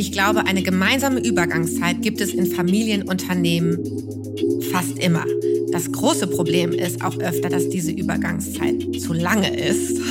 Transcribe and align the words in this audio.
Ich 0.00 0.12
glaube, 0.12 0.46
eine 0.46 0.62
gemeinsame 0.62 1.20
Übergangszeit 1.20 2.00
gibt 2.00 2.22
es 2.22 2.32
in 2.32 2.46
Familienunternehmen 2.46 3.76
fast 4.72 4.98
immer. 4.98 5.26
Das 5.72 5.92
große 5.92 6.26
Problem 6.26 6.72
ist 6.72 7.04
auch 7.04 7.18
öfter, 7.18 7.50
dass 7.50 7.68
diese 7.68 7.90
Übergangszeit 7.90 8.98
zu 8.98 9.12
lange 9.12 9.54
ist. 9.54 10.00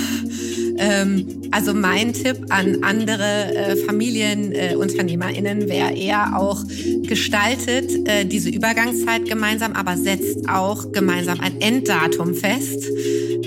Ähm, 0.81 1.25
also 1.51 1.73
mein 1.73 2.13
Tipp 2.13 2.37
an 2.47 2.85
andere 2.85 3.53
äh, 3.53 3.75
FamilienunternehmerInnen 3.75 5.67
wäre 5.67 5.93
eher 5.93 6.39
auch 6.39 6.63
gestaltet 7.03 7.91
äh, 8.07 8.23
diese 8.23 8.49
Übergangszeit 8.49 9.25
gemeinsam, 9.25 9.73
aber 9.73 9.97
setzt 9.97 10.47
auch 10.47 10.89
gemeinsam 10.93 11.41
ein 11.41 11.59
Enddatum 11.59 12.33
fest. 12.33 12.85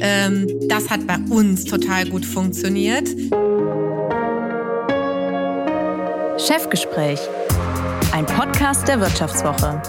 Ähm, 0.03 0.47
das 0.69 0.91
hat 0.91 1.07
bei 1.07 1.17
uns 1.31 1.65
total 1.65 2.05
gut 2.05 2.27
funktioniert. 2.27 3.09
Chefgespräch, 6.47 7.21
ein 8.11 8.27
Podcast 8.27 8.89
der 8.89 9.01
Wirtschaftswoche. 9.01 9.81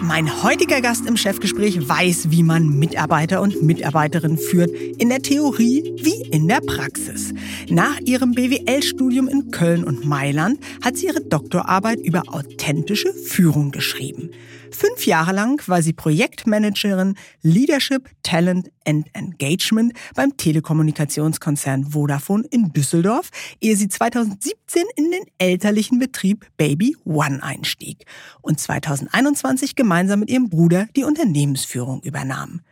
Mein 0.00 0.42
heutiger 0.42 0.80
Gast 0.80 1.06
im 1.06 1.18
Chefgespräch 1.18 1.86
weiß, 1.86 2.30
wie 2.30 2.42
man 2.42 2.78
Mitarbeiter 2.78 3.42
und 3.42 3.62
Mitarbeiterinnen 3.62 4.38
führt, 4.38 4.70
in 4.70 5.10
der 5.10 5.20
Theorie 5.20 5.92
wie 5.98 6.22
in 6.30 6.48
der 6.48 6.60
Praxis. 6.60 7.34
Nach 7.68 8.00
ihrem 8.00 8.32
BWL-Studium 8.32 9.28
in 9.28 9.50
Köln 9.50 9.84
und 9.84 10.06
Mailand 10.06 10.58
hat 10.82 10.96
sie 10.96 11.08
ihre 11.08 11.20
Doktorarbeit 11.20 12.00
über 12.00 12.22
authentische 12.28 13.12
Führung 13.12 13.72
geschrieben. 13.72 14.30
Fünf 14.72 15.06
Jahre 15.06 15.32
lang 15.32 15.62
war 15.68 15.82
sie 15.82 15.92
Projektmanagerin 15.92 17.14
Leadership, 17.42 18.08
Talent 18.22 18.70
and 18.86 19.06
Engagement 19.12 19.92
beim 20.14 20.36
Telekommunikationskonzern 20.36 21.92
Vodafone 21.92 22.44
in 22.50 22.72
Düsseldorf, 22.72 23.28
ehe 23.60 23.76
sie 23.76 23.88
2017 23.88 24.84
in 24.96 25.10
den 25.10 25.24
elterlichen 25.38 25.98
Betrieb 25.98 26.46
Baby 26.56 26.96
One 27.04 27.42
einstieg 27.42 28.06
und 28.40 28.58
2021 28.58 29.76
gemeinsam 29.76 30.20
mit 30.20 30.30
ihrem 30.30 30.48
Bruder 30.48 30.86
die 30.96 31.04
Unternehmensführung 31.04 32.00
übernahm. 32.02 32.62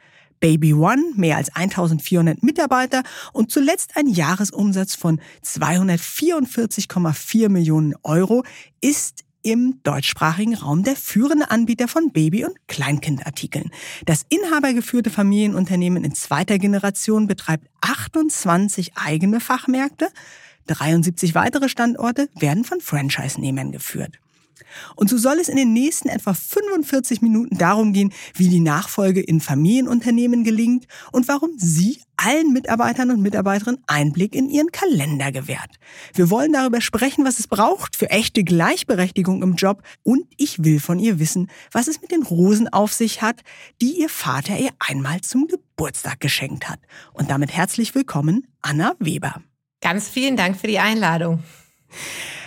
Baby 0.40 0.72
One, 0.72 1.02
mehr 1.16 1.36
als 1.36 1.54
1400 1.54 2.42
Mitarbeiter 2.42 3.02
und 3.34 3.52
zuletzt 3.52 3.92
ein 3.96 4.06
Jahresumsatz 4.06 4.94
von 4.94 5.20
244,4 5.44 7.50
Millionen 7.50 7.92
Euro, 8.02 8.42
ist 8.80 9.24
im 9.42 9.80
deutschsprachigen 9.82 10.54
Raum 10.54 10.82
der 10.82 10.96
führende 10.96 11.50
Anbieter 11.50 11.88
von 11.88 12.12
Baby- 12.12 12.44
und 12.44 12.54
Kleinkindartikeln. 12.68 13.70
Das 14.06 14.24
inhabergeführte 14.28 15.10
Familienunternehmen 15.10 16.04
in 16.04 16.14
zweiter 16.14 16.58
Generation 16.58 17.26
betreibt 17.26 17.66
28 17.80 18.92
eigene 18.96 19.40
Fachmärkte. 19.40 20.08
73 20.66 21.34
weitere 21.34 21.68
Standorte 21.68 22.28
werden 22.38 22.64
von 22.64 22.80
Franchise-Nehmern 22.80 23.72
geführt. 23.72 24.18
Und 24.96 25.10
so 25.10 25.18
soll 25.18 25.38
es 25.38 25.48
in 25.48 25.56
den 25.56 25.72
nächsten 25.72 26.08
etwa 26.08 26.34
45 26.34 27.22
Minuten 27.22 27.58
darum 27.58 27.92
gehen, 27.92 28.12
wie 28.34 28.48
die 28.48 28.60
Nachfolge 28.60 29.20
in 29.20 29.40
Familienunternehmen 29.40 30.44
gelingt 30.44 30.86
und 31.12 31.28
warum 31.28 31.50
Sie 31.56 32.00
allen 32.16 32.52
Mitarbeitern 32.52 33.10
und 33.10 33.20
Mitarbeiterinnen 33.20 33.82
Einblick 33.86 34.34
in 34.34 34.48
ihren 34.50 34.70
Kalender 34.72 35.32
gewährt. 35.32 35.70
Wir 36.14 36.30
wollen 36.30 36.52
darüber 36.52 36.80
sprechen, 36.80 37.24
was 37.24 37.38
es 37.38 37.48
braucht 37.48 37.96
für 37.96 38.10
echte 38.10 38.44
Gleichberechtigung 38.44 39.42
im 39.42 39.54
Job 39.54 39.82
und 40.02 40.24
ich 40.36 40.62
will 40.62 40.80
von 40.80 40.98
ihr 40.98 41.18
wissen, 41.18 41.50
was 41.72 41.88
es 41.88 42.00
mit 42.02 42.10
den 42.10 42.22
Rosen 42.22 42.68
auf 42.68 42.92
sich 42.92 43.22
hat, 43.22 43.40
die 43.80 44.00
ihr 44.00 44.08
Vater 44.08 44.58
ihr 44.58 44.70
einmal 44.78 45.20
zum 45.22 45.46
Geburtstag 45.46 46.20
geschenkt 46.20 46.68
hat. 46.68 46.80
Und 47.12 47.30
damit 47.30 47.52
herzlich 47.52 47.94
willkommen, 47.94 48.46
Anna 48.60 48.94
Weber. 48.98 49.42
Ganz 49.80 50.08
vielen 50.08 50.36
Dank 50.36 50.58
für 50.58 50.66
die 50.66 50.78
Einladung. 50.78 51.42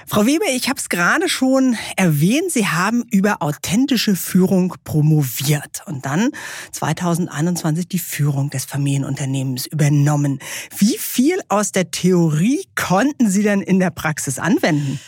Frau 0.05 0.25
Weber, 0.25 0.45
ich 0.53 0.67
habe 0.67 0.79
es 0.79 0.89
gerade 0.89 1.29
schon 1.29 1.77
erwähnt, 1.95 2.51
Sie 2.51 2.67
haben 2.67 3.03
über 3.09 3.41
authentische 3.41 4.15
Führung 4.15 4.75
promoviert 4.83 5.81
und 5.85 6.05
dann 6.05 6.29
2021 6.71 7.87
die 7.87 7.99
Führung 7.99 8.49
des 8.49 8.65
Familienunternehmens 8.65 9.65
übernommen. 9.65 10.39
Wie 10.77 10.97
viel 10.97 11.39
aus 11.47 11.71
der 11.71 11.91
Theorie 11.91 12.65
konnten 12.75 13.29
Sie 13.29 13.43
denn 13.43 13.61
in 13.61 13.79
der 13.79 13.91
Praxis 13.91 14.39
anwenden? 14.39 14.99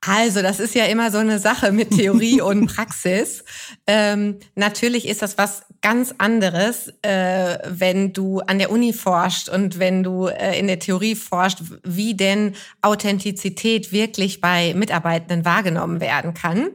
Also, 0.00 0.42
das 0.42 0.60
ist 0.60 0.74
ja 0.74 0.84
immer 0.84 1.10
so 1.10 1.18
eine 1.18 1.38
Sache 1.38 1.72
mit 1.72 1.90
Theorie 1.90 2.40
und 2.42 2.66
Praxis. 2.66 3.44
Ähm, 3.86 4.38
natürlich 4.54 5.08
ist 5.08 5.22
das 5.22 5.38
was 5.38 5.62
ganz 5.80 6.14
anderes, 6.18 6.92
äh, 7.02 7.58
wenn 7.66 8.12
du 8.12 8.40
an 8.40 8.58
der 8.58 8.70
Uni 8.70 8.92
forscht 8.92 9.48
und 9.48 9.78
wenn 9.78 10.02
du 10.02 10.26
äh, 10.26 10.58
in 10.58 10.66
der 10.66 10.78
Theorie 10.78 11.14
forscht, 11.14 11.58
wie 11.84 12.14
denn 12.14 12.54
Authentizität 12.82 13.92
wirklich 13.92 14.40
bei 14.40 14.74
Mitarbeitenden 14.74 15.44
wahrgenommen 15.44 16.00
werden 16.00 16.34
kann. 16.34 16.70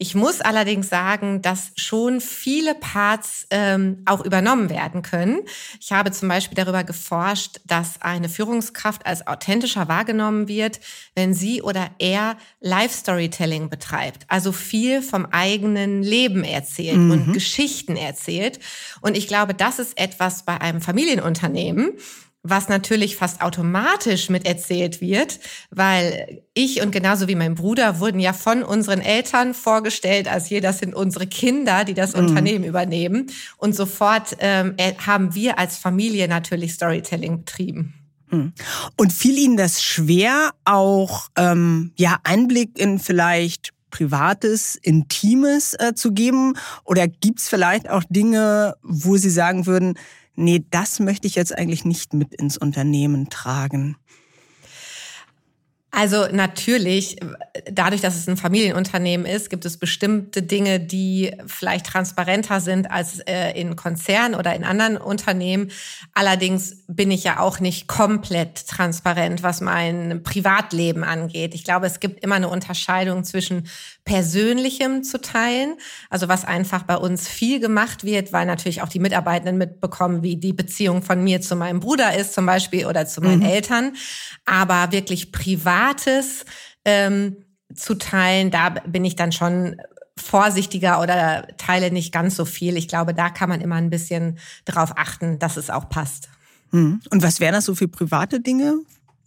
Ich 0.00 0.14
muss 0.14 0.40
allerdings 0.40 0.88
sagen, 0.88 1.42
dass 1.42 1.72
schon 1.74 2.20
viele 2.20 2.74
Parts 2.74 3.46
ähm, 3.50 4.02
auch 4.06 4.24
übernommen 4.24 4.70
werden 4.70 5.02
können. 5.02 5.40
Ich 5.80 5.92
habe 5.92 6.12
zum 6.12 6.28
Beispiel 6.28 6.54
darüber 6.54 6.84
geforscht, 6.84 7.60
dass 7.66 8.00
eine 8.00 8.28
Führungskraft 8.28 9.04
als 9.06 9.26
authentischer 9.26 9.88
wahrgenommen 9.88 10.46
wird, 10.46 10.78
wenn 11.14 11.34
sie 11.34 11.62
oder 11.62 11.90
er 11.98 12.36
Live-Storytelling 12.60 13.70
betreibt, 13.70 14.24
also 14.28 14.52
viel 14.52 15.02
vom 15.02 15.26
eigenen 15.26 16.02
Leben 16.02 16.44
erzählt 16.44 16.98
mhm. 16.98 17.10
und 17.10 17.32
Geschichten 17.32 17.96
erzählt. 17.96 18.60
Und 19.00 19.16
ich 19.16 19.26
glaube, 19.26 19.52
das 19.54 19.78
ist 19.78 19.98
etwas 19.98 20.44
bei 20.44 20.60
einem 20.60 20.80
Familienunternehmen, 20.80 21.92
was 22.42 22.68
natürlich 22.68 23.16
fast 23.16 23.40
automatisch 23.40 24.30
miterzählt 24.30 25.00
wird, 25.00 25.40
weil 25.70 26.42
ich 26.54 26.82
und 26.82 26.92
genauso 26.92 27.28
wie 27.28 27.34
mein 27.34 27.54
Bruder 27.54 28.00
wurden 28.00 28.20
ja 28.20 28.32
von 28.32 28.62
unseren 28.62 29.00
Eltern 29.00 29.54
vorgestellt, 29.54 30.28
als 30.28 30.46
hier, 30.46 30.60
das 30.60 30.78
sind 30.78 30.94
unsere 30.94 31.26
Kinder, 31.26 31.84
die 31.84 31.94
das 31.94 32.14
mhm. 32.14 32.20
Unternehmen 32.20 32.64
übernehmen. 32.64 33.26
Und 33.56 33.74
sofort 33.74 34.36
ähm, 34.40 34.74
haben 35.04 35.34
wir 35.34 35.58
als 35.58 35.76
Familie 35.76 36.28
natürlich 36.28 36.74
Storytelling 36.74 37.38
betrieben. 37.40 37.94
Mhm. 38.30 38.52
Und 38.96 39.12
fiel 39.12 39.38
Ihnen 39.38 39.56
das 39.56 39.82
schwer, 39.82 40.50
auch 40.64 41.28
ähm, 41.36 41.92
ja 41.96 42.18
Einblick 42.24 42.78
in 42.78 42.98
vielleicht 42.98 43.72
Privates, 43.90 44.76
Intimes 44.76 45.74
äh, 45.78 45.94
zu 45.94 46.12
geben? 46.12 46.54
Oder 46.84 47.08
gibt's 47.08 47.48
vielleicht 47.48 47.88
auch 47.88 48.04
Dinge, 48.08 48.76
wo 48.82 49.16
Sie 49.16 49.30
sagen 49.30 49.66
würden, 49.66 49.98
nee, 50.38 50.64
das 50.70 51.00
möchte 51.00 51.26
ich 51.26 51.34
jetzt 51.34 51.56
eigentlich 51.56 51.84
nicht 51.84 52.14
mit 52.14 52.34
ins 52.34 52.56
Unternehmen 52.56 53.28
tragen? 53.28 53.96
Also 55.90 56.26
natürlich, 56.30 57.16
dadurch, 57.72 58.02
dass 58.02 58.14
es 58.14 58.28
ein 58.28 58.36
Familienunternehmen 58.36 59.26
ist, 59.26 59.48
gibt 59.48 59.64
es 59.64 59.78
bestimmte 59.78 60.42
Dinge, 60.42 60.80
die 60.80 61.32
vielleicht 61.46 61.86
transparenter 61.86 62.60
sind 62.60 62.90
als 62.90 63.20
äh, 63.20 63.58
in 63.58 63.74
Konzernen 63.74 64.34
oder 64.34 64.54
in 64.54 64.64
anderen 64.64 64.98
Unternehmen. 64.98 65.70
Allerdings 66.12 66.84
bin 66.88 67.10
ich 67.10 67.24
ja 67.24 67.40
auch 67.40 67.58
nicht 67.58 67.88
komplett 67.88 68.68
transparent, 68.68 69.42
was 69.42 69.62
mein 69.62 70.22
Privatleben 70.22 71.04
angeht. 71.04 71.54
Ich 71.54 71.64
glaube, 71.64 71.86
es 71.86 72.00
gibt 72.00 72.22
immer 72.22 72.36
eine 72.36 72.48
Unterscheidung 72.48 73.24
zwischen 73.24 73.66
Persönlichem 74.08 75.02
zu 75.02 75.20
teilen, 75.20 75.74
also 76.08 76.28
was 76.28 76.46
einfach 76.46 76.82
bei 76.84 76.96
uns 76.96 77.28
viel 77.28 77.60
gemacht 77.60 78.04
wird, 78.04 78.32
weil 78.32 78.46
natürlich 78.46 78.80
auch 78.80 78.88
die 78.88 79.00
Mitarbeitenden 79.00 79.58
mitbekommen, 79.58 80.22
wie 80.22 80.36
die 80.36 80.54
Beziehung 80.54 81.02
von 81.02 81.22
mir 81.22 81.42
zu 81.42 81.56
meinem 81.56 81.80
Bruder 81.80 82.16
ist 82.16 82.32
zum 82.32 82.46
Beispiel 82.46 82.86
oder 82.86 83.04
zu 83.04 83.20
meinen 83.20 83.40
mhm. 83.40 83.50
Eltern. 83.50 83.92
Aber 84.46 84.92
wirklich 84.92 85.30
Privates 85.30 86.46
ähm, 86.86 87.36
zu 87.74 87.96
teilen, 87.96 88.50
da 88.50 88.70
bin 88.70 89.04
ich 89.04 89.14
dann 89.14 89.30
schon 89.30 89.76
vorsichtiger 90.16 91.02
oder 91.02 91.46
teile 91.58 91.90
nicht 91.90 92.10
ganz 92.10 92.34
so 92.34 92.46
viel. 92.46 92.78
Ich 92.78 92.88
glaube, 92.88 93.12
da 93.12 93.28
kann 93.28 93.50
man 93.50 93.60
immer 93.60 93.76
ein 93.76 93.90
bisschen 93.90 94.38
darauf 94.64 94.96
achten, 94.96 95.38
dass 95.38 95.58
es 95.58 95.68
auch 95.68 95.90
passt. 95.90 96.30
Mhm. 96.70 97.02
Und 97.10 97.22
was 97.22 97.40
wären 97.40 97.52
das 97.52 97.66
so 97.66 97.74
für 97.74 97.88
private 97.88 98.40
Dinge, 98.40 98.78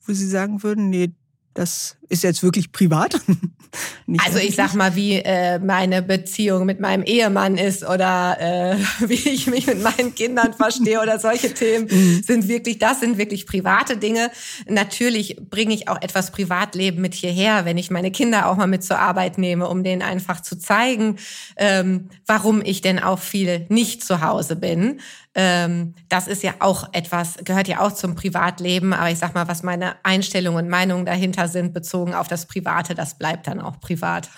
wo 0.08 0.14
Sie 0.14 0.28
sagen 0.28 0.64
würden, 0.64 0.90
nee, 0.90 1.12
das 1.54 1.98
ist 2.12 2.24
jetzt 2.24 2.44
wirklich 2.44 2.72
privat. 2.72 3.20
also 4.18 4.38
ich 4.38 4.56
sag 4.56 4.74
mal, 4.74 4.96
wie 4.96 5.16
äh, 5.16 5.60
meine 5.60 6.02
Beziehung 6.02 6.66
mit 6.66 6.82
meinem 6.82 7.04
Ehemann 7.04 7.58
ist 7.58 7.88
oder 7.88 8.38
äh, 8.40 8.78
wie 9.08 9.30
ich 9.30 9.48
mich 9.48 9.66
mit 9.66 9.82
meinen 9.82 10.14
Kindern 10.14 10.54
verstehe 10.54 11.02
oder 11.02 11.20
solche 11.20 11.54
Themen 11.54 11.88
mhm. 11.90 12.22
sind 12.22 12.48
wirklich, 12.50 12.80
das 12.80 13.00
sind 13.00 13.18
wirklich 13.18 13.46
private 13.48 13.96
Dinge. 13.96 14.30
Natürlich 14.68 15.38
bringe 15.50 15.74
ich 15.74 15.88
auch 15.88 16.02
etwas 16.02 16.32
Privatleben 16.32 17.02
mit 17.02 17.14
hierher, 17.14 17.64
wenn 17.64 17.78
ich 17.78 17.90
meine 17.90 18.12
Kinder 18.12 18.48
auch 18.48 18.58
mal 18.58 18.68
mit 18.68 18.84
zur 18.84 19.00
Arbeit 19.00 19.38
nehme, 19.38 19.68
um 19.68 19.84
denen 19.84 20.02
einfach 20.02 20.42
zu 20.42 20.60
zeigen, 20.60 21.16
ähm, 21.56 22.10
warum 22.26 22.62
ich 22.62 22.82
denn 22.82 23.00
auch 23.00 23.20
viel 23.20 23.66
nicht 23.70 24.04
zu 24.04 24.22
Hause 24.22 24.58
bin. 24.58 25.00
Ähm, 25.34 25.94
das 26.10 26.28
ist 26.28 26.44
ja 26.44 26.56
auch 26.60 26.90
etwas, 26.92 27.38
gehört 27.46 27.70
ja 27.70 27.80
auch 27.80 27.94
zum 27.94 28.16
Privatleben, 28.16 28.92
aber 28.92 29.12
ich 29.12 29.18
sag 29.18 29.34
mal, 29.34 29.48
was 29.48 29.64
meine 29.64 29.96
Einstellungen 30.04 30.66
und 30.66 30.70
Meinungen 30.70 31.06
dahinter 31.06 31.48
sind, 31.48 31.74
bezogen 31.74 32.01
auf 32.08 32.28
das 32.28 32.46
Private, 32.48 32.96
das 32.96 33.18
bleibt 33.18 33.48
dann 33.48 33.60
auch 33.62 33.80
privat. 33.80 34.30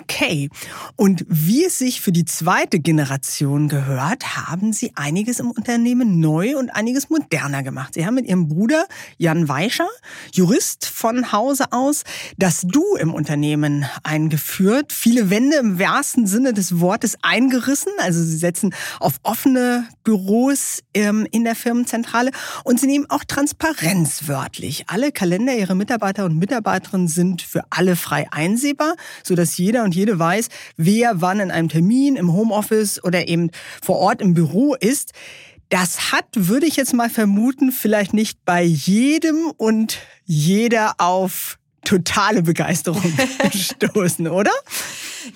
Okay. 0.00 0.48
Und 0.96 1.24
wie 1.28 1.64
es 1.64 1.78
sich 1.78 2.00
für 2.00 2.12
die 2.12 2.24
zweite 2.24 2.80
Generation 2.80 3.68
gehört, 3.68 4.36
haben 4.36 4.72
Sie 4.72 4.92
einiges 4.94 5.40
im 5.40 5.50
Unternehmen 5.50 6.20
neu 6.20 6.56
und 6.56 6.70
einiges 6.70 7.10
moderner 7.10 7.62
gemacht. 7.62 7.94
Sie 7.94 8.06
haben 8.06 8.14
mit 8.14 8.26
Ihrem 8.26 8.48
Bruder 8.48 8.86
Jan 9.18 9.48
Weischer, 9.48 9.88
Jurist 10.32 10.86
von 10.86 11.32
Hause 11.32 11.72
aus, 11.72 12.04
das 12.38 12.62
Du 12.62 12.96
im 12.96 13.12
Unternehmen 13.12 13.84
eingeführt. 14.02 14.92
Viele 14.92 15.30
Wände 15.30 15.56
im 15.56 15.78
wahrsten 15.78 16.26
Sinne 16.26 16.52
des 16.54 16.80
Wortes 16.80 17.18
eingerissen. 17.22 17.92
Also 17.98 18.22
Sie 18.22 18.36
setzen 18.36 18.74
auf 19.00 19.14
offene 19.22 19.86
Büros 20.04 20.82
ähm, 20.94 21.26
in 21.32 21.44
der 21.44 21.54
Firmenzentrale 21.54 22.30
und 22.64 22.80
Sie 22.80 22.86
nehmen 22.86 23.06
auch 23.08 23.24
Transparenz 23.24 24.28
wörtlich. 24.28 24.84
Alle 24.86 25.12
Kalender 25.12 25.54
Ihrer 25.54 25.74
Mitarbeiter 25.74 26.24
und 26.24 26.38
Mitarbeiterinnen 26.38 27.08
sind 27.08 27.42
für 27.42 27.64
alle 27.70 27.96
frei 27.96 28.26
einsehbar, 28.30 28.94
sodass 29.22 29.56
jeder 29.56 29.72
jeder 29.72 29.84
und 29.84 29.94
jede 29.94 30.18
weiß, 30.18 30.48
wer 30.76 31.22
wann 31.22 31.40
in 31.40 31.50
einem 31.50 31.70
Termin, 31.70 32.16
im 32.16 32.32
Homeoffice 32.32 33.02
oder 33.02 33.26
eben 33.26 33.50
vor 33.82 33.96
Ort 33.96 34.20
im 34.20 34.34
Büro 34.34 34.74
ist. 34.74 35.12
Das 35.70 36.12
hat, 36.12 36.26
würde 36.34 36.66
ich 36.66 36.76
jetzt 36.76 36.92
mal 36.92 37.08
vermuten, 37.08 37.72
vielleicht 37.72 38.12
nicht 38.12 38.44
bei 38.44 38.62
jedem 38.62 39.50
und 39.56 39.98
jeder 40.24 40.96
auf 40.98 41.58
totale 41.84 42.42
Begeisterung 42.42 43.02
gestoßen, 43.50 44.28
oder? 44.28 44.52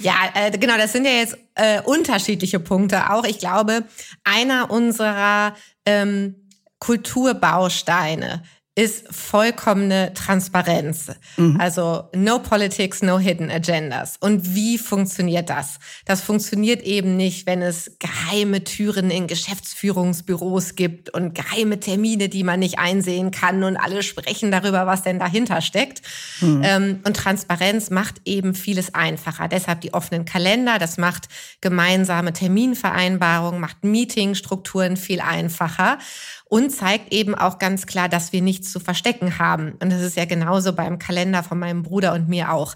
Ja, 0.00 0.14
äh, 0.34 0.50
genau, 0.56 0.76
das 0.76 0.92
sind 0.92 1.04
ja 1.04 1.12
jetzt 1.12 1.36
äh, 1.54 1.80
unterschiedliche 1.82 2.60
Punkte 2.60 3.10
auch. 3.10 3.24
Ich 3.24 3.38
glaube, 3.38 3.84
einer 4.24 4.70
unserer 4.70 5.54
ähm, 5.84 6.36
Kulturbausteine 6.78 8.42
ist 8.78 9.06
vollkommene 9.10 10.12
Transparenz. 10.12 11.10
Mhm. 11.38 11.58
Also 11.58 12.10
no 12.14 12.38
politics, 12.40 13.00
no 13.00 13.18
hidden 13.18 13.50
agendas. 13.50 14.18
Und 14.20 14.54
wie 14.54 14.76
funktioniert 14.76 15.48
das? 15.48 15.78
Das 16.04 16.20
funktioniert 16.20 16.82
eben 16.82 17.16
nicht, 17.16 17.46
wenn 17.46 17.62
es 17.62 17.96
geheime 17.98 18.64
Türen 18.64 19.10
in 19.10 19.28
Geschäftsführungsbüros 19.28 20.74
gibt 20.74 21.08
und 21.08 21.34
geheime 21.34 21.80
Termine, 21.80 22.28
die 22.28 22.44
man 22.44 22.60
nicht 22.60 22.78
einsehen 22.78 23.30
kann 23.30 23.64
und 23.64 23.78
alle 23.78 24.02
sprechen 24.02 24.50
darüber, 24.50 24.86
was 24.86 25.02
denn 25.02 25.18
dahinter 25.18 25.62
steckt. 25.62 26.02
Mhm. 26.42 26.60
Ähm, 26.62 27.00
und 27.06 27.16
Transparenz 27.16 27.88
macht 27.88 28.16
eben 28.26 28.54
vieles 28.54 28.94
einfacher. 28.94 29.48
Deshalb 29.48 29.80
die 29.80 29.94
offenen 29.94 30.26
Kalender, 30.26 30.78
das 30.78 30.98
macht 30.98 31.28
gemeinsame 31.62 32.34
Terminvereinbarungen, 32.34 33.58
macht 33.58 33.84
Meetingstrukturen 33.84 34.98
viel 34.98 35.22
einfacher 35.22 35.96
und 36.48 36.70
zeigt 36.70 37.12
eben 37.12 37.34
auch 37.34 37.58
ganz 37.58 37.86
klar, 37.86 38.08
dass 38.08 38.32
wir 38.32 38.40
nichts 38.40 38.70
zu 38.70 38.78
verstecken 38.78 39.38
haben. 39.38 39.72
Und 39.80 39.90
das 39.90 40.00
ist 40.00 40.16
ja 40.16 40.24
genauso 40.24 40.72
beim 40.72 40.98
Kalender 40.98 41.42
von 41.42 41.58
meinem 41.58 41.82
Bruder 41.82 42.12
und 42.14 42.28
mir 42.28 42.52
auch. 42.52 42.74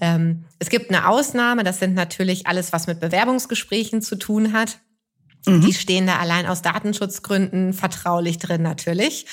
Ähm, 0.00 0.44
es 0.58 0.70
gibt 0.70 0.90
eine 0.90 1.08
Ausnahme, 1.08 1.62
das 1.62 1.78
sind 1.78 1.94
natürlich 1.94 2.46
alles, 2.46 2.72
was 2.72 2.86
mit 2.86 3.00
Bewerbungsgesprächen 3.00 4.02
zu 4.02 4.16
tun 4.16 4.52
hat. 4.52 4.80
Mhm. 5.46 5.60
Die 5.60 5.72
stehen 5.72 6.06
da 6.06 6.18
allein 6.18 6.46
aus 6.46 6.62
Datenschutzgründen 6.62 7.72
vertraulich 7.72 8.38
drin 8.38 8.62
natürlich. 8.62 9.26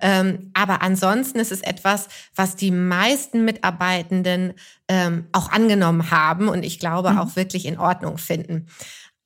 Ähm, 0.00 0.50
aber 0.54 0.82
ansonsten 0.82 1.38
ist 1.38 1.52
es 1.52 1.60
etwas, 1.60 2.08
was 2.34 2.56
die 2.56 2.70
meisten 2.70 3.44
Mitarbeitenden 3.44 4.54
ähm, 4.88 5.26
auch 5.32 5.50
angenommen 5.50 6.10
haben 6.10 6.48
und 6.48 6.64
ich 6.64 6.78
glaube 6.78 7.12
mhm. 7.12 7.18
auch 7.18 7.36
wirklich 7.36 7.66
in 7.66 7.78
Ordnung 7.78 8.18
finden. 8.18 8.66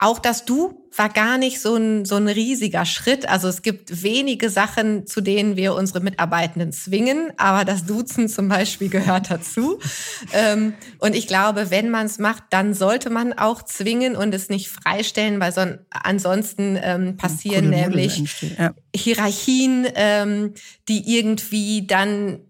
Auch 0.02 0.18
das 0.18 0.46
Du 0.46 0.88
war 0.96 1.10
gar 1.10 1.36
nicht 1.36 1.60
so 1.60 1.76
ein, 1.76 2.06
so 2.06 2.16
ein 2.16 2.26
riesiger 2.26 2.86
Schritt. 2.86 3.28
Also 3.28 3.48
es 3.48 3.60
gibt 3.60 4.02
wenige 4.02 4.48
Sachen, 4.48 5.06
zu 5.06 5.20
denen 5.20 5.56
wir 5.56 5.74
unsere 5.74 6.00
Mitarbeitenden 6.00 6.72
zwingen, 6.72 7.32
aber 7.36 7.66
das 7.66 7.84
Duzen 7.84 8.28
zum 8.30 8.48
Beispiel 8.48 8.88
gehört 8.88 9.30
dazu. 9.30 9.78
ähm, 10.32 10.72
und 10.98 11.14
ich 11.14 11.26
glaube, 11.26 11.70
wenn 11.70 11.90
man 11.90 12.06
es 12.06 12.18
macht, 12.18 12.44
dann 12.48 12.72
sollte 12.72 13.10
man 13.10 13.34
auch 13.34 13.62
zwingen 13.62 14.16
und 14.16 14.34
es 14.34 14.48
nicht 14.48 14.70
freistellen, 14.70 15.38
weil 15.38 15.52
so, 15.52 15.60
ansonsten 15.90 16.78
ähm, 16.82 17.18
passieren 17.18 17.68
nämlich 17.68 18.22
ja. 18.58 18.72
Hierarchien, 18.96 19.86
ähm, 19.94 20.54
die 20.88 21.18
irgendwie 21.18 21.86
dann 21.86 22.40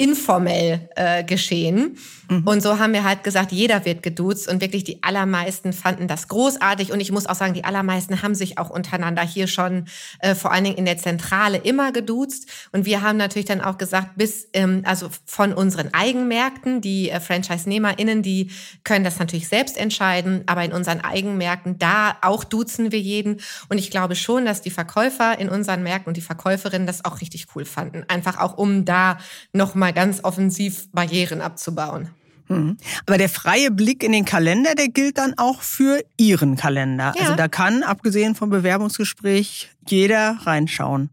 informell 0.00 0.88
äh, 0.96 1.22
geschehen. 1.24 1.98
Mhm. 2.30 2.44
Und 2.46 2.62
so 2.62 2.78
haben 2.78 2.94
wir 2.94 3.04
halt 3.04 3.22
gesagt, 3.22 3.52
jeder 3.52 3.84
wird 3.84 4.02
geduzt 4.02 4.48
und 4.48 4.62
wirklich 4.62 4.82
die 4.82 5.02
allermeisten 5.02 5.74
fanden 5.74 6.08
das 6.08 6.28
großartig. 6.28 6.90
Und 6.90 7.00
ich 7.00 7.12
muss 7.12 7.26
auch 7.26 7.34
sagen, 7.34 7.52
die 7.52 7.64
allermeisten 7.64 8.22
haben 8.22 8.34
sich 8.34 8.56
auch 8.56 8.70
untereinander 8.70 9.20
hier 9.20 9.46
schon 9.46 9.84
äh, 10.20 10.34
vor 10.34 10.52
allen 10.52 10.64
Dingen 10.64 10.78
in 10.78 10.86
der 10.86 10.96
Zentrale 10.96 11.58
immer 11.58 11.92
geduzt. 11.92 12.48
Und 12.72 12.86
wir 12.86 13.02
haben 13.02 13.18
natürlich 13.18 13.44
dann 13.44 13.60
auch 13.60 13.76
gesagt, 13.76 14.16
bis, 14.16 14.48
ähm, 14.54 14.84
also 14.86 15.10
von 15.26 15.52
unseren 15.52 15.92
Eigenmärkten, 15.92 16.80
die 16.80 17.10
äh, 17.10 17.20
Franchise-NehmerInnen, 17.20 18.22
die 18.22 18.50
können 18.84 19.04
das 19.04 19.18
natürlich 19.18 19.48
selbst 19.48 19.76
entscheiden, 19.76 20.44
aber 20.46 20.64
in 20.64 20.72
unseren 20.72 21.02
Eigenmärkten, 21.02 21.78
da 21.78 22.16
auch 22.22 22.44
duzen 22.44 22.90
wir 22.90 23.00
jeden. 23.00 23.42
Und 23.68 23.76
ich 23.76 23.90
glaube 23.90 24.16
schon, 24.16 24.46
dass 24.46 24.62
die 24.62 24.70
Verkäufer 24.70 25.38
in 25.38 25.50
unseren 25.50 25.82
Märkten 25.82 26.08
und 26.08 26.16
die 26.16 26.22
Verkäuferinnen 26.22 26.86
das 26.86 27.04
auch 27.04 27.20
richtig 27.20 27.48
cool 27.54 27.66
fanden. 27.66 28.04
Einfach 28.08 28.38
auch, 28.38 28.56
um 28.56 28.86
da 28.86 29.18
nochmal 29.52 29.89
mal 29.90 29.92
ganz 29.92 30.22
offensiv 30.24 30.88
Barrieren 30.92 31.40
abzubauen. 31.40 32.10
Mhm. 32.48 32.76
Aber 33.06 33.18
der 33.18 33.28
freie 33.28 33.70
Blick 33.70 34.02
in 34.02 34.12
den 34.12 34.24
Kalender, 34.24 34.74
der 34.74 34.88
gilt 34.88 35.18
dann 35.18 35.34
auch 35.36 35.62
für 35.62 36.02
Ihren 36.16 36.56
Kalender. 36.56 37.12
Ja. 37.16 37.22
Also 37.22 37.36
da 37.36 37.48
kann, 37.48 37.82
abgesehen 37.82 38.34
vom 38.34 38.50
Bewerbungsgespräch, 38.50 39.70
jeder 39.88 40.38
reinschauen. 40.42 41.10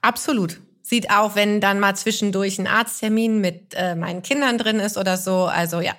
Absolut. 0.00 0.60
Sieht 0.82 1.10
auch, 1.10 1.36
wenn 1.36 1.60
dann 1.60 1.80
mal 1.80 1.94
zwischendurch 1.94 2.58
ein 2.58 2.66
Arzttermin 2.66 3.40
mit 3.40 3.74
äh, 3.74 3.94
meinen 3.94 4.22
Kindern 4.22 4.58
drin 4.58 4.78
ist 4.78 4.98
oder 4.98 5.16
so. 5.16 5.44
Also 5.44 5.80
ja. 5.80 5.92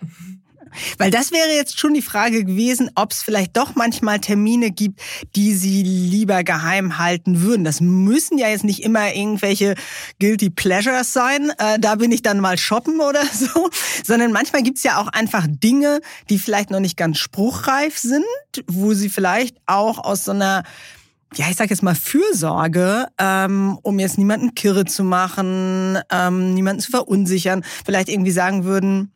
Weil 0.98 1.12
das 1.12 1.32
wäre 1.32 1.50
jetzt 1.56 1.80
schon 1.80 1.94
die 1.94 2.02
Frage 2.02 2.44
gewesen, 2.44 2.90
ob 2.96 3.12
es 3.12 3.22
vielleicht 3.22 3.56
doch 3.58 3.76
manchmal 3.76 4.20
Termine 4.20 4.72
gibt, 4.72 5.02
die 5.36 5.54
Sie 5.54 5.84
lieber 5.84 6.44
geheim 6.44 6.98
halten 6.98 7.42
würden. 7.42 7.64
Das 7.64 7.82
müssen 7.82 8.38
ja 8.38 8.50
jetzt 8.50 8.64
nicht 8.64 8.84
immer 8.84 9.14
irgendwelche 9.14 9.76
Guilty 10.20 10.50
Pleasures 10.50 11.14
sein. 11.14 11.52
Äh, 11.58 11.80
da 11.80 11.96
bin 11.96 12.12
ich 12.12 12.22
dann 12.22 12.40
mal 12.40 12.58
shoppen 12.58 13.00
oder 13.00 13.24
so. 13.34 13.70
Sondern 14.04 14.32
manchmal 14.32 14.64
gibt's 14.64 14.84
ja 14.84 15.00
auch 15.00 15.08
einfach 15.08 15.46
Dinge, 15.48 16.02
die 16.30 16.40
vielleicht 16.40 16.72
noch 16.72 16.80
nicht 16.80 16.98
ganz 16.98 17.18
spruchreif 17.18 17.98
sind, 17.98 18.24
wo 18.68 18.94
Sie 18.94 19.10
vielleicht 19.10 19.58
auch 19.66 20.00
aus 20.00 20.26
so 20.26 20.32
einer 20.32 20.64
ja, 21.36 21.50
ich 21.50 21.56
sag 21.56 21.70
jetzt 21.70 21.84
mal 21.84 21.96
Fürsorge, 21.96 23.08
ähm, 23.18 23.80
um 23.82 24.00
jetzt 24.00 24.18
niemanden 24.18 24.54
kirre 24.56 24.86
zu 24.86 25.04
machen, 25.04 25.98
ähm, 26.12 26.54
niemanden 26.54 26.82
zu 26.82 26.92
verunsichern, 26.92 27.64
vielleicht 27.86 28.10
irgendwie 28.10 28.32
sagen 28.32 28.66
würden, 28.66 29.12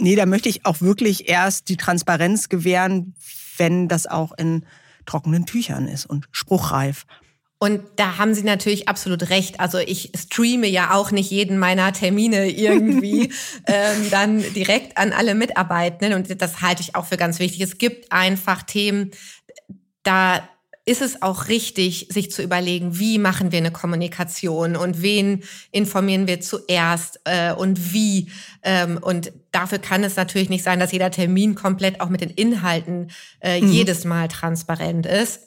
Nee, 0.00 0.16
da 0.16 0.26
möchte 0.26 0.48
ich 0.48 0.66
auch 0.66 0.80
wirklich 0.80 1.28
erst 1.28 1.68
die 1.68 1.76
Transparenz 1.76 2.48
gewähren, 2.48 3.14
wenn 3.56 3.88
das 3.88 4.06
auch 4.06 4.32
in 4.36 4.64
trockenen 5.06 5.46
Tüchern 5.46 5.88
ist 5.88 6.06
und 6.06 6.28
spruchreif. 6.32 7.04
Und 7.62 7.82
da 7.96 8.16
haben 8.16 8.32
Sie 8.32 8.42
natürlich 8.42 8.88
absolut 8.88 9.28
recht. 9.28 9.60
Also 9.60 9.76
ich 9.76 10.12
streame 10.16 10.66
ja 10.66 10.94
auch 10.94 11.10
nicht 11.10 11.30
jeden 11.30 11.58
meiner 11.58 11.92
Termine 11.92 12.48
irgendwie 12.50 13.30
ähm, 13.66 14.10
dann 14.10 14.40
direkt 14.54 14.96
an 14.96 15.12
alle 15.12 15.34
Mitarbeitenden. 15.34 16.14
Und 16.14 16.40
das 16.40 16.62
halte 16.62 16.80
ich 16.80 16.94
auch 16.94 17.04
für 17.04 17.18
ganz 17.18 17.38
wichtig. 17.38 17.60
Es 17.60 17.76
gibt 17.76 18.10
einfach 18.12 18.62
Themen, 18.62 19.10
da 20.02 20.48
ist 20.90 21.02
es 21.02 21.22
auch 21.22 21.46
richtig, 21.46 22.08
sich 22.10 22.32
zu 22.32 22.42
überlegen, 22.42 22.98
wie 22.98 23.18
machen 23.18 23.52
wir 23.52 23.58
eine 23.58 23.70
Kommunikation 23.70 24.74
und 24.74 25.02
wen 25.02 25.44
informieren 25.70 26.26
wir 26.26 26.40
zuerst 26.40 27.20
äh, 27.24 27.52
und 27.52 27.92
wie. 27.92 28.28
Ähm, 28.64 28.98
und 29.00 29.32
dafür 29.52 29.78
kann 29.78 30.02
es 30.02 30.16
natürlich 30.16 30.48
nicht 30.48 30.64
sein, 30.64 30.80
dass 30.80 30.90
jeder 30.90 31.12
Termin 31.12 31.54
komplett 31.54 32.00
auch 32.00 32.08
mit 32.08 32.22
den 32.22 32.30
Inhalten 32.30 33.12
äh, 33.40 33.60
mhm. 33.60 33.70
jedes 33.70 34.04
Mal 34.04 34.26
transparent 34.26 35.06
ist. 35.06 35.42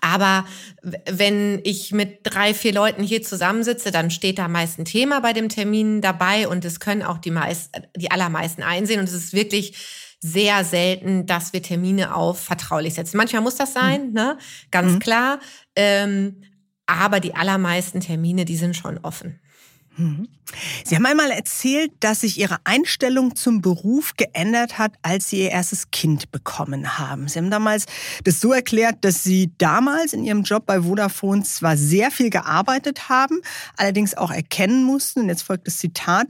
Aber 0.00 0.46
wenn 0.82 1.60
ich 1.64 1.92
mit 1.92 2.20
drei, 2.22 2.54
vier 2.54 2.72
Leuten 2.72 3.02
hier 3.02 3.22
zusammensitze, 3.22 3.90
dann 3.90 4.10
steht 4.10 4.38
da 4.38 4.48
meist 4.48 4.78
ein 4.78 4.86
Thema 4.86 5.20
bei 5.20 5.34
dem 5.34 5.50
Termin 5.50 6.00
dabei 6.00 6.48
und 6.48 6.64
es 6.64 6.80
können 6.80 7.02
auch 7.02 7.18
die, 7.18 7.30
meist, 7.30 7.70
die 7.94 8.10
allermeisten 8.10 8.62
einsehen. 8.62 9.00
Und 9.00 9.10
es 9.10 9.14
ist 9.14 9.34
wirklich 9.34 9.76
sehr 10.26 10.64
selten, 10.64 11.26
dass 11.26 11.52
wir 11.52 11.62
Termine 11.62 12.14
auf 12.14 12.40
vertraulich 12.40 12.94
setzen. 12.94 13.18
Manchmal 13.18 13.42
muss 13.42 13.56
das 13.56 13.74
sein, 13.74 14.08
mhm. 14.08 14.12
ne? 14.14 14.38
ganz 14.70 14.92
mhm. 14.92 14.98
klar. 14.98 15.38
Ähm, 15.76 16.40
aber 16.86 17.20
die 17.20 17.34
allermeisten 17.34 18.00
Termine, 18.00 18.46
die 18.46 18.56
sind 18.56 18.74
schon 18.74 18.96
offen. 18.98 19.38
Mhm. 19.96 20.28
Sie 20.84 20.94
haben 20.94 21.06
einmal 21.06 21.30
erzählt, 21.30 21.92
dass 22.00 22.20
sich 22.20 22.38
Ihre 22.38 22.58
Einstellung 22.64 23.34
zum 23.34 23.60
Beruf 23.60 24.14
geändert 24.16 24.78
hat, 24.78 24.92
als 25.02 25.28
Sie 25.28 25.40
Ihr 25.40 25.50
erstes 25.50 25.90
Kind 25.90 26.30
bekommen 26.32 26.98
haben. 26.98 27.28
Sie 27.28 27.38
haben 27.38 27.50
damals 27.50 27.86
das 28.24 28.40
so 28.40 28.52
erklärt, 28.52 29.04
dass 29.04 29.22
Sie 29.24 29.52
damals 29.58 30.12
in 30.12 30.24
Ihrem 30.24 30.42
Job 30.42 30.66
bei 30.66 30.82
Vodafone 30.82 31.42
zwar 31.44 31.76
sehr 31.76 32.10
viel 32.10 32.30
gearbeitet 32.30 33.08
haben, 33.08 33.40
allerdings 33.76 34.14
auch 34.14 34.30
erkennen 34.30 34.84
mussten, 34.84 35.20
und 35.20 35.28
jetzt 35.28 35.42
folgt 35.42 35.66
das 35.66 35.78
Zitat, 35.78 36.26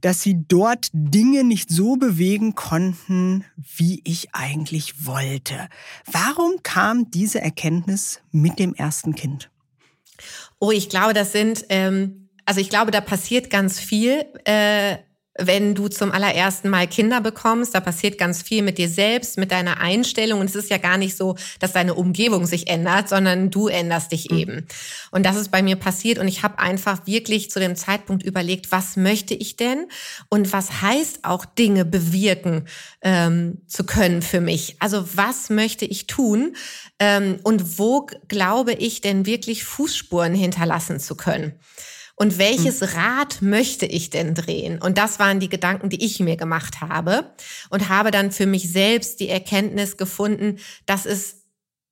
dass 0.00 0.22
Sie 0.22 0.44
dort 0.48 0.88
Dinge 0.92 1.44
nicht 1.44 1.70
so 1.70 1.96
bewegen 1.96 2.54
konnten, 2.54 3.44
wie 3.56 4.00
ich 4.04 4.34
eigentlich 4.34 5.06
wollte. 5.06 5.68
Warum 6.10 6.62
kam 6.62 7.10
diese 7.10 7.40
Erkenntnis 7.40 8.20
mit 8.30 8.58
dem 8.58 8.74
ersten 8.74 9.14
Kind? 9.14 9.50
Oh, 10.58 10.72
ich 10.72 10.88
glaube, 10.88 11.14
das 11.14 11.32
sind 11.32 11.64
ähm 11.68 12.27
also 12.48 12.62
ich 12.62 12.70
glaube, 12.70 12.90
da 12.90 13.02
passiert 13.02 13.50
ganz 13.50 13.78
viel. 13.78 14.24
Äh, 14.44 14.96
wenn 15.38 15.76
du 15.76 15.86
zum 15.88 16.10
allerersten 16.10 16.68
Mal 16.68 16.88
Kinder 16.88 17.20
bekommst. 17.20 17.74
Da 17.74 17.80
passiert 17.80 18.18
ganz 18.18 18.42
viel 18.42 18.62
mit 18.62 18.76
dir 18.76 18.88
selbst, 18.88 19.38
mit 19.38 19.52
deiner 19.52 19.80
Einstellung. 19.80 20.40
Und 20.40 20.50
es 20.50 20.56
ist 20.56 20.68
ja 20.68 20.78
gar 20.78 20.98
nicht 20.98 21.16
so, 21.16 21.36
dass 21.60 21.72
deine 21.72 21.94
Umgebung 21.94 22.44
sich 22.44 22.66
ändert, 22.68 23.08
sondern 23.08 23.50
du 23.50 23.68
änderst 23.68 24.10
dich 24.10 24.30
mhm. 24.30 24.36
eben. 24.36 24.66
Und 25.12 25.24
das 25.24 25.36
ist 25.36 25.50
bei 25.50 25.62
mir 25.62 25.76
passiert. 25.76 26.18
Und 26.18 26.26
ich 26.26 26.42
habe 26.42 26.58
einfach 26.58 27.06
wirklich 27.06 27.50
zu 27.50 27.60
dem 27.60 27.76
Zeitpunkt 27.76 28.24
überlegt, 28.24 28.72
was 28.72 28.96
möchte 28.96 29.34
ich 29.34 29.56
denn? 29.56 29.86
Und 30.28 30.52
was 30.52 30.82
heißt 30.82 31.20
auch 31.24 31.44
Dinge 31.44 31.84
bewirken 31.84 32.64
ähm, 33.02 33.58
zu 33.68 33.84
können 33.84 34.22
für 34.22 34.40
mich? 34.40 34.74
Also 34.80 35.04
was 35.14 35.50
möchte 35.50 35.84
ich 35.84 36.08
tun? 36.08 36.56
Ähm, 36.98 37.38
und 37.44 37.78
wo 37.78 38.06
glaube 38.26 38.72
ich 38.72 39.00
denn 39.02 39.24
wirklich 39.24 39.62
Fußspuren 39.62 40.34
hinterlassen 40.34 40.98
zu 40.98 41.14
können? 41.14 41.52
Und 42.18 42.36
welches 42.38 42.80
hm. 42.80 42.88
Rad 42.98 43.42
möchte 43.42 43.86
ich 43.86 44.10
denn 44.10 44.34
drehen? 44.34 44.82
Und 44.82 44.98
das 44.98 45.20
waren 45.20 45.38
die 45.38 45.48
Gedanken, 45.48 45.88
die 45.88 46.04
ich 46.04 46.18
mir 46.18 46.36
gemacht 46.36 46.80
habe 46.80 47.32
und 47.70 47.88
habe 47.88 48.10
dann 48.10 48.32
für 48.32 48.46
mich 48.46 48.72
selbst 48.72 49.20
die 49.20 49.28
Erkenntnis 49.28 49.96
gefunden, 49.96 50.58
dass 50.84 51.06
es 51.06 51.36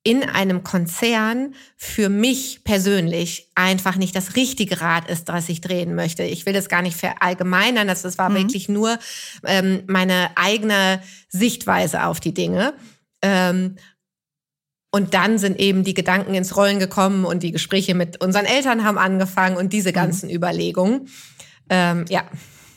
in 0.03 0.23
einem 0.23 0.63
Konzern 0.63 1.55
für 1.75 2.09
mich 2.09 2.63
persönlich 2.63 3.49
einfach 3.55 3.95
nicht 3.95 4.15
das 4.15 4.35
richtige 4.35 4.79
Rad 4.79 5.09
ist, 5.09 5.29
das 5.29 5.49
ich 5.49 5.61
drehen 5.61 5.95
möchte. 5.95 6.23
Ich 6.23 6.45
will 6.45 6.53
das 6.53 6.69
gar 6.69 6.81
nicht 6.81 6.97
verallgemeinern, 6.97 7.87
das, 7.87 8.03
das 8.03 8.17
war 8.17 8.29
mhm. 8.29 8.35
wirklich 8.35 8.69
nur 8.69 8.99
ähm, 9.45 9.83
meine 9.87 10.29
eigene 10.35 11.01
Sichtweise 11.29 12.05
auf 12.05 12.19
die 12.19 12.33
Dinge. 12.33 12.73
Ähm, 13.21 13.75
und 14.97 15.13
dann 15.13 15.37
sind 15.37 15.59
eben 15.59 15.83
die 15.83 15.93
Gedanken 15.93 16.33
ins 16.33 16.57
Rollen 16.57 16.79
gekommen 16.79 17.23
und 17.23 17.43
die 17.43 17.51
Gespräche 17.51 17.93
mit 17.93 18.19
unseren 18.19 18.45
Eltern 18.45 18.83
haben 18.83 18.97
angefangen 18.97 19.55
und 19.55 19.71
diese 19.71 19.89
mhm. 19.89 19.93
ganzen 19.93 20.29
mhm. 20.29 20.35
Überlegungen. 20.35 21.07
Ähm, 21.69 22.05
ja. 22.09 22.23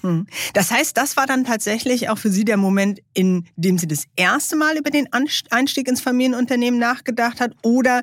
Mhm. 0.03 0.27
Das 0.53 0.71
heißt, 0.71 0.95
das 0.99 1.17
war 1.17 1.27
dann 1.27 1.45
tatsächlich 1.45 2.11
auch 2.11 2.19
für 2.19 2.29
Sie 2.29 2.45
der 2.45 2.59
Moment, 2.59 3.01
in 3.15 3.47
dem 3.57 3.79
Sie 3.79 3.89
das 3.89 4.05
erste 4.17 4.55
Mal 4.55 4.77
über 4.77 4.91
den 4.91 5.09
Einstieg 5.51 5.89
ins 5.89 6.03
Familienunternehmen 6.03 6.79
nachgedacht 6.79 7.41
hat? 7.41 7.53
Oder 7.63 8.03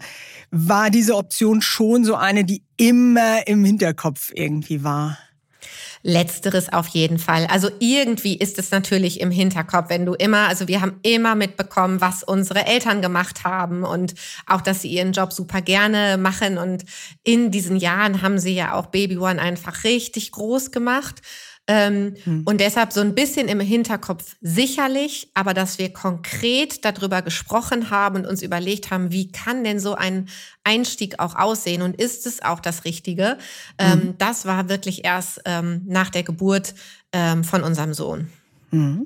war 0.49 0.89
diese 0.89 1.15
Option 1.15 1.61
schon 1.61 2.03
so 2.03 2.15
eine, 2.15 2.43
die 2.43 2.63
immer 2.75 3.47
im 3.47 3.63
Hinterkopf 3.63 4.31
irgendwie 4.33 4.83
war? 4.83 5.19
Letzteres 6.03 6.71
auf 6.71 6.87
jeden 6.87 7.19
Fall. 7.19 7.47
Also 7.47 7.69
irgendwie 7.79 8.37
ist 8.37 8.59
es 8.59 8.71
natürlich 8.71 9.19
im 9.19 9.31
Hinterkopf, 9.31 9.89
wenn 9.89 10.05
du 10.05 10.13
immer, 10.13 10.47
also 10.47 10.67
wir 10.67 10.81
haben 10.81 10.99
immer 11.03 11.35
mitbekommen, 11.35 12.01
was 12.01 12.23
unsere 12.23 12.65
Eltern 12.65 13.01
gemacht 13.01 13.43
haben 13.43 13.83
und 13.83 14.13
auch, 14.45 14.61
dass 14.61 14.81
sie 14.81 14.89
ihren 14.89 15.11
Job 15.11 15.33
super 15.33 15.61
gerne 15.61 16.17
machen. 16.17 16.57
Und 16.57 16.85
in 17.23 17.51
diesen 17.51 17.77
Jahren 17.77 18.21
haben 18.21 18.39
sie 18.39 18.53
ja 18.53 18.73
auch 18.73 18.87
Baby 18.87 19.17
One 19.17 19.41
einfach 19.41 19.83
richtig 19.83 20.31
groß 20.31 20.71
gemacht. 20.71 21.21
Ähm, 21.67 22.15
hm. 22.23 22.43
Und 22.45 22.61
deshalb 22.61 22.93
so 22.93 23.01
ein 23.01 23.13
bisschen 23.13 23.49
im 23.49 23.59
Hinterkopf 23.59 24.35
sicherlich, 24.41 25.29
aber 25.33 25.53
dass 25.53 25.77
wir 25.77 25.91
konkret 25.91 26.85
darüber 26.85 27.21
gesprochen 27.21 27.89
haben 27.89 28.15
und 28.15 28.25
uns 28.25 28.41
überlegt 28.41 28.89
haben, 28.89 29.11
wie 29.11 29.31
kann 29.31 29.63
denn 29.63 29.79
so 29.79 29.93
ein 29.93 30.29
Einstieg 30.63 31.19
auch 31.19 31.35
aussehen 31.35 31.81
und 31.81 31.99
ist 31.99 32.25
es 32.25 32.41
auch 32.41 32.61
das 32.61 32.85
Richtige? 32.85 33.37
Ähm, 33.77 33.91
hm. 33.91 33.99
Ähm, 33.99 34.13
das 34.17 34.45
war 34.45 34.69
wirklich 34.69 35.03
erst 35.05 35.41
ähm, 35.45 35.81
nach 35.85 36.09
der 36.09 36.23
Geburt 36.23 36.73
ähm, 37.11 37.43
von 37.43 37.63
unserem 37.63 37.93
Sohn. 37.93 38.29
Mhm. 38.71 39.05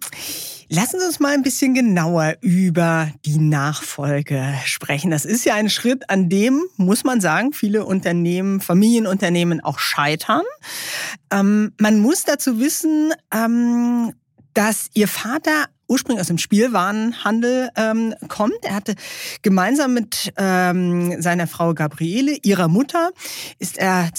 Lassen 0.73 1.01
Sie 1.01 1.05
uns 1.05 1.19
mal 1.19 1.33
ein 1.33 1.41
bisschen 1.41 1.73
genauer 1.73 2.35
über 2.39 3.11
die 3.25 3.39
Nachfolge 3.39 4.53
sprechen. 4.63 5.11
Das 5.11 5.25
ist 5.25 5.43
ja 5.43 5.55
ein 5.55 5.69
Schritt, 5.69 6.09
an 6.09 6.29
dem, 6.29 6.63
muss 6.77 7.03
man 7.03 7.19
sagen, 7.19 7.51
viele 7.51 7.83
Unternehmen, 7.83 8.61
Familienunternehmen 8.61 9.59
auch 9.59 9.79
scheitern. 9.79 10.43
Ähm, 11.29 11.73
man 11.77 11.99
muss 11.99 12.23
dazu 12.23 12.61
wissen, 12.61 13.11
ähm, 13.33 14.13
dass 14.53 14.89
Ihr 14.93 15.09
Vater 15.09 15.65
ursprünglich 15.91 16.21
aus 16.21 16.27
dem 16.27 16.37
Spielwarenhandel 16.37 17.69
ähm, 17.75 18.15
kommt. 18.29 18.63
Er 18.63 18.75
hatte 18.75 18.95
gemeinsam 19.41 19.93
mit 19.93 20.31
ähm, 20.37 21.21
seiner 21.21 21.47
Frau 21.47 21.73
Gabriele, 21.73 22.37
ihrer 22.43 22.69
Mutter, 22.69 23.11
ist 23.59 23.77
er 23.77 24.09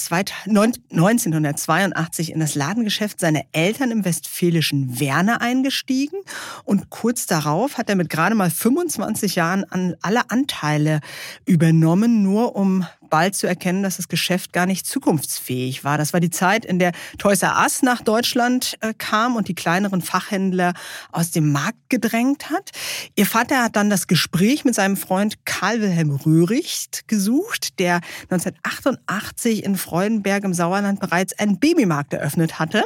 1982 0.47 2.31
in 2.31 2.39
das 2.39 2.53
Ladengeschäft 2.53 3.19
seiner 3.19 3.41
Eltern 3.53 3.89
im 3.89 4.05
westfälischen 4.05 4.99
Werner 4.99 5.41
eingestiegen 5.41 6.19
und 6.63 6.91
kurz 6.91 7.25
darauf 7.25 7.79
hat 7.79 7.89
er 7.89 7.95
mit 7.95 8.09
gerade 8.09 8.35
mal 8.35 8.51
25 8.51 9.33
Jahren 9.35 9.63
an 9.63 9.95
alle 10.03 10.29
Anteile 10.29 10.99
übernommen, 11.45 12.21
nur 12.21 12.55
um 12.55 12.85
bald 13.13 13.35
zu 13.35 13.45
erkennen, 13.45 13.83
dass 13.83 13.97
das 13.97 14.07
Geschäft 14.07 14.53
gar 14.53 14.65
nicht 14.65 14.87
zukunftsfähig 14.87 15.83
war. 15.83 15.99
Das 15.99 16.13
war 16.13 16.19
die 16.19 16.31
Zeit, 16.31 16.65
in 16.65 16.79
der 16.79 16.93
Toys 17.19 17.43
R 17.43 17.59
Us 17.61 17.83
nach 17.83 18.01
Deutschland 18.01 18.75
äh, 18.81 18.91
kam 18.97 19.35
und 19.35 19.47
die 19.47 19.53
kleineren 19.53 20.01
Fachhändler 20.01 20.73
aus 21.11 21.29
dem 21.29 21.51
Markt 21.51 21.77
gedrängt 21.89 22.49
hat. 22.49 22.71
Ihr 23.15 23.27
Vater 23.27 23.61
hat 23.65 23.75
dann 23.75 23.91
das 23.91 24.07
Gespräch 24.07 24.65
mit 24.65 24.73
seinem 24.73 24.97
Freund 24.97 25.45
Karl 25.45 25.79
Wilhelm 25.79 26.09
Röhricht 26.09 27.07
gesucht, 27.07 27.77
der 27.77 28.01
1988 28.31 29.63
in 29.63 29.77
Freudenberg 29.77 30.43
im 30.43 30.55
Sauerland 30.55 30.99
bereits 30.99 31.37
einen 31.37 31.59
Babymarkt 31.59 32.13
eröffnet 32.13 32.57
hatte. 32.57 32.83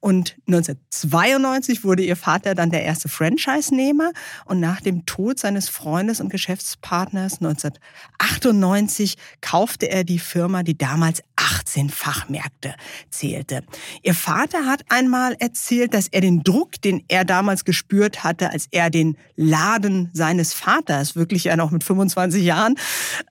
Und 0.00 0.38
1992 0.46 1.84
wurde 1.84 2.02
ihr 2.02 2.16
Vater 2.16 2.54
dann 2.54 2.70
der 2.70 2.82
erste 2.82 3.10
Franchise-Nehmer. 3.10 4.12
Und 4.46 4.58
nach 4.58 4.80
dem 4.80 5.04
Tod 5.04 5.38
seines 5.38 5.68
Freundes 5.68 6.22
und 6.22 6.30
Geschäftspartners 6.30 7.42
1998 7.42 9.16
kaufte 9.42 9.65
kaufte 9.66 9.90
er 9.90 10.04
die 10.04 10.20
Firma, 10.20 10.62
die 10.62 10.78
damals 10.78 11.22
18 11.34 11.90
Fachmärkte 11.90 12.76
zählte. 13.10 13.64
Ihr 14.04 14.14
Vater 14.14 14.64
hat 14.64 14.84
einmal 14.90 15.34
erzählt, 15.40 15.92
dass 15.92 16.06
er 16.06 16.20
den 16.20 16.44
Druck, 16.44 16.80
den 16.82 17.02
er 17.08 17.24
damals 17.24 17.64
gespürt 17.64 18.22
hatte, 18.22 18.50
als 18.50 18.68
er 18.70 18.90
den 18.90 19.16
Laden 19.34 20.10
seines 20.12 20.52
Vaters, 20.52 21.16
wirklich 21.16 21.44
ja 21.44 21.56
noch 21.56 21.72
mit 21.72 21.82
25 21.82 22.44
Jahren, 22.44 22.76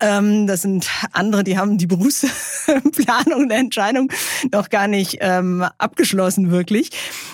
ähm, 0.01 0.45
das 0.45 0.63
sind 0.63 0.89
andere, 1.13 1.45
die 1.45 1.57
haben 1.57 1.77
die 1.77 1.87
Berufsplanung 1.87 3.47
der 3.47 3.59
Entscheidung 3.59 4.11
noch 4.51 4.69
gar 4.69 4.89
nicht 4.89 5.19
ähm, 5.21 5.63
abgeschlossen, 5.77 6.51
wirklich, 6.51 6.89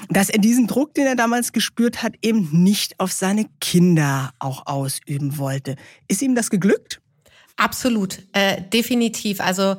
dass 0.10 0.30
er 0.30 0.38
diesen 0.38 0.68
Druck, 0.68 0.94
den 0.94 1.08
er 1.08 1.16
damals 1.16 1.54
gespürt 1.54 2.04
hat, 2.04 2.14
eben 2.22 2.50
nicht 2.52 3.00
auf 3.00 3.12
seine 3.12 3.48
Kinder 3.60 4.32
auch 4.38 4.68
ausüben 4.68 5.40
wollte. 5.40 5.76
Ist 6.08 6.22
ihm 6.22 6.36
das 6.36 6.52
geglückt? 6.52 7.02
Absolut, 7.62 8.18
äh, 8.34 8.60
definitiv. 8.74 9.40
Also 9.40 9.76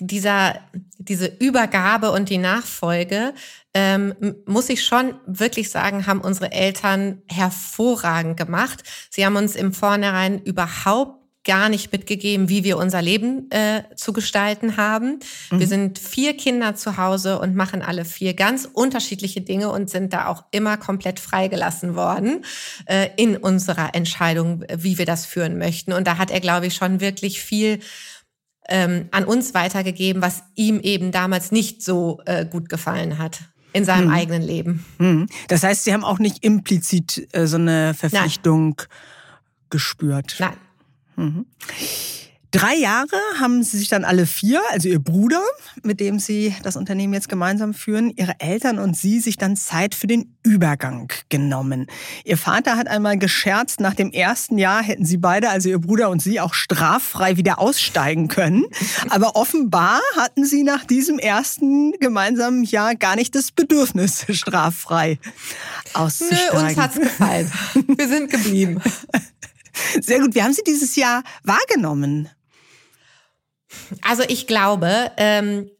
dieser, 0.00 0.58
diese 0.98 1.28
Übergabe 1.38 2.10
und 2.10 2.30
die 2.30 2.38
Nachfolge, 2.38 3.32
ähm, 3.74 4.12
muss 4.44 4.68
ich 4.70 4.84
schon 4.84 5.14
wirklich 5.24 5.70
sagen, 5.70 6.08
haben 6.08 6.20
unsere 6.20 6.50
Eltern 6.50 7.22
hervorragend 7.30 8.36
gemacht. 8.36 8.82
Sie 9.08 9.24
haben 9.24 9.36
uns 9.36 9.54
im 9.54 9.72
Vornherein 9.72 10.42
überhaupt 10.42 11.25
gar 11.46 11.70
nicht 11.70 11.90
mitgegeben, 11.92 12.50
wie 12.50 12.64
wir 12.64 12.76
unser 12.76 13.00
Leben 13.00 13.50
äh, 13.50 13.84
zu 13.94 14.12
gestalten 14.12 14.76
haben. 14.76 15.20
Mhm. 15.50 15.60
Wir 15.60 15.66
sind 15.66 15.98
vier 15.98 16.36
Kinder 16.36 16.74
zu 16.74 16.98
Hause 16.98 17.38
und 17.38 17.54
machen 17.54 17.80
alle 17.80 18.04
vier 18.04 18.34
ganz 18.34 18.68
unterschiedliche 18.70 19.40
Dinge 19.40 19.70
und 19.70 19.88
sind 19.88 20.12
da 20.12 20.26
auch 20.26 20.44
immer 20.50 20.76
komplett 20.76 21.20
freigelassen 21.20 21.94
worden 21.94 22.44
äh, 22.86 23.08
in 23.16 23.36
unserer 23.36 23.94
Entscheidung, 23.94 24.64
wie 24.76 24.98
wir 24.98 25.06
das 25.06 25.24
führen 25.24 25.56
möchten. 25.56 25.94
Und 25.94 26.06
da 26.06 26.18
hat 26.18 26.30
er, 26.30 26.40
glaube 26.40 26.66
ich, 26.66 26.74
schon 26.74 27.00
wirklich 27.00 27.40
viel 27.40 27.78
ähm, 28.68 29.08
an 29.12 29.24
uns 29.24 29.54
weitergegeben, 29.54 30.20
was 30.20 30.42
ihm 30.56 30.80
eben 30.80 31.12
damals 31.12 31.52
nicht 31.52 31.82
so 31.82 32.20
äh, 32.26 32.44
gut 32.44 32.68
gefallen 32.68 33.18
hat 33.18 33.40
in 33.72 33.84
seinem 33.84 34.08
mhm. 34.08 34.14
eigenen 34.14 34.42
Leben. 34.42 34.84
Mhm. 34.98 35.28
Das 35.48 35.62
heißt, 35.62 35.84
Sie 35.84 35.92
haben 35.92 36.04
auch 36.04 36.18
nicht 36.18 36.42
implizit 36.42 37.28
äh, 37.32 37.46
so 37.46 37.56
eine 37.56 37.94
Verpflichtung 37.94 38.74
Nein. 38.78 38.86
gespürt. 39.70 40.36
Nein. 40.40 40.56
Mhm. 41.16 41.46
Drei 42.56 42.74
Jahre 42.74 43.16
haben 43.38 43.62
sie 43.62 43.76
sich 43.76 43.88
dann 43.88 44.04
alle 44.04 44.24
vier, 44.24 44.62
also 44.70 44.88
ihr 44.88 44.98
Bruder, 44.98 45.42
mit 45.82 46.00
dem 46.00 46.18
sie 46.18 46.54
das 46.62 46.76
Unternehmen 46.76 47.12
jetzt 47.12 47.28
gemeinsam 47.28 47.74
führen, 47.74 48.10
ihre 48.16 48.40
Eltern 48.40 48.78
und 48.78 48.96
sie 48.96 49.20
sich 49.20 49.36
dann 49.36 49.56
Zeit 49.56 49.94
für 49.94 50.06
den 50.06 50.34
Übergang 50.42 51.12
genommen. 51.28 51.86
Ihr 52.24 52.38
Vater 52.38 52.76
hat 52.76 52.88
einmal 52.88 53.18
gescherzt, 53.18 53.80
nach 53.80 53.92
dem 53.92 54.10
ersten 54.10 54.56
Jahr 54.56 54.82
hätten 54.82 55.04
sie 55.04 55.18
beide, 55.18 55.50
also 55.50 55.68
ihr 55.68 55.80
Bruder 55.80 56.08
und 56.08 56.22
sie, 56.22 56.40
auch 56.40 56.54
straffrei 56.54 57.36
wieder 57.36 57.58
aussteigen 57.58 58.28
können. 58.28 58.64
Aber 59.10 59.36
offenbar 59.36 60.00
hatten 60.16 60.46
sie 60.46 60.62
nach 60.62 60.84
diesem 60.84 61.18
ersten 61.18 61.92
gemeinsamen 62.00 62.64
Jahr 62.64 62.94
gar 62.94 63.16
nicht 63.16 63.34
das 63.34 63.50
Bedürfnis, 63.50 64.24
straffrei 64.30 65.18
auszusteigen. 65.92 66.44
Nö, 66.52 66.60
uns 66.60 66.78
hat's 66.78 66.98
gefallen. 66.98 67.52
Wir 67.98 68.08
sind 68.08 68.30
geblieben. 68.30 68.80
Sehr 70.00 70.20
gut. 70.20 70.34
Wie 70.34 70.42
haben 70.42 70.52
Sie 70.52 70.64
dieses 70.64 70.96
Jahr 70.96 71.22
wahrgenommen? 71.44 72.28
Also 74.02 74.22
ich 74.26 74.46
glaube, 74.46 75.12
ähm, 75.16 75.70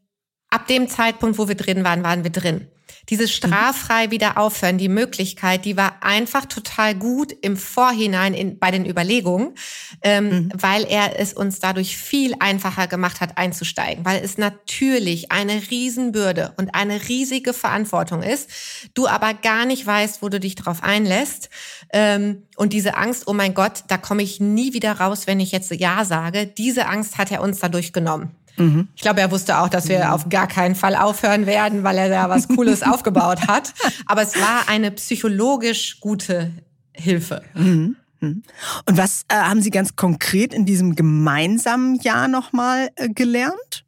ab 0.50 0.66
dem 0.66 0.88
Zeitpunkt, 0.88 1.38
wo 1.38 1.48
wir 1.48 1.54
drin 1.54 1.84
waren, 1.84 2.02
waren 2.02 2.24
wir 2.24 2.30
drin. 2.30 2.68
Dieses 3.08 3.32
straffrei 3.32 4.10
wieder 4.10 4.36
aufhören, 4.36 4.78
die 4.78 4.88
Möglichkeit, 4.88 5.64
die 5.64 5.76
war 5.76 6.02
einfach 6.02 6.46
total 6.46 6.94
gut 6.94 7.32
im 7.40 7.56
Vorhinein 7.56 8.34
in, 8.34 8.58
bei 8.58 8.70
den 8.70 8.84
Überlegungen, 8.84 9.54
ähm, 10.02 10.28
mhm. 10.28 10.52
weil 10.54 10.84
er 10.84 11.18
es 11.18 11.32
uns 11.32 11.60
dadurch 11.60 11.96
viel 11.96 12.34
einfacher 12.40 12.88
gemacht 12.88 13.20
hat, 13.20 13.38
einzusteigen, 13.38 14.04
weil 14.04 14.24
es 14.24 14.38
natürlich 14.38 15.30
eine 15.30 15.62
Riesenbürde 15.70 16.52
und 16.56 16.74
eine 16.74 17.08
riesige 17.08 17.52
Verantwortung 17.52 18.22
ist, 18.22 18.50
du 18.94 19.06
aber 19.06 19.34
gar 19.34 19.66
nicht 19.66 19.86
weißt, 19.86 20.22
wo 20.22 20.28
du 20.28 20.40
dich 20.40 20.56
drauf 20.56 20.82
einlässt. 20.82 21.48
Ähm, 21.92 22.42
und 22.56 22.72
diese 22.72 22.96
Angst, 22.96 23.28
oh 23.28 23.32
mein 23.32 23.54
Gott, 23.54 23.84
da 23.88 23.98
komme 23.98 24.22
ich 24.22 24.40
nie 24.40 24.72
wieder 24.72 24.92
raus, 24.92 25.26
wenn 25.26 25.40
ich 25.40 25.52
jetzt 25.52 25.70
Ja 25.70 26.04
sage, 26.04 26.46
diese 26.46 26.86
Angst 26.86 27.18
hat 27.18 27.30
er 27.30 27.42
uns 27.42 27.60
dadurch 27.60 27.92
genommen. 27.92 28.34
Mhm. 28.56 28.88
Ich 28.94 29.02
glaube, 29.02 29.20
er 29.20 29.30
wusste 29.30 29.58
auch, 29.58 29.68
dass 29.68 29.88
wir 29.88 30.04
mhm. 30.06 30.10
auf 30.10 30.28
gar 30.28 30.46
keinen 30.46 30.74
Fall 30.74 30.96
aufhören 30.96 31.46
werden, 31.46 31.84
weil 31.84 31.98
er 31.98 32.08
da 32.08 32.28
was 32.28 32.48
Cooles 32.56 32.82
aufgebaut 32.82 33.48
hat. 33.48 33.74
Aber 34.06 34.22
es 34.22 34.36
war 34.36 34.68
eine 34.68 34.90
psychologisch 34.90 36.00
gute 36.00 36.52
Hilfe. 36.92 37.42
Mhm. 37.54 37.96
mhm. 38.20 38.42
Und 38.86 38.96
was 38.96 39.22
äh, 39.28 39.34
haben 39.34 39.60
Sie 39.60 39.70
ganz 39.70 39.96
konkret 39.96 40.54
in 40.54 40.66
diesem 40.66 40.94
gemeinsamen 40.94 41.96
Jahr 41.96 42.28
nochmal 42.28 42.90
äh, 42.96 43.08
gelernt? 43.08 43.84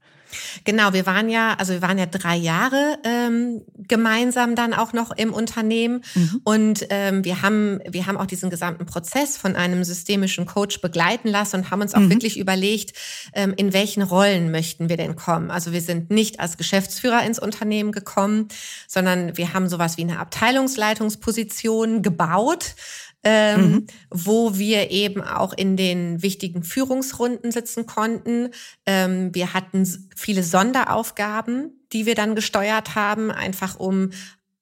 Genau, 0.65 0.93
wir 0.93 1.07
waren 1.07 1.29
ja, 1.29 1.55
also 1.59 1.73
wir 1.73 1.83
waren 1.83 1.99
ja 1.99 2.07
drei 2.07 2.37
Jahre 2.37 2.99
ähm, 3.05 3.63
gemeinsam 3.77 4.55
dann 4.55 4.75
auch 4.75 4.93
noch 4.93 5.11
im 5.13 5.33
Unternehmen 5.33 6.03
mhm. 6.15 6.41
und 6.45 6.87
ähm, 6.91 7.25
wir 7.25 7.43
haben 7.43 7.81
wir 7.89 8.07
haben 8.07 8.17
auch 8.17 8.27
diesen 8.27 8.51
gesamten 8.51 8.87
Prozess 8.87 9.37
von 9.37 9.57
einem 9.57 9.85
systemischen 9.85 10.47
Coach 10.47 10.81
begleiten 10.81 11.29
lassen 11.29 11.57
und 11.57 11.71
haben 11.71 11.81
uns 11.81 11.95
auch 11.95 12.01
mhm. 12.01 12.11
wirklich 12.11 12.39
überlegt, 12.39 12.93
ähm, 13.35 13.55
in 13.57 13.73
welchen 13.73 14.03
Rollen 14.03 14.51
möchten 14.51 14.89
wir 14.89 14.97
denn 14.97 15.17
kommen. 15.17 15.51
Also 15.51 15.73
wir 15.73 15.81
sind 15.81 16.11
nicht 16.11 16.41
als 16.41 16.57
Geschäftsführer 16.57 17.25
ins 17.25 17.39
Unternehmen 17.39 17.93
gekommen, 17.93 18.49
sondern 18.87 19.37
wir 19.37 19.55
haben 19.55 19.69
sowas 19.69 19.97
wie 19.97 20.03
eine 20.03 20.19
Abteilungsleitungsposition 20.19 22.03
gebaut 22.03 22.75
ähm, 23.25 23.71
mhm. 23.71 23.87
wo 24.11 24.59
wir 24.59 24.91
eben 24.91 25.23
auch 25.23 25.53
in 25.53 25.77
den 25.77 26.23
wichtigen 26.23 26.63
Führungsrunden 26.63 27.51
sitzen 27.51 27.87
konnten. 27.87 28.51
Ähm, 28.87 29.35
wir 29.35 29.55
hatten 29.55 30.11
viele 30.15 30.43
Sonderaufgaben, 30.43 31.85
die 31.93 32.07
wir 32.07 32.15
dann 32.15 32.35
gesteuert 32.35 32.95
haben, 32.95 33.31
einfach 33.31 33.79
um 33.79 34.11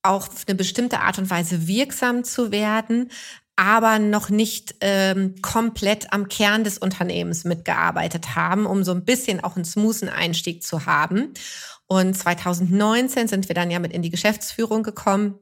auch 0.03 0.29
auf 0.29 0.45
eine 0.47 0.55
bestimmte 0.55 1.01
Art 1.01 1.19
und 1.19 1.29
Weise 1.31 1.67
wirksam 1.67 2.25
zu 2.25 2.53
werden, 2.53 3.11
aber 3.57 3.99
noch 3.99 4.29
nicht 4.29 4.77
ähm, 4.81 5.35
komplett 5.43 6.13
am 6.13 6.29
Kern 6.29 6.63
des 6.63 6.79
Unternehmens 6.79 7.45
mitgearbeitet 7.45 8.37
haben, 8.37 8.67
um 8.67 8.85
so 8.85 8.93
ein 8.93 9.05
bisschen 9.05 9.43
auch 9.43 9.57
einen 9.57 9.65
smoothen 9.65 10.09
Einstieg 10.09 10.63
zu 10.63 10.87
haben. 10.87 11.33
Und 11.87 12.15
2019 12.15 13.29
sind 13.29 13.49
wir 13.49 13.55
dann 13.55 13.71
ja 13.71 13.79
mit 13.79 13.93
in 13.93 14.03
die 14.03 14.11
Geschäftsführung 14.11 14.83
gekommen 14.83 15.39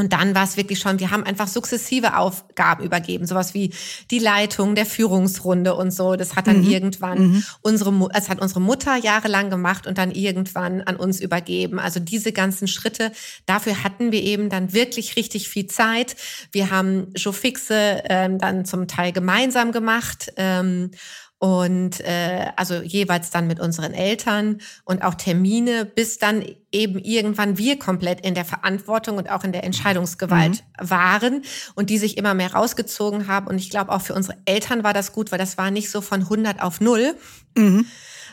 und 0.00 0.12
dann 0.12 0.36
war 0.36 0.44
es 0.44 0.56
wirklich 0.56 0.78
schon, 0.78 1.00
wir 1.00 1.10
haben 1.10 1.24
einfach 1.24 1.48
sukzessive 1.48 2.16
Aufgaben 2.16 2.84
übergeben, 2.84 3.26
sowas 3.26 3.52
wie 3.52 3.74
die 4.12 4.20
Leitung 4.20 4.76
der 4.76 4.86
Führungsrunde 4.86 5.74
und 5.74 5.90
so. 5.90 6.14
Das 6.14 6.36
hat 6.36 6.46
dann 6.46 6.62
mhm. 6.62 6.70
irgendwann 6.70 7.18
mhm. 7.18 7.44
unsere, 7.62 8.08
es 8.14 8.28
hat 8.28 8.40
unsere 8.40 8.60
Mutter 8.60 8.94
jahrelang 8.94 9.50
gemacht 9.50 9.88
und 9.88 9.98
dann 9.98 10.12
irgendwann 10.12 10.82
an 10.82 10.94
uns 10.94 11.20
übergeben. 11.20 11.80
Also 11.80 11.98
diese 11.98 12.30
ganzen 12.30 12.68
Schritte, 12.68 13.10
dafür 13.44 13.82
hatten 13.82 14.12
wir 14.12 14.22
eben 14.22 14.50
dann 14.50 14.72
wirklich 14.72 15.16
richtig 15.16 15.48
viel 15.48 15.66
Zeit. 15.66 16.14
Wir 16.52 16.70
haben 16.70 17.08
Joe 17.16 17.32
Fixe 17.32 18.02
ähm, 18.04 18.38
dann 18.38 18.64
zum 18.64 18.86
Teil 18.86 19.10
gemeinsam 19.10 19.72
gemacht. 19.72 20.32
Ähm, 20.36 20.92
und 21.38 22.00
äh, 22.00 22.50
also 22.56 22.82
jeweils 22.82 23.30
dann 23.30 23.46
mit 23.46 23.60
unseren 23.60 23.94
Eltern 23.94 24.60
und 24.84 25.02
auch 25.02 25.14
Termine, 25.14 25.84
bis 25.84 26.18
dann 26.18 26.44
eben 26.72 26.98
irgendwann 26.98 27.58
wir 27.58 27.78
komplett 27.78 28.26
in 28.26 28.34
der 28.34 28.44
Verantwortung 28.44 29.18
und 29.18 29.30
auch 29.30 29.44
in 29.44 29.52
der 29.52 29.62
Entscheidungsgewalt 29.62 30.64
mhm. 30.80 30.90
waren 30.90 31.42
und 31.76 31.90
die 31.90 31.98
sich 31.98 32.16
immer 32.16 32.34
mehr 32.34 32.54
rausgezogen 32.54 33.28
haben. 33.28 33.46
Und 33.46 33.58
ich 33.58 33.70
glaube, 33.70 33.92
auch 33.92 34.02
für 34.02 34.14
unsere 34.14 34.36
Eltern 34.46 34.82
war 34.82 34.92
das 34.92 35.12
gut, 35.12 35.30
weil 35.30 35.38
das 35.38 35.56
war 35.56 35.70
nicht 35.70 35.90
so 35.90 36.00
von 36.00 36.22
100 36.22 36.60
auf 36.60 36.80
0, 36.80 37.14
mhm. 37.56 37.86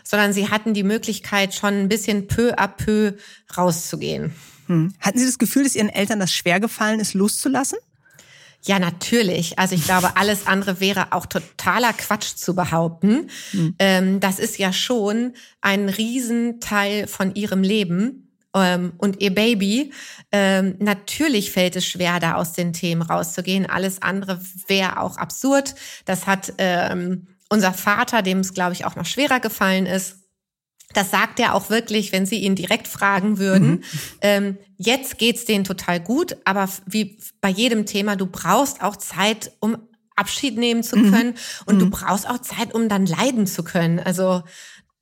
sondern 0.04 0.34
sie 0.34 0.50
hatten 0.50 0.74
die 0.74 0.84
Möglichkeit, 0.84 1.54
schon 1.54 1.76
ein 1.76 1.90
bisschen 1.90 2.26
peu 2.26 2.56
à 2.56 2.68
peu 2.68 3.14
rauszugehen. 3.56 4.34
Mhm. 4.68 4.96
Hatten 5.00 5.20
Sie 5.20 5.28
das 5.28 5.38
Gefühl, 5.38 5.64
dass 5.64 5.76
Ihren 5.76 5.90
Eltern 5.90 6.20
das 6.20 6.34
schwer 6.34 6.60
gefallen 6.60 7.00
ist, 7.00 7.14
loszulassen? 7.14 7.78
Ja, 8.66 8.80
natürlich. 8.80 9.60
Also 9.60 9.76
ich 9.76 9.84
glaube, 9.84 10.12
alles 10.16 10.48
andere 10.48 10.80
wäre 10.80 11.12
auch 11.12 11.26
totaler 11.26 11.94
Quatsch 11.94 12.36
zu 12.36 12.56
behaupten. 12.56 13.30
Mhm. 13.54 13.76
Ähm, 13.80 14.20
das 14.20 14.40
ist 14.40 14.58
ja 14.58 14.74
schon 14.74 15.34
ein 15.62 15.90
Riesenteil 15.90 17.08
von 17.08 17.36
ihrem 17.36 17.62
Leben 17.62 18.26
ähm, 18.56 18.94
und 18.98 19.22
ihr 19.22 19.34
Baby. 19.34 19.94
Ähm, 20.32 20.76
natürlich 20.80 21.52
fällt 21.52 21.76
es 21.76 21.86
schwer, 21.86 22.20
da 22.20 22.36
aus 22.36 22.54
den 22.54 22.74
Themen 22.74 23.02
rauszugehen. 23.02 23.66
Alles 23.70 24.02
andere 24.02 24.42
wäre 24.68 25.00
auch 25.00 25.18
absurd. 25.18 25.76
Das 26.06 26.26
hat 26.26 26.54
ähm, 26.58 27.28
unser 27.50 27.74
Vater, 27.74 28.22
dem 28.22 28.40
es, 28.40 28.54
glaube 28.54 28.74
ich, 28.74 28.86
auch 28.86 28.96
noch 28.96 29.06
schwerer 29.06 29.40
gefallen 29.40 29.86
ist, 29.86 30.25
das 30.94 31.12
sagt 31.12 31.40
er 31.40 31.56
auch 31.56 31.70
wirklich, 31.70 32.12
wenn 32.12 32.26
Sie 32.26 32.38
ihn 32.38 32.56
direkt 32.56 32.88
fragen 32.88 33.38
würden. 33.38 33.70
Mhm. 33.70 33.84
Ähm, 34.22 34.58
jetzt 34.78 35.18
geht's 35.18 35.46
denen 35.46 35.64
total 35.64 36.00
gut, 36.00 36.38
aber 36.46 36.70
wie 36.86 37.18
bei 37.42 37.50
jedem 37.50 37.86
Thema, 37.86 38.16
du 38.16 38.28
brauchst 38.28 38.82
auch 38.82 38.96
Zeit, 38.96 39.52
um 39.60 39.78
Abschied 40.16 40.58
nehmen 40.58 40.84
zu 40.84 40.98
mhm. 40.98 41.12
können 41.12 41.30
mhm. 41.30 41.36
und 41.66 41.80
du 41.80 41.86
mhm. 41.86 41.92
brauchst 41.92 42.30
auch 42.30 42.40
Zeit, 42.40 42.74
um 42.74 42.88
dann 42.88 43.06
leiden 43.06 43.48
zu 43.48 43.64
können. 43.64 44.00
Also 44.00 44.44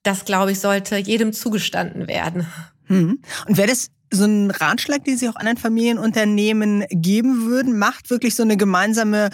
das, 0.02 0.24
glaube 0.24 0.52
ich, 0.52 0.60
sollte 0.60 0.96
jedem 0.96 1.32
zugestanden 1.32 2.08
werden. 2.08 2.46
Mhm. 2.88 3.22
Und 3.46 3.56
wäre 3.56 3.68
das 3.68 3.90
so 4.10 4.24
ein 4.24 4.50
Ratschlag, 4.50 5.04
den 5.04 5.18
Sie 5.18 5.28
auch 5.28 5.36
anderen 5.36 5.58
Familienunternehmen 5.58 6.84
geben 6.90 7.46
würden? 7.46 7.78
Macht 7.78 8.10
wirklich 8.10 8.34
so 8.34 8.42
eine 8.42 8.56
gemeinsame 8.56 9.30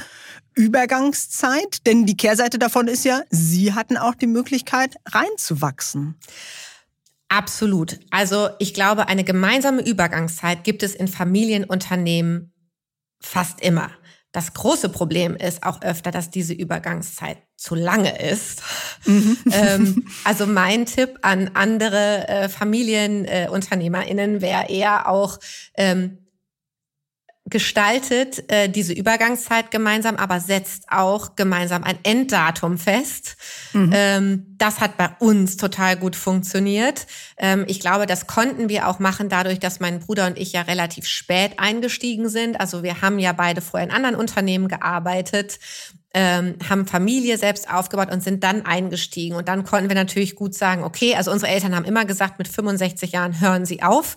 Übergangszeit? 0.54 1.86
Denn 1.86 2.06
die 2.06 2.16
Kehrseite 2.16 2.58
davon 2.58 2.88
ist 2.88 3.04
ja, 3.04 3.22
Sie 3.30 3.74
hatten 3.74 3.96
auch 3.96 4.14
die 4.14 4.26
Möglichkeit, 4.26 4.96
reinzuwachsen. 5.06 6.16
Absolut. 7.28 8.00
Also 8.10 8.50
ich 8.58 8.74
glaube, 8.74 9.06
eine 9.08 9.22
gemeinsame 9.22 9.86
Übergangszeit 9.86 10.64
gibt 10.64 10.82
es 10.82 10.94
in 10.94 11.06
Familienunternehmen 11.06 12.52
fast 13.20 13.60
immer. 13.60 13.90
Das 14.32 14.54
große 14.54 14.90
Problem 14.90 15.34
ist 15.34 15.64
auch 15.64 15.82
öfter, 15.82 16.10
dass 16.12 16.30
diese 16.30 16.54
Übergangszeit 16.54 17.38
zu 17.56 17.74
lange 17.74 18.16
ist. 18.22 18.62
Mhm. 19.04 19.36
ähm, 19.52 20.06
also 20.24 20.46
mein 20.46 20.86
Tipp 20.86 21.18
an 21.22 21.50
andere 21.54 22.28
äh, 22.28 22.48
Familienunternehmerinnen 22.48 24.36
äh, 24.36 24.40
wäre 24.40 24.68
eher 24.68 25.08
auch, 25.08 25.38
ähm, 25.74 26.18
gestaltet 27.50 28.50
äh, 28.50 28.68
diese 28.68 28.92
Übergangszeit 28.92 29.70
gemeinsam, 29.70 30.16
aber 30.16 30.40
setzt 30.40 30.84
auch 30.88 31.36
gemeinsam 31.36 31.84
ein 31.84 31.98
Enddatum 32.02 32.78
fest. 32.78 33.36
Mhm. 33.72 33.90
Ähm, 33.92 34.46
das 34.56 34.80
hat 34.80 34.96
bei 34.96 35.10
uns 35.18 35.56
total 35.56 35.96
gut 35.96 36.16
funktioniert. 36.16 37.06
Ähm, 37.36 37.64
ich 37.66 37.80
glaube, 37.80 38.06
das 38.06 38.26
konnten 38.26 38.68
wir 38.68 38.88
auch 38.88 38.98
machen 38.98 39.28
dadurch, 39.28 39.58
dass 39.58 39.80
mein 39.80 40.00
Bruder 40.00 40.26
und 40.26 40.38
ich 40.38 40.52
ja 40.52 40.62
relativ 40.62 41.06
spät 41.06 41.58
eingestiegen 41.58 42.28
sind. 42.28 42.60
Also 42.60 42.82
wir 42.82 43.02
haben 43.02 43.18
ja 43.18 43.32
beide 43.32 43.60
vorher 43.60 43.88
in 43.88 43.94
anderen 43.94 44.16
Unternehmen 44.16 44.68
gearbeitet. 44.68 45.58
Ähm, 46.12 46.56
haben 46.68 46.88
Familie 46.88 47.38
selbst 47.38 47.72
aufgebaut 47.72 48.10
und 48.10 48.20
sind 48.20 48.42
dann 48.42 48.66
eingestiegen. 48.66 49.36
Und 49.36 49.46
dann 49.46 49.64
konnten 49.64 49.88
wir 49.88 49.94
natürlich 49.94 50.34
gut 50.34 50.54
sagen, 50.54 50.82
okay, 50.82 51.14
also 51.14 51.30
unsere 51.30 51.52
Eltern 51.52 51.76
haben 51.76 51.84
immer 51.84 52.04
gesagt, 52.04 52.38
mit 52.38 52.48
65 52.48 53.12
Jahren 53.12 53.40
hören 53.40 53.64
sie 53.64 53.82
auf. 53.82 54.16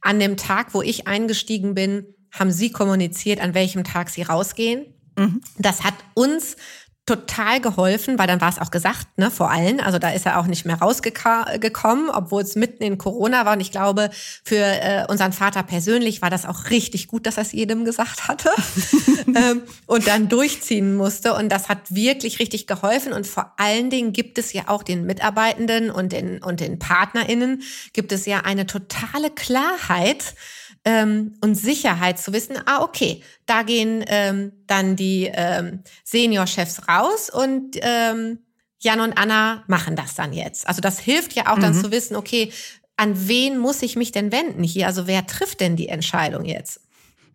An 0.00 0.18
dem 0.18 0.38
Tag, 0.38 0.72
wo 0.72 0.80
ich 0.80 1.06
eingestiegen 1.06 1.74
bin, 1.74 2.06
haben 2.32 2.50
sie 2.50 2.70
kommuniziert, 2.70 3.40
an 3.40 3.54
welchem 3.54 3.84
Tag 3.84 4.10
sie 4.10 4.22
rausgehen. 4.22 4.86
Mhm. 5.16 5.40
Das 5.58 5.84
hat 5.84 5.94
uns 6.14 6.56
total 7.06 7.60
geholfen, 7.60 8.18
weil 8.18 8.26
dann 8.26 8.40
war 8.40 8.48
es 8.48 8.58
auch 8.58 8.72
gesagt, 8.72 9.16
ne, 9.16 9.30
vor 9.30 9.48
allen. 9.48 9.78
Also 9.80 10.00
da 10.00 10.10
ist 10.10 10.26
er 10.26 10.40
auch 10.40 10.46
nicht 10.46 10.66
mehr 10.66 10.80
rausgekommen, 10.80 12.10
obwohl 12.10 12.42
es 12.42 12.56
mitten 12.56 12.82
in 12.82 12.98
Corona 12.98 13.46
war. 13.46 13.54
Und 13.54 13.60
ich 13.60 13.70
glaube, 13.70 14.10
für 14.42 14.56
äh, 14.56 15.06
unseren 15.08 15.32
Vater 15.32 15.62
persönlich 15.62 16.20
war 16.20 16.30
das 16.30 16.44
auch 16.44 16.68
richtig 16.70 17.06
gut, 17.06 17.26
dass 17.26 17.36
er 17.36 17.42
es 17.42 17.52
jedem 17.52 17.84
gesagt 17.84 18.26
hatte 18.26 18.50
ähm, 19.28 19.62
und 19.86 20.08
dann 20.08 20.28
durchziehen 20.28 20.96
musste. 20.96 21.34
Und 21.34 21.48
das 21.48 21.68
hat 21.68 21.94
wirklich 21.94 22.40
richtig 22.40 22.66
geholfen. 22.66 23.12
Und 23.12 23.24
vor 23.24 23.52
allen 23.56 23.88
Dingen 23.88 24.12
gibt 24.12 24.36
es 24.36 24.52
ja 24.52 24.64
auch 24.66 24.82
den 24.82 25.06
Mitarbeitenden 25.06 25.92
und 25.92 26.10
den, 26.10 26.42
und 26.42 26.58
den 26.58 26.80
PartnerInnen 26.80 27.62
gibt 27.92 28.10
es 28.10 28.26
ja 28.26 28.40
eine 28.40 28.66
totale 28.66 29.30
Klarheit, 29.30 30.34
ähm, 30.86 31.34
und 31.42 31.56
Sicherheit 31.56 32.18
zu 32.18 32.32
wissen, 32.32 32.56
ah, 32.64 32.80
okay, 32.82 33.20
da 33.44 33.64
gehen 33.64 34.04
ähm, 34.06 34.52
dann 34.66 34.94
die 34.94 35.28
ähm, 35.30 35.82
Seniorchefs 36.04 36.88
raus 36.88 37.28
und 37.28 37.76
ähm, 37.82 38.38
Jan 38.78 39.00
und 39.00 39.18
Anna 39.18 39.64
machen 39.66 39.96
das 39.96 40.14
dann 40.14 40.32
jetzt. 40.32 40.68
Also 40.68 40.80
das 40.80 41.00
hilft 41.00 41.32
ja 41.32 41.52
auch 41.52 41.56
mhm. 41.56 41.62
dann 41.62 41.74
zu 41.74 41.90
wissen, 41.90 42.14
okay, 42.14 42.52
an 42.96 43.28
wen 43.28 43.58
muss 43.58 43.82
ich 43.82 43.96
mich 43.96 44.12
denn 44.12 44.30
wenden 44.30 44.62
hier? 44.62 44.86
Also 44.86 45.08
wer 45.08 45.26
trifft 45.26 45.60
denn 45.60 45.74
die 45.74 45.88
Entscheidung 45.88 46.44
jetzt? 46.44 46.80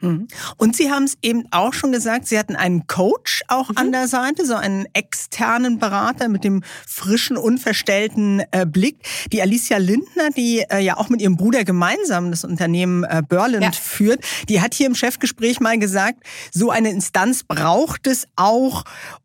Mhm. 0.02 0.28
Und 0.58 0.76
Sie 0.76 0.92
haben 0.92 1.04
es 1.04 1.18
eben 1.22 1.46
auch 1.52 1.74
schon 1.74 1.92
gesagt, 1.92 2.28
Sie 2.28 2.38
hatten 2.38 2.56
einen 2.56 2.88
Coach 2.88 3.44
auch 3.48 3.70
mhm. 3.70 3.78
an 3.78 3.92
der 3.92 4.08
Seite, 4.08 4.46
so 4.46 4.56
einen 4.56 4.86
externen 4.94 5.80
Berater 5.80 6.28
mit 6.28 6.44
dem 6.44 6.64
frischen, 6.88 7.38
unverstellten 7.38 8.44
äh, 8.52 8.66
Blick. 8.66 8.98
Die 9.32 9.42
Alicia 9.42 9.78
Lindner, 9.78 10.30
die 10.36 10.66
äh, 10.70 10.80
ja 10.80 10.98
auch 10.98 11.10
mit 11.10 11.22
ihrem 11.22 11.38
Bruder 11.38 11.64
gemeinsam 11.64 12.32
das 12.32 12.44
Unternehmen 12.44 13.04
äh, 13.04 13.22
Berland 13.28 13.64
ja. 13.64 13.72
führt, 13.72 14.24
die 14.50 14.62
hat 14.62 14.74
hier 14.74 14.88
im 14.88 14.96
Chefgespräch 14.96 15.60
mal 15.60 15.78
gesagt, 15.80 16.24
so 16.52 16.70
eine 16.70 16.90
Instanz 16.90 17.44
braucht 17.44 18.08
es 18.08 18.28
auch, 18.36 18.84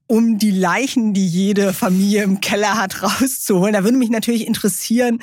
um 0.08 0.38
die 0.38 0.52
Leichen, 0.52 1.14
die 1.14 1.26
jede 1.26 1.72
Familie 1.72 2.22
im 2.22 2.40
Keller 2.40 2.76
hat, 2.76 3.02
rauszuholen. 3.22 3.72
Da 3.72 3.84
würde 3.84 3.96
mich 3.96 4.10
natürlich 4.10 4.46
interessieren, 4.46 5.20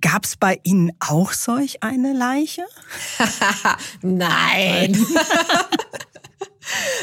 Gab 0.00 0.24
es 0.24 0.36
bei 0.36 0.58
Ihnen 0.62 0.92
auch 1.00 1.32
solch 1.32 1.82
eine 1.82 2.12
Leiche? 2.12 2.64
Nein. 4.02 4.94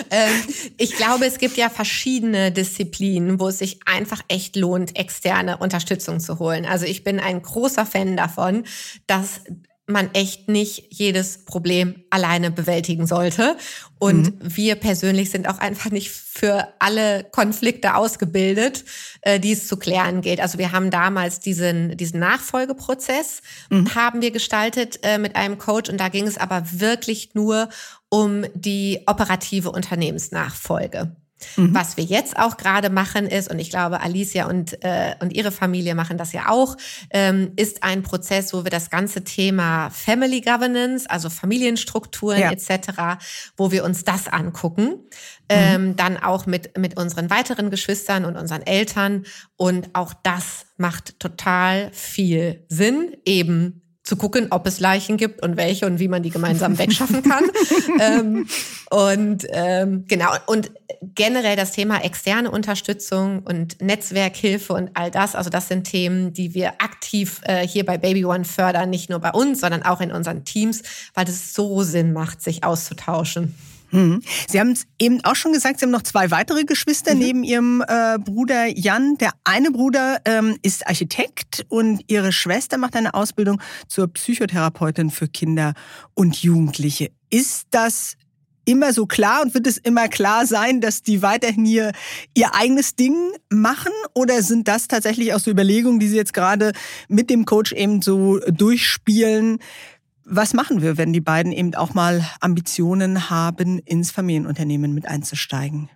ähm, 0.09 0.43
ich 0.77 0.95
glaube, 0.95 1.25
es 1.25 1.37
gibt 1.37 1.57
ja 1.57 1.69
verschiedene 1.69 2.51
Disziplinen, 2.51 3.39
wo 3.39 3.49
es 3.49 3.59
sich 3.59 3.79
einfach 3.85 4.21
echt 4.27 4.55
lohnt, 4.55 4.97
externe 4.97 5.57
Unterstützung 5.57 6.19
zu 6.19 6.39
holen. 6.39 6.65
Also 6.65 6.85
ich 6.85 7.03
bin 7.03 7.19
ein 7.19 7.41
großer 7.41 7.85
Fan 7.85 8.17
davon, 8.17 8.65
dass 9.07 9.41
man 9.89 10.09
echt 10.13 10.47
nicht 10.47 10.87
jedes 10.89 11.45
Problem 11.45 12.03
alleine 12.09 12.51
bewältigen 12.51 13.07
sollte. 13.07 13.57
Und 13.97 14.21
mhm. 14.21 14.55
wir 14.55 14.75
persönlich 14.75 15.29
sind 15.29 15.47
auch 15.47 15.57
einfach 15.57 15.91
nicht 15.91 16.11
für 16.11 16.67
alle 16.79 17.25
Konflikte 17.25 17.95
ausgebildet, 17.95 18.85
äh, 19.21 19.39
die 19.39 19.51
es 19.51 19.67
zu 19.67 19.77
klären 19.77 20.21
gilt. 20.21 20.39
Also 20.39 20.57
wir 20.57 20.71
haben 20.71 20.91
damals 20.91 21.39
diesen, 21.39 21.97
diesen 21.97 22.19
Nachfolgeprozess 22.19 23.41
mhm. 23.69 23.93
haben 23.95 24.21
wir 24.21 24.31
gestaltet 24.31 24.99
äh, 25.03 25.17
mit 25.17 25.35
einem 25.35 25.57
Coach 25.57 25.89
und 25.89 25.99
da 25.99 26.07
ging 26.09 26.27
es 26.27 26.37
aber 26.37 26.63
wirklich 26.71 27.33
nur 27.33 27.69
um 28.09 28.45
die 28.53 29.01
operative 29.05 29.71
Unternehmensnachfolge. 29.71 31.15
Mhm. 31.55 31.73
Was 31.73 31.97
wir 31.97 32.03
jetzt 32.03 32.37
auch 32.37 32.57
gerade 32.57 32.89
machen 32.89 33.27
ist, 33.27 33.49
und 33.49 33.59
ich 33.59 33.69
glaube, 33.69 34.01
Alicia 34.01 34.47
und, 34.47 34.83
äh, 34.83 35.15
und 35.19 35.33
ihre 35.33 35.51
Familie 35.51 35.95
machen 35.95 36.17
das 36.17 36.33
ja 36.33 36.49
auch, 36.49 36.77
ähm, 37.11 37.53
ist 37.55 37.83
ein 37.83 38.03
Prozess, 38.03 38.53
wo 38.53 38.63
wir 38.63 38.71
das 38.71 38.89
ganze 38.89 39.23
Thema 39.23 39.89
Family 39.89 40.41
Governance, 40.41 41.09
also 41.09 41.29
Familienstrukturen 41.29 42.39
ja. 42.39 42.51
etc., 42.51 43.23
wo 43.57 43.71
wir 43.71 43.83
uns 43.83 44.03
das 44.03 44.27
angucken. 44.27 44.87
Mhm. 44.89 45.05
Ähm, 45.49 45.95
dann 45.95 46.17
auch 46.17 46.45
mit, 46.45 46.77
mit 46.77 46.97
unseren 46.97 47.29
weiteren 47.29 47.71
Geschwistern 47.71 48.25
und 48.25 48.35
unseren 48.35 48.61
Eltern. 48.61 49.25
Und 49.57 49.89
auch 49.93 50.13
das 50.13 50.67
macht 50.77 51.19
total 51.19 51.89
viel 51.91 52.63
Sinn, 52.69 53.17
eben 53.25 53.78
zu 54.09 54.17
gucken, 54.17 54.47
ob 54.49 54.65
es 54.65 54.79
Leichen 54.79 55.17
gibt 55.17 55.43
und 55.43 55.55
welche 55.55 55.85
und 55.85 55.99
wie 55.99 56.07
man 56.07 56.23
die 56.23 56.31
gemeinsam 56.31 56.79
wegschaffen 56.79 57.21
kann. 57.21 57.43
ähm, 58.01 58.47
und 58.89 59.45
ähm, 59.51 60.05
genau, 60.07 60.31
und 60.47 60.71
generell 61.13 61.55
das 61.55 61.73
Thema 61.73 62.03
externe 62.03 62.49
Unterstützung 62.49 63.43
und 63.43 63.79
Netzwerkhilfe 63.81 64.73
und 64.73 64.89
all 64.95 65.11
das, 65.11 65.35
also 65.35 65.51
das 65.51 65.67
sind 65.67 65.83
Themen, 65.83 66.33
die 66.33 66.55
wir 66.55 66.81
aktiv 66.81 67.41
äh, 67.43 67.67
hier 67.67 67.85
bei 67.85 67.99
Baby 67.99 68.25
One 68.25 68.45
fördern, 68.45 68.89
nicht 68.89 69.11
nur 69.11 69.19
bei 69.19 69.29
uns, 69.29 69.61
sondern 69.61 69.83
auch 69.83 70.01
in 70.01 70.11
unseren 70.11 70.43
Teams, 70.43 70.81
weil 71.13 71.29
es 71.29 71.53
so 71.53 71.83
Sinn 71.83 72.11
macht, 72.11 72.41
sich 72.41 72.63
auszutauschen. 72.63 73.53
Mhm. 73.91 74.21
Sie 74.47 74.59
haben 74.59 74.71
es 74.71 74.85
eben 74.99 75.23
auch 75.23 75.35
schon 75.35 75.53
gesagt, 75.53 75.79
Sie 75.79 75.85
haben 75.85 75.91
noch 75.91 76.03
zwei 76.03 76.31
weitere 76.31 76.63
Geschwister 76.63 77.13
mhm. 77.13 77.19
neben 77.19 77.43
Ihrem 77.43 77.83
äh, 77.87 78.17
Bruder 78.19 78.67
Jan. 78.67 79.17
Der 79.17 79.31
eine 79.43 79.71
Bruder 79.71 80.21
ähm, 80.25 80.57
ist 80.61 80.87
Architekt 80.87 81.65
und 81.69 82.03
Ihre 82.07 82.31
Schwester 82.31 82.77
macht 82.77 82.95
eine 82.95 83.13
Ausbildung 83.13 83.61
zur 83.87 84.07
Psychotherapeutin 84.07 85.09
für 85.09 85.27
Kinder 85.27 85.73
und 86.13 86.41
Jugendliche. 86.41 87.11
Ist 87.29 87.67
das 87.71 88.15
immer 88.69 88.93
so 88.93 89.07
klar 89.07 89.41
und 89.41 89.53
wird 89.53 89.65
es 89.65 89.77
immer 89.77 90.07
klar 90.07 90.45
sein, 90.45 90.79
dass 90.79 91.01
die 91.01 91.21
weiterhin 91.21 91.65
hier 91.65 91.91
ihr 92.35 92.53
eigenes 92.53 92.95
Ding 92.95 93.15
machen? 93.49 93.91
Oder 94.13 94.43
sind 94.43 94.67
das 94.67 94.87
tatsächlich 94.87 95.33
auch 95.33 95.39
so 95.39 95.49
Überlegungen, 95.49 95.99
die 95.99 96.07
Sie 96.07 96.17
jetzt 96.17 96.33
gerade 96.33 96.73
mit 97.07 97.29
dem 97.29 97.45
Coach 97.45 97.71
eben 97.71 98.01
so 98.01 98.39
durchspielen? 98.39 99.59
Was 100.31 100.53
machen 100.53 100.81
wir, 100.83 100.97
wenn 100.97 101.11
die 101.11 101.21
beiden 101.21 101.51
eben 101.51 101.73
auch 101.73 101.95
mal 101.95 102.23
Ambitionen 102.39 103.31
haben, 103.31 103.79
ins 103.79 104.11
Familienunternehmen 104.11 104.93
mit 104.93 105.07
einzusteigen? 105.07 105.89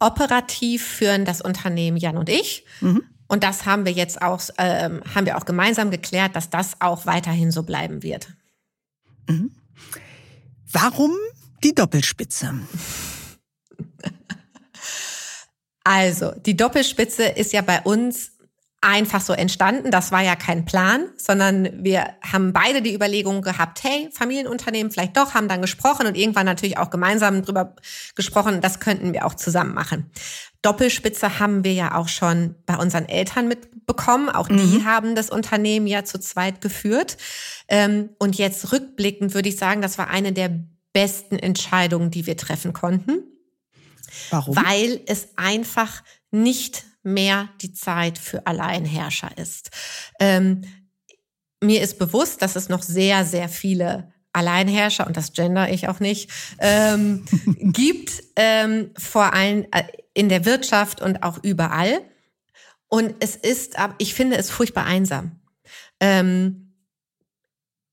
Operativ 0.00 0.84
führen 0.84 1.26
das 1.26 1.42
Unternehmen 1.42 1.98
Jan 1.98 2.16
und 2.16 2.30
ich. 2.30 2.64
Mhm. 2.80 3.02
Und 3.28 3.44
das 3.44 3.66
haben 3.66 3.84
wir 3.84 3.92
jetzt 3.92 4.22
auch, 4.22 4.40
äh, 4.56 4.88
haben 5.14 5.26
wir 5.26 5.36
auch 5.36 5.44
gemeinsam 5.44 5.90
geklärt, 5.90 6.34
dass 6.34 6.48
das 6.48 6.80
auch 6.80 7.04
weiterhin 7.04 7.50
so 7.50 7.62
bleiben 7.62 8.02
wird. 8.02 8.28
Mhm. 9.28 9.50
Warum 10.70 11.12
die 11.62 11.74
Doppelspitze? 11.74 12.54
Also, 15.84 16.32
die 16.46 16.56
Doppelspitze 16.56 17.24
ist 17.24 17.52
ja 17.52 17.60
bei 17.60 17.80
uns 17.82 18.31
einfach 18.82 19.20
so 19.20 19.32
entstanden. 19.32 19.90
Das 19.90 20.12
war 20.12 20.22
ja 20.22 20.36
kein 20.36 20.64
Plan, 20.64 21.06
sondern 21.16 21.84
wir 21.84 22.10
haben 22.20 22.52
beide 22.52 22.82
die 22.82 22.94
Überlegung 22.94 23.40
gehabt, 23.40 23.82
hey, 23.84 24.10
Familienunternehmen 24.12 24.90
vielleicht 24.92 25.16
doch, 25.16 25.34
haben 25.34 25.48
dann 25.48 25.62
gesprochen 25.62 26.06
und 26.06 26.16
irgendwann 26.16 26.46
natürlich 26.46 26.78
auch 26.78 26.90
gemeinsam 26.90 27.42
drüber 27.42 27.76
gesprochen, 28.16 28.60
das 28.60 28.80
könnten 28.80 29.12
wir 29.12 29.24
auch 29.24 29.34
zusammen 29.34 29.72
machen. 29.72 30.10
Doppelspitze 30.62 31.38
haben 31.38 31.64
wir 31.64 31.72
ja 31.72 31.94
auch 31.94 32.08
schon 32.08 32.56
bei 32.66 32.76
unseren 32.76 33.08
Eltern 33.08 33.48
mitbekommen. 33.48 34.28
Auch 34.28 34.48
mhm. 34.48 34.58
die 34.58 34.84
haben 34.84 35.14
das 35.14 35.30
Unternehmen 35.30 35.86
ja 35.86 36.04
zu 36.04 36.18
zweit 36.18 36.60
geführt. 36.60 37.16
Ähm, 37.68 38.10
und 38.18 38.36
jetzt 38.36 38.72
rückblickend 38.72 39.34
würde 39.34 39.48
ich 39.48 39.56
sagen, 39.56 39.80
das 39.80 39.96
war 39.96 40.08
eine 40.08 40.32
der 40.32 40.50
besten 40.92 41.38
Entscheidungen, 41.38 42.10
die 42.10 42.26
wir 42.26 42.36
treffen 42.36 42.72
konnten. 42.72 43.24
Warum? 44.30 44.56
Weil 44.56 45.00
es 45.06 45.28
einfach 45.36 46.02
nicht 46.30 46.84
mehr 47.02 47.48
die 47.60 47.72
Zeit 47.72 48.18
für 48.18 48.46
Alleinherrscher 48.46 49.36
ist. 49.36 49.70
Ähm, 50.20 50.62
mir 51.60 51.82
ist 51.82 51.98
bewusst, 51.98 52.42
dass 52.42 52.56
es 52.56 52.68
noch 52.68 52.82
sehr, 52.82 53.24
sehr 53.24 53.48
viele 53.48 54.12
Alleinherrscher, 54.32 55.06
und 55.06 55.16
das 55.16 55.32
gender 55.32 55.70
ich 55.70 55.88
auch 55.88 56.00
nicht, 56.00 56.30
ähm, 56.58 57.24
gibt, 57.58 58.22
ähm, 58.36 58.90
vor 58.96 59.32
allem 59.32 59.66
äh, 59.70 59.84
in 60.14 60.28
der 60.28 60.44
Wirtschaft 60.44 61.00
und 61.00 61.22
auch 61.22 61.42
überall. 61.42 62.00
Und 62.88 63.14
es 63.20 63.36
ist, 63.36 63.76
ich 63.98 64.14
finde 64.14 64.36
es 64.36 64.50
furchtbar 64.50 64.84
einsam. 64.84 65.40
Ähm, 66.00 66.74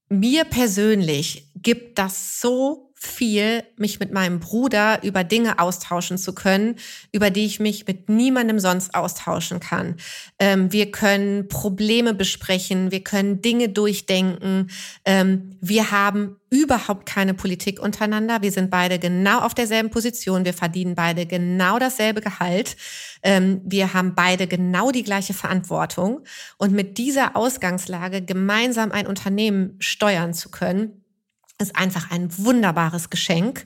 mir 0.09 0.43
persönlich 0.43 1.51
gibt 1.55 1.99
das 1.99 2.41
so 2.41 2.88
viel, 3.01 3.63
mich 3.77 4.01
mit 4.01 4.11
meinem 4.11 4.41
Bruder 4.41 5.01
über 5.03 5.23
Dinge 5.23 5.57
austauschen 5.57 6.17
zu 6.17 6.35
können, 6.35 6.75
über 7.13 7.29
die 7.29 7.45
ich 7.45 7.61
mich 7.61 7.87
mit 7.87 8.09
niemandem 8.09 8.59
sonst 8.59 8.93
austauschen 8.93 9.61
kann. 9.61 9.95
Ähm, 10.37 10.73
wir 10.73 10.91
können 10.91 11.47
Probleme 11.47 12.13
besprechen, 12.13 12.91
wir 12.91 13.01
können 13.01 13.41
Dinge 13.41 13.69
durchdenken. 13.69 14.69
Ähm, 15.05 15.55
wir 15.61 15.91
haben 15.91 16.35
überhaupt 16.49 17.05
keine 17.05 17.33
Politik 17.33 17.81
untereinander. 17.81 18.41
Wir 18.41 18.51
sind 18.51 18.69
beide 18.69 18.99
genau 18.99 19.39
auf 19.39 19.53
derselben 19.53 19.91
Position. 19.91 20.43
Wir 20.43 20.53
verdienen 20.53 20.95
beide 20.95 21.25
genau 21.25 21.79
dasselbe 21.79 22.19
Gehalt. 22.19 22.75
Ähm, 23.23 23.61
wir 23.63 23.93
haben 23.93 24.13
beide 24.13 24.45
genau 24.45 24.91
die 24.91 25.03
gleiche 25.03 25.33
Verantwortung. 25.33 26.19
Und 26.57 26.73
mit 26.73 26.97
dieser 26.97 27.37
Ausgangslage 27.37 28.21
gemeinsam 28.21 28.91
ein 28.91 29.07
Unternehmen 29.07 29.77
steuern 29.79 30.33
zu 30.33 30.49
können, 30.49 30.99
ist 31.59 31.75
einfach 31.75 32.11
ein 32.11 32.35
wunderbares 32.37 33.09
Geschenk. 33.09 33.65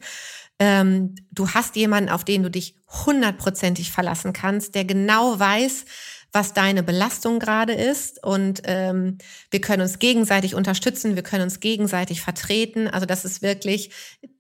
Ähm, 0.60 1.16
du 1.32 1.50
hast 1.50 1.76
jemanden, 1.76 2.10
auf 2.10 2.24
den 2.24 2.44
du 2.44 2.52
dich 2.52 2.76
hundertprozentig 3.06 3.92
verlassen 3.92 4.34
kannst, 4.34 4.76
der 4.76 4.86
genau 4.86 5.40
weiß, 5.40 5.86
was 6.32 6.54
deine 6.54 6.84
Belastung 6.84 7.40
gerade 7.40 7.74
ist. 7.74 8.24
Und 8.24 8.64
ähm, 8.66 9.20
wir 9.52 9.62
können 9.62 9.84
uns 9.84 10.00
gegenseitig 10.00 10.56
unterstützen, 10.56 11.16
wir 11.16 11.24
können 11.24 11.44
uns 11.44 11.60
gegenseitig 11.60 12.22
vertreten. 12.22 12.88
Also 12.88 13.06
das 13.06 13.24
ist 13.24 13.42
wirklich, 13.42 13.92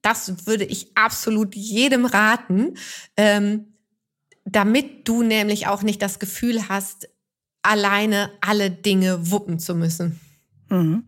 das 0.01 0.47
würde 0.47 0.65
ich 0.65 0.97
absolut 0.97 1.55
jedem 1.55 2.05
raten, 2.05 2.75
ähm, 3.15 3.73
damit 4.45 5.07
du 5.07 5.23
nämlich 5.23 5.67
auch 5.67 5.83
nicht 5.83 6.01
das 6.01 6.19
Gefühl 6.19 6.67
hast, 6.67 7.09
alleine 7.61 8.31
alle 8.41 8.69
Dinge 8.71 9.31
wuppen 9.31 9.59
zu 9.59 9.75
müssen. 9.75 10.19
Mhm. 10.73 11.03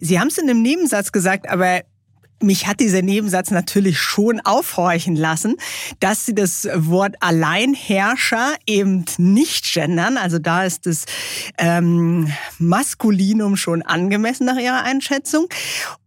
Sie 0.00 0.20
haben 0.20 0.28
es 0.28 0.38
in 0.38 0.48
einem 0.48 0.62
Nebensatz 0.62 1.12
gesagt, 1.12 1.48
aber 1.48 1.82
mich 2.40 2.68
hat 2.68 2.78
dieser 2.78 3.02
Nebensatz 3.02 3.50
natürlich 3.50 3.98
schon 3.98 4.40
aufhorchen 4.40 5.16
lassen, 5.16 5.56
dass 5.98 6.24
sie 6.24 6.34
das 6.34 6.68
Wort 6.72 7.16
Alleinherrscher 7.20 8.54
eben 8.66 9.04
nicht 9.18 9.72
gendern. 9.72 10.16
Also 10.16 10.38
da 10.38 10.64
ist 10.64 10.86
das 10.86 11.04
ähm, 11.58 12.32
Maskulinum 12.58 13.56
schon 13.56 13.82
angemessen 13.82 14.46
nach 14.46 14.58
ihrer 14.58 14.84
Einschätzung. 14.84 15.48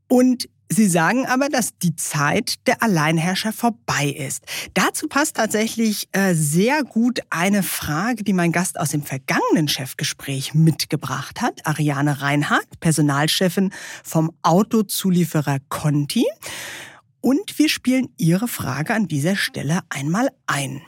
Und 0.08 0.48
Sie 0.74 0.88
sagen 0.88 1.26
aber, 1.26 1.50
dass 1.50 1.78
die 1.80 1.98
Zeit 1.98 2.66
der 2.66 2.82
Alleinherrscher 2.82 3.52
vorbei 3.52 4.06
ist. 4.18 4.46
Dazu 4.74 5.10
passt 5.10 5.36
tatsächlich 5.36 6.08
äh, 6.14 6.34
sehr 6.34 6.84
gut 6.84 7.20
eine 7.30 7.62
Frage, 7.62 8.24
die 8.24 8.32
mein 8.32 8.54
Gast 8.54 8.80
aus 8.80 8.92
dem 8.92 9.04
vergangenen 9.04 9.68
Chefgespräch 9.68 10.54
mitgebracht 10.54 11.42
hat. 11.42 11.68
Ariane 11.68 12.22
Reinhardt, 12.22 12.80
Personalchefin 12.80 13.72
vom 14.02 14.32
Autozulieferer 14.44 15.58
Conti. 15.68 16.26
und 17.20 17.60
wir 17.60 17.68
spielen 17.68 18.08
Ihre 18.18 18.48
Frage 18.48 18.94
an 18.94 19.10
dieser 19.10 19.36
Stelle 19.36 19.82
einmal 19.90 20.30
ein. 20.48 20.82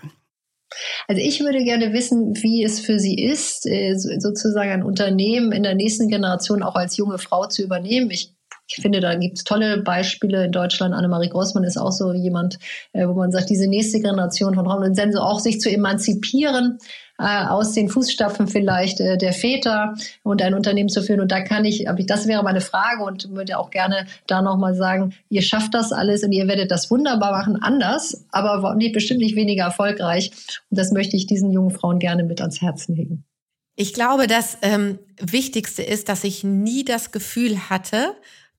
Also 1.09 1.21
ich 1.21 1.41
würde 1.41 1.61
gerne 1.65 1.91
wissen, 1.91 2.33
wie 2.41 2.63
es 2.63 2.79
für 2.79 2.99
Sie 2.99 3.21
ist, 3.21 3.65
äh, 3.65 3.95
sozusagen 3.95 4.71
ein 4.71 4.83
Unternehmen 4.83 5.51
in 5.51 5.63
der 5.63 5.75
nächsten 5.75 6.07
Generation 6.07 6.63
auch 6.63 6.75
als 6.75 6.95
junge 6.95 7.17
Frau 7.17 7.47
zu 7.47 7.63
übernehmen. 7.63 8.09
Ich 8.11 8.32
ich 8.67 8.82
finde, 8.82 8.99
da 8.99 9.15
gibt 9.15 9.38
es 9.38 9.43
tolle 9.43 9.82
Beispiele 9.82 10.45
in 10.45 10.52
Deutschland. 10.52 10.93
Annemarie 10.93 11.30
Grossmann 11.30 11.63
ist 11.63 11.78
auch 11.78 11.91
so 11.91 12.13
jemand, 12.13 12.58
äh, 12.93 13.08
wo 13.08 13.13
man 13.13 13.32
sagt, 13.32 13.49
diese 13.49 13.67
nächste 13.67 13.99
Generation 13.99 14.56
von 14.56 14.65
Frauen 14.65 14.84
und 14.84 14.95
Sense 14.95 15.21
auch 15.21 15.39
sich 15.39 15.60
zu 15.60 15.69
emanzipieren 15.69 16.80
äh, 17.19 17.45
aus 17.45 17.73
den 17.73 17.89
Fußstapfen 17.89 18.47
vielleicht 18.47 18.99
äh, 18.99 19.17
der 19.17 19.34
Väter 19.34 19.93
und 20.23 20.41
ein 20.41 20.54
Unternehmen 20.54 20.89
zu 20.89 21.02
führen. 21.02 21.19
Und 21.19 21.32
da 21.32 21.41
kann 21.41 21.65
ich, 21.65 21.86
das 22.08 22.28
wäre 22.28 22.43
meine 22.43 22.62
Frage 22.62 23.04
und 23.04 23.30
würde 23.32 23.58
auch 23.60 23.69
gerne 23.69 24.08
da 24.28 24.41
nochmal 24.41 24.76
sagen, 24.76 25.13
ihr 25.30 25.41
schafft 25.41 25.73
das 25.73 25.91
alles 25.91 26.23
und 26.23 26.32
ihr 26.32 26.47
werdet 26.47 26.71
das 26.71 26.89
wunderbar 26.89 27.32
machen, 27.32 27.62
anders, 27.62 28.26
aber 28.32 28.76
bestimmt 28.93 29.19
nicht 29.19 29.36
weniger 29.36 29.65
erfolgreich. 29.65 30.32
Und 30.69 30.80
das 30.80 30.91
möchte 30.91 31.17
ich 31.17 31.28
diesen 31.28 31.52
jungen 31.52 31.71
Frauen 31.71 31.99
gerne 31.99 32.23
mit 32.23 32.41
ans 32.41 32.62
Herzen 32.62 32.95
legen. 32.95 33.26
Ich 33.76 33.93
glaube, 33.93 34.28
das 34.28 34.58
ähm, 34.62 34.99
Wichtigste 35.19 35.82
ist, 35.82 36.08
dass 36.08 36.23
ich 36.23 36.43
nie 36.43 36.86
das 36.86 37.12
Gefühl 37.12 37.69
hatte, 37.69 38.13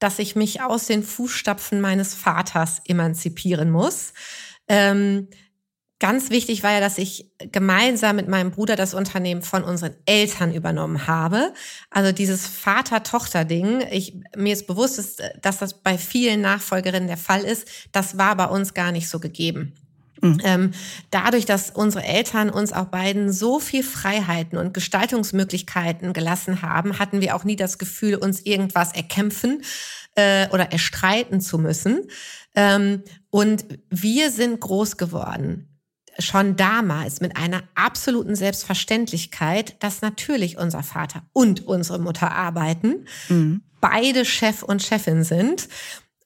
dass 0.05 0.19
ich 0.19 0.37
mich 0.37 0.61
aus 0.61 0.85
den 0.85 1.03
Fußstapfen 1.03 1.81
meines 1.81 2.14
Vaters 2.14 2.83
emanzipieren 2.87 3.71
muss. 3.71 4.12
Ähm, 4.69 5.29
ganz 5.99 6.29
wichtig 6.29 6.62
war 6.62 6.73
ja, 6.73 6.81
dass 6.81 6.99
ich 6.99 7.33
gemeinsam 7.38 8.17
mit 8.17 8.29
meinem 8.29 8.51
Bruder 8.51 8.77
das 8.77 8.93
Unternehmen 8.93 9.40
von 9.40 9.64
unseren 9.64 9.95
Eltern 10.05 10.53
übernommen 10.53 11.07
habe. 11.07 11.55
Also 11.88 12.12
dieses 12.12 12.47
Vater-Tochter-Ding. 12.47 13.81
Ich, 13.90 14.21
mir 14.37 14.53
ist 14.53 14.67
bewusst, 14.67 15.23
dass 15.40 15.57
das 15.57 15.83
bei 15.83 15.97
vielen 15.97 16.43
Nachfolgerinnen 16.43 17.09
der 17.09 17.17
Fall 17.17 17.40
ist. 17.40 17.67
Das 17.93 18.19
war 18.19 18.37
bei 18.37 18.47
uns 18.47 18.75
gar 18.75 18.93
nicht 18.93 19.09
so 19.09 19.21
gegeben. 19.21 19.73
Mhm. 20.20 20.40
Ähm, 20.44 20.70
dadurch, 21.11 21.44
dass 21.44 21.70
unsere 21.70 22.05
Eltern 22.05 22.50
uns 22.50 22.72
auch 22.72 22.87
beiden 22.87 23.33
so 23.33 23.61
viel 23.61 23.83
Freiheiten 23.83 24.59
und 24.59 24.74
Gestaltungsmöglichkeiten 24.74 26.12
gelassen 26.12 26.62
haben, 26.62 26.98
hatten 26.98 27.20
wir 27.20 27.37
auch 27.37 27.44
nie 27.44 27.57
das 27.57 27.79
Gefühl, 27.79 28.16
uns 28.16 28.40
irgendwas 28.40 28.92
erkämpfen 28.92 29.62
äh, 30.14 30.48
oder 30.50 30.72
erstreiten 30.72 31.40
zu 31.40 31.59
müssen. 31.59 32.09
Ähm, 32.55 33.03
und 33.31 33.64
wir 33.90 34.31
sind 34.31 34.61
groß 34.61 34.96
geworden 34.96 35.68
schon 36.18 36.57
damals 36.57 37.20
mit 37.20 37.37
einer 37.37 37.62
absoluten 37.74 38.37
Selbstverständlichkeit, 38.37 39.83
dass 39.83 40.00
natürlich 40.00 40.59
unser 40.59 40.83
Vater 40.83 41.22
und 41.33 41.66
unsere 41.66 41.98
Mutter 41.98 42.31
arbeiten, 42.33 43.07
mhm. 43.29 43.62
beide 43.81 44.24
Chef 44.24 44.62
und 44.62 44.83
Chefin 44.83 45.24
sind 45.24 45.68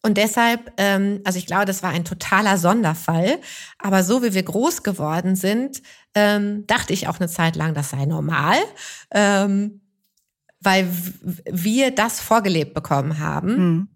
und 0.02 0.16
deshalb, 0.16 0.72
ähm, 0.76 1.20
also 1.24 1.38
ich 1.38 1.46
glaube, 1.46 1.64
das 1.64 1.82
war 1.82 1.90
ein 1.90 2.04
totaler 2.04 2.56
Sonderfall. 2.56 3.38
Aber 3.78 4.04
so 4.04 4.22
wie 4.22 4.32
wir 4.32 4.42
groß 4.42 4.82
geworden 4.82 5.34
sind, 5.34 5.82
ähm, 6.14 6.66
dachte 6.66 6.92
ich 6.92 7.08
auch 7.08 7.18
eine 7.18 7.28
Zeit 7.28 7.56
lang, 7.56 7.74
das 7.74 7.90
sei 7.90 8.04
normal, 8.04 8.56
ähm, 9.10 9.80
weil 10.60 10.88
wir 11.44 11.90
das 11.90 12.20
vorgelebt 12.20 12.74
bekommen 12.74 13.18
haben. 13.18 13.56
Mhm. 13.56 13.88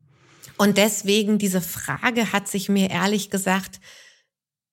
Und 0.58 0.76
deswegen 0.76 1.38
diese 1.38 1.60
Frage 1.60 2.32
hat 2.32 2.48
sich 2.48 2.68
mir 2.68 2.90
ehrlich 2.90 3.30
gesagt 3.30 3.80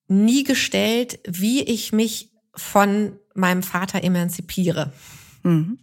nie 0.08 0.44
gestellt, 0.44 1.20
wie 1.28 1.62
ich 1.62 1.94
mich 1.94 2.32
von 2.56 3.18
meinem 3.36 3.64
Vater 3.64 4.04
emanzipiere. 4.04 4.92
Mhm. 5.44 5.80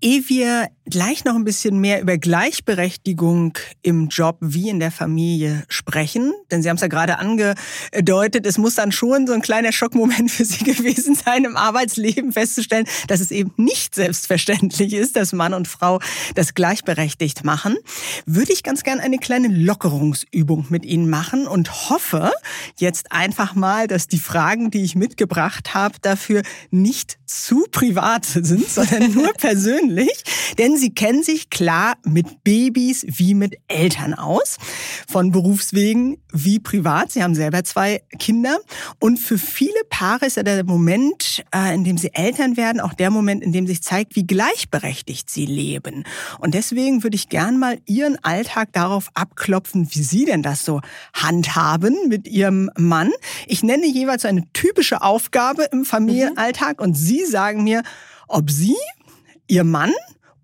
Ehe 0.00 0.28
wir 0.28 0.68
gleich 0.90 1.24
noch 1.24 1.34
ein 1.34 1.44
bisschen 1.44 1.78
mehr 1.78 2.00
über 2.00 2.18
Gleichberechtigung 2.18 3.56
im 3.82 4.08
Job 4.08 4.38
wie 4.40 4.68
in 4.68 4.80
der 4.80 4.90
Familie 4.90 5.64
sprechen, 5.68 6.32
denn 6.50 6.62
Sie 6.62 6.68
haben 6.68 6.76
es 6.76 6.82
ja 6.82 6.88
gerade 6.88 7.18
angedeutet, 7.18 8.46
es 8.46 8.58
muss 8.58 8.74
dann 8.74 8.92
schon 8.92 9.26
so 9.26 9.32
ein 9.32 9.42
kleiner 9.42 9.72
Schockmoment 9.72 10.30
für 10.30 10.44
Sie 10.44 10.64
gewesen 10.64 11.14
sein, 11.14 11.44
im 11.44 11.56
Arbeitsleben 11.56 12.32
festzustellen, 12.32 12.86
dass 13.06 13.20
es 13.20 13.30
eben 13.30 13.52
nicht 13.56 13.94
selbstverständlich 13.94 14.94
ist, 14.94 15.16
dass 15.16 15.32
Mann 15.32 15.54
und 15.54 15.68
Frau 15.68 16.00
das 16.34 16.54
gleichberechtigt 16.54 17.44
machen. 17.44 17.76
Würde 18.26 18.52
ich 18.52 18.62
ganz 18.62 18.82
gern 18.82 19.00
eine 19.00 19.18
kleine 19.18 19.48
Lockerungsübung 19.48 20.66
mit 20.70 20.84
Ihnen 20.84 21.10
machen 21.10 21.46
und 21.46 21.90
hoffe 21.90 22.32
jetzt 22.76 23.12
einfach 23.12 23.54
mal, 23.54 23.86
dass 23.86 24.08
die 24.08 24.18
Fragen, 24.18 24.70
die 24.70 24.82
ich 24.82 24.94
mitgebracht 24.94 25.74
habe, 25.74 25.96
dafür 26.02 26.42
nicht 26.70 27.18
zu 27.26 27.66
privat 27.70 28.24
sind, 28.24 28.68
sondern 28.68 29.12
nur 29.12 29.32
persönlich 29.34 29.58
persönlich, 29.58 30.22
denn 30.58 30.77
sie 30.78 30.94
kennen 30.94 31.22
sich 31.22 31.50
klar 31.50 31.96
mit 32.04 32.44
Babys 32.44 33.04
wie 33.06 33.34
mit 33.34 33.56
Eltern 33.68 34.14
aus, 34.14 34.56
von 35.08 35.30
Berufswegen 35.30 36.18
wie 36.32 36.58
privat. 36.58 37.12
Sie 37.12 37.22
haben 37.22 37.34
selber 37.34 37.64
zwei 37.64 38.02
Kinder 38.18 38.58
und 39.00 39.18
für 39.18 39.38
viele 39.38 39.80
Paare 39.90 40.26
ist 40.26 40.36
ja 40.36 40.42
der 40.42 40.64
Moment, 40.64 41.44
äh, 41.54 41.74
in 41.74 41.84
dem 41.84 41.98
sie 41.98 42.14
Eltern 42.14 42.56
werden, 42.56 42.80
auch 42.80 42.94
der 42.94 43.10
Moment, 43.10 43.42
in 43.42 43.52
dem 43.52 43.66
sich 43.66 43.82
zeigt, 43.82 44.16
wie 44.16 44.26
gleichberechtigt 44.26 45.28
sie 45.30 45.46
leben. 45.46 46.04
Und 46.38 46.54
deswegen 46.54 47.02
würde 47.02 47.16
ich 47.16 47.28
gern 47.28 47.58
mal 47.58 47.78
Ihren 47.86 48.22
Alltag 48.22 48.72
darauf 48.72 49.10
abklopfen, 49.14 49.88
wie 49.92 50.02
Sie 50.02 50.24
denn 50.24 50.42
das 50.42 50.64
so 50.64 50.80
handhaben 51.14 51.96
mit 52.08 52.28
Ihrem 52.28 52.70
Mann. 52.76 53.10
Ich 53.46 53.62
nenne 53.62 53.86
jeweils 53.86 54.24
eine 54.24 54.44
typische 54.52 55.02
Aufgabe 55.02 55.64
im 55.72 55.84
Familienalltag 55.84 56.80
und 56.80 56.94
Sie 56.94 57.24
sagen 57.24 57.64
mir, 57.64 57.82
ob 58.26 58.50
Sie 58.50 58.76
Ihr 59.46 59.64
Mann 59.64 59.92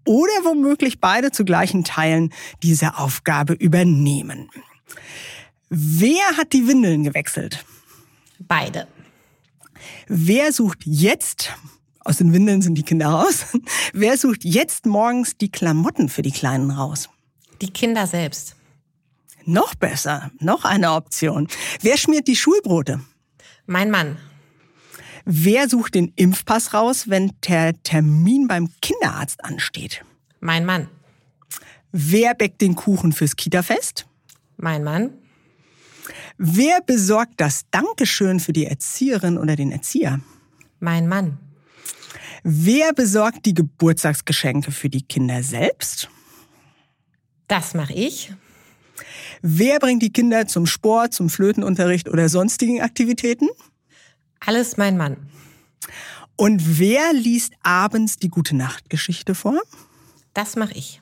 oder 0.05 0.33
womöglich 0.45 1.01
beide 1.01 1.31
zu 1.31 1.45
gleichen 1.45 1.85
Teilen 1.85 2.33
diese 2.63 2.99
Aufgabe 2.99 3.55
übernehmen. 3.55 4.51
Wer 5.69 6.37
hat 6.37 6.53
die 6.53 6.69
Windeln 6.69 7.05
gewechselt? 7.05 7.65
Beide. 8.39 8.87
Wer 10.07 10.53
sucht 10.53 10.81
jetzt, 10.85 11.53
aus 12.01 12.19
den 12.19 12.33
Windeln 12.33 12.63
sind 12.63 12.77
die 12.77 12.83
Kinder 12.83 13.09
raus, 13.09 13.47
wer 13.93 14.17
sucht 14.17 14.45
jetzt 14.45 14.87
morgens 14.87 15.37
die 15.37 15.51
Klamotten 15.51 16.09
für 16.09 16.23
die 16.23 16.33
Kleinen 16.33 16.71
raus? 16.71 17.09
Die 17.61 17.71
Kinder 17.71 18.07
selbst. 18.07 18.57
Noch 19.47 19.75
besser, 19.75 20.31
noch 20.39 20.65
eine 20.65 20.93
Option. 20.93 21.49
Wer 21.81 21.99
schmiert 21.99 22.29
die 22.29 22.37
Schulbrote? 22.37 23.01
Mein 23.67 23.91
Mann. 23.91 24.17
Wer 25.25 25.69
sucht 25.69 25.95
den 25.95 26.13
Impfpass 26.17 26.75
raus, 26.75 27.09
wenn 27.09 27.33
der 27.47 27.81
Termin 27.83 28.47
beim 28.47 28.69
Kinderarzt 28.83 29.43
ansteht? 29.43 30.05
Mein 30.41 30.67
Mann. 30.67 30.89
Wer 31.93 32.35
bäckt 32.35 32.61
den 32.61 32.75
Kuchen 32.75 33.13
fürs 33.13 33.37
Kitafest? 33.37 34.07
Mein 34.57 34.85
Mann. 34.85 35.15
Wer 36.37 36.81
besorgt 36.83 37.35
das 37.39 37.63
Dankeschön 37.71 38.41
für 38.41 38.53
die 38.53 38.67
Erzieherin 38.67 39.39
oder 39.39 39.57
den 39.57 39.73
Erzieher? 39.73 40.21
Mein 40.81 41.09
Mann. 41.09 41.39
Wer 42.43 42.93
besorgt 42.93 43.47
die 43.47 43.55
Geburtstagsgeschenke 43.55 44.71
für 44.73 44.91
die 44.91 45.03
Kinder 45.03 45.43
selbst? 45.43 46.11
Das 47.49 47.73
mache 47.73 47.95
ich. 47.95 48.33
Wer 49.41 49.79
bringt 49.79 50.03
die 50.03 50.13
Kinder 50.13 50.47
zum 50.47 50.67
Sport, 50.67 51.15
zum 51.15 51.31
Flötenunterricht 51.31 52.09
oder 52.09 52.29
sonstigen 52.29 52.83
Aktivitäten? 52.83 53.49
Alles 54.47 54.77
mein 54.77 54.97
Mann. 54.97 55.17
Und 56.37 56.79
wer 56.79 57.13
liest 57.13 57.55
abends 57.63 58.17
die 58.17 58.29
gute 58.29 58.57
Nachtgeschichte 58.57 59.35
vor? 59.35 59.61
Das 60.35 60.57
mache 60.57 60.75
ich. 60.75 61.01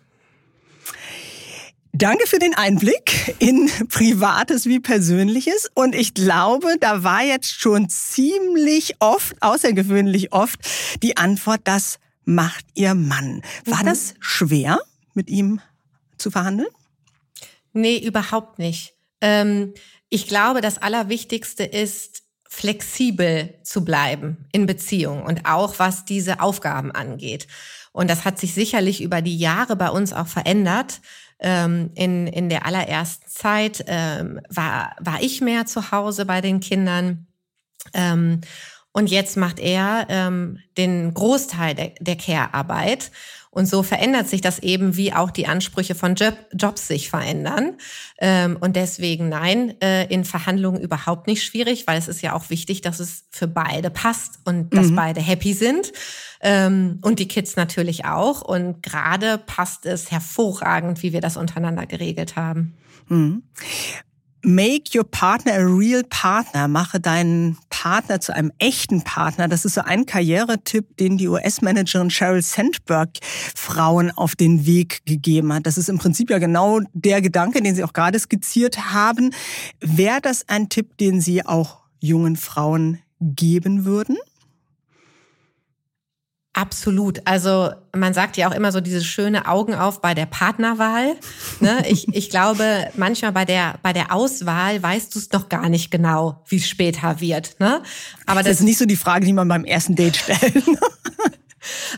Danke 1.94 2.26
für 2.26 2.38
den 2.38 2.55
Einblick 2.55 3.35
in 3.38 3.70
Privates 3.88 4.66
wie 4.66 4.81
Persönliches. 4.81 5.70
Und 5.74 5.94
ich 5.94 6.14
glaube, 6.14 6.76
da 6.81 7.05
war 7.05 7.22
jetzt 7.22 7.52
schon 7.61 7.88
ziemlich 7.88 8.96
oft, 9.00 9.37
außergewöhnlich 9.42 10.33
oft, 10.33 10.59
die 11.02 11.16
Antwort, 11.16 11.61
das 11.64 11.98
macht 12.24 12.64
Ihr 12.74 12.94
Mann. 12.94 13.42
War 13.66 13.83
mhm. 13.83 13.87
das 13.87 14.14
schwer, 14.20 14.81
mit 15.14 15.28
ihm 15.28 15.61
zu 16.16 16.31
verhandeln? 16.31 16.68
Nee, 17.72 17.98
überhaupt 17.98 18.59
nicht. 18.59 18.94
Ähm, 19.20 19.74
ich 20.09 20.28
glaube, 20.28 20.61
das 20.61 20.78
Allerwichtigste 20.78 21.64
ist, 21.64 22.22
flexibel 22.54 23.54
zu 23.62 23.82
bleiben 23.82 24.44
in 24.52 24.66
Beziehung 24.66 25.22
und 25.22 25.46
auch 25.46 25.78
was 25.78 26.04
diese 26.04 26.40
Aufgaben 26.40 26.92
angeht. 26.92 27.46
Und 27.92 28.10
das 28.10 28.26
hat 28.26 28.38
sich 28.38 28.52
sicherlich 28.52 29.02
über 29.02 29.22
die 29.22 29.38
Jahre 29.38 29.74
bei 29.74 29.88
uns 29.88 30.12
auch 30.12 30.26
verändert. 30.26 31.00
Ähm, 31.40 31.90
in, 31.94 32.26
in 32.26 32.50
der 32.50 32.66
allerersten 32.66 33.26
Zeit 33.26 33.82
ähm, 33.86 34.38
war, 34.50 34.94
war 35.00 35.22
ich 35.22 35.40
mehr 35.40 35.64
zu 35.64 35.92
Hause 35.92 36.26
bei 36.26 36.42
den 36.42 36.60
Kindern. 36.60 37.26
Ähm, 37.94 38.42
und 38.92 39.10
jetzt 39.10 39.38
macht 39.38 39.58
er 39.58 40.06
den 40.76 41.14
Großteil 41.14 41.74
der, 41.74 41.92
der 41.98 42.16
Care-Arbeit. 42.16 43.10
Und 43.54 43.66
so 43.66 43.82
verändert 43.82 44.28
sich 44.28 44.40
das 44.40 44.60
eben, 44.60 44.96
wie 44.96 45.12
auch 45.12 45.30
die 45.30 45.46
Ansprüche 45.46 45.94
von 45.94 46.14
Job, 46.14 46.34
Jobs 46.54 46.88
sich 46.88 47.10
verändern. 47.10 47.74
Ähm, 48.18 48.56
und 48.58 48.76
deswegen 48.76 49.28
nein, 49.28 49.74
äh, 49.82 50.06
in 50.06 50.24
Verhandlungen 50.24 50.80
überhaupt 50.80 51.26
nicht 51.26 51.44
schwierig, 51.44 51.86
weil 51.86 51.98
es 51.98 52.08
ist 52.08 52.22
ja 52.22 52.32
auch 52.32 52.48
wichtig, 52.48 52.80
dass 52.80 52.98
es 52.98 53.24
für 53.30 53.46
beide 53.46 53.90
passt 53.90 54.38
und 54.46 54.74
dass 54.74 54.88
mhm. 54.88 54.96
beide 54.96 55.20
happy 55.20 55.52
sind. 55.52 55.92
Ähm, 56.40 56.98
und 57.02 57.18
die 57.18 57.28
Kids 57.28 57.54
natürlich 57.54 58.06
auch. 58.06 58.40
Und 58.40 58.82
gerade 58.82 59.36
passt 59.36 59.84
es 59.84 60.10
hervorragend, 60.10 61.02
wie 61.02 61.12
wir 61.12 61.20
das 61.20 61.36
untereinander 61.36 61.84
geregelt 61.84 62.36
haben. 62.36 62.72
Mhm. 63.08 63.42
Make 64.44 64.98
your 64.98 65.05
partner 65.05 65.52
a 65.52 65.64
real 65.64 66.02
partner. 66.02 66.66
Mache 66.66 66.98
deinen 66.98 67.59
Partner 67.70 68.20
zu 68.20 68.35
einem 68.35 68.50
echten 68.59 69.02
Partner. 69.02 69.46
Das 69.46 69.64
ist 69.64 69.74
so 69.74 69.83
ein 69.83 70.05
Karrieretipp, 70.05 70.96
den 70.96 71.16
die 71.16 71.28
US-Managerin 71.28 72.11
Sheryl 72.11 72.42
Sandberg 72.42 73.11
Frauen 73.55 74.11
auf 74.11 74.35
den 74.35 74.66
Weg 74.66 75.07
gegeben 75.07 75.52
hat. 75.52 75.66
Das 75.66 75.78
ist 75.78 75.88
im 75.88 75.98
Prinzip 75.98 76.28
ja 76.28 76.38
genau 76.38 76.81
der 76.92 77.22
Gedanke, 77.22 77.62
den 77.62 77.76
Sie 77.76 77.85
auch 77.85 77.92
gerade 77.92 78.18
skizziert 78.18 78.92
haben. 78.92 79.33
Wäre 79.81 80.20
das 80.20 80.48
ein 80.48 80.68
Tipp, 80.68 80.98
den 80.98 81.20
Sie 81.20 81.46
auch 81.46 81.78
jungen 82.00 82.35
Frauen 82.35 82.98
geben 83.20 83.85
würden? 83.85 84.16
Absolut. 86.54 87.26
Also 87.26 87.70
man 87.96 88.12
sagt 88.12 88.36
ja 88.36 88.48
auch 88.48 88.54
immer 88.54 88.72
so 88.72 88.80
diese 88.80 89.02
schöne 89.02 89.46
Augen 89.46 89.74
auf 89.74 90.02
bei 90.02 90.12
der 90.12 90.26
Partnerwahl. 90.26 91.16
Ne? 91.60 91.82
Ich, 91.88 92.08
ich 92.14 92.28
glaube, 92.28 92.90
manchmal 92.94 93.32
bei 93.32 93.46
der, 93.46 93.76
bei 93.82 93.94
der 93.94 94.14
Auswahl 94.14 94.82
weißt 94.82 95.14
du 95.14 95.18
es 95.18 95.32
noch 95.32 95.48
gar 95.48 95.70
nicht 95.70 95.90
genau, 95.90 96.42
wie 96.48 96.56
es 96.56 96.68
später 96.68 97.20
wird. 97.20 97.58
Ne? 97.58 97.82
Aber 98.26 98.40
das, 98.40 98.50
das 98.50 98.60
ist 98.60 98.64
nicht 98.64 98.78
so 98.78 98.84
die 98.84 98.96
Frage, 98.96 99.24
die 99.24 99.32
man 99.32 99.48
beim 99.48 99.64
ersten 99.64 99.96
Date 99.96 100.16
stellt. 100.16 100.62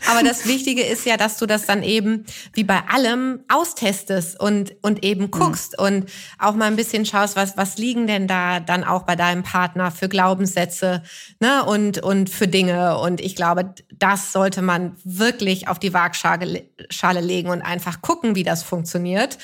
Aber 0.09 0.23
das 0.23 0.47
Wichtige 0.47 0.83
ist 0.83 1.05
ja, 1.05 1.17
dass 1.17 1.37
du 1.37 1.45
das 1.45 1.65
dann 1.65 1.83
eben 1.83 2.25
wie 2.53 2.63
bei 2.63 2.81
allem 2.87 3.43
austestest 3.47 4.39
und, 4.39 4.75
und 4.81 5.03
eben 5.03 5.31
guckst 5.31 5.75
mhm. 5.77 5.85
und 5.85 6.09
auch 6.39 6.55
mal 6.55 6.65
ein 6.65 6.75
bisschen 6.75 7.05
schaust, 7.05 7.35
was, 7.35 7.57
was 7.57 7.77
liegen 7.77 8.07
denn 8.07 8.27
da 8.27 8.59
dann 8.59 8.83
auch 8.83 9.03
bei 9.03 9.15
deinem 9.15 9.43
Partner 9.43 9.91
für 9.91 10.09
Glaubenssätze 10.09 11.03
ne, 11.39 11.63
und, 11.65 11.99
und 11.99 12.29
für 12.29 12.47
Dinge. 12.47 12.97
Und 12.99 13.21
ich 13.21 13.35
glaube, 13.35 13.73
das 13.93 14.31
sollte 14.31 14.61
man 14.61 14.95
wirklich 15.03 15.67
auf 15.67 15.79
die 15.79 15.93
Waagschale 15.93 16.65
Schale 16.89 17.21
legen 17.21 17.49
und 17.49 17.61
einfach 17.61 18.01
gucken, 18.01 18.35
wie 18.35 18.43
das 18.43 18.63
funktioniert. 18.63 19.37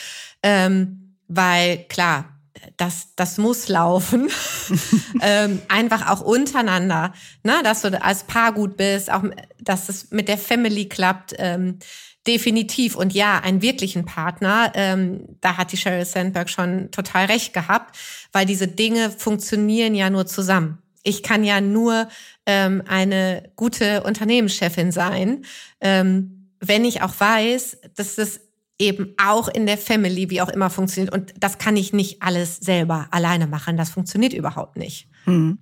Ähm, 0.43 1.15
weil 1.27 1.85
klar, 1.85 2.40
das, 2.77 3.09
das 3.15 3.37
muss 3.37 3.67
laufen. 3.67 4.29
ähm, 5.21 5.61
einfach 5.67 6.09
auch 6.09 6.21
untereinander, 6.21 7.13
ne? 7.43 7.61
dass 7.63 7.81
du 7.81 8.01
als 8.01 8.23
Paar 8.23 8.53
gut 8.53 8.77
bist, 8.77 9.11
auch 9.11 9.23
dass 9.59 9.89
es 9.89 10.11
mit 10.11 10.27
der 10.27 10.37
Family 10.37 10.87
klappt. 10.87 11.35
Ähm, 11.37 11.79
definitiv. 12.27 12.95
Und 12.95 13.13
ja, 13.13 13.39
einen 13.39 13.61
wirklichen 13.61 14.05
Partner, 14.05 14.71
ähm, 14.75 15.37
da 15.41 15.57
hat 15.57 15.71
die 15.71 15.77
Sheryl 15.77 16.05
Sandberg 16.05 16.49
schon 16.49 16.91
total 16.91 17.25
recht 17.25 17.53
gehabt, 17.53 17.97
weil 18.31 18.45
diese 18.45 18.67
Dinge 18.67 19.11
funktionieren 19.11 19.95
ja 19.95 20.09
nur 20.09 20.27
zusammen. 20.27 20.77
Ich 21.03 21.23
kann 21.23 21.43
ja 21.43 21.61
nur 21.61 22.07
ähm, 22.45 22.83
eine 22.87 23.49
gute 23.55 24.03
Unternehmenschefin 24.03 24.91
sein, 24.91 25.45
ähm, 25.79 26.49
wenn 26.59 26.85
ich 26.85 27.01
auch 27.01 27.19
weiß, 27.19 27.79
dass 27.95 28.15
das 28.15 28.39
eben 28.81 29.13
auch 29.23 29.47
in 29.47 29.65
der 29.65 29.77
Family, 29.77 30.29
wie 30.29 30.41
auch 30.41 30.49
immer 30.49 30.69
funktioniert. 30.69 31.13
Und 31.13 31.33
das 31.39 31.57
kann 31.57 31.77
ich 31.77 31.93
nicht 31.93 32.21
alles 32.21 32.57
selber 32.57 33.07
alleine 33.11 33.47
machen. 33.47 33.77
Das 33.77 33.91
funktioniert 33.91 34.33
überhaupt 34.33 34.75
nicht. 34.75 35.07
Hm. 35.25 35.59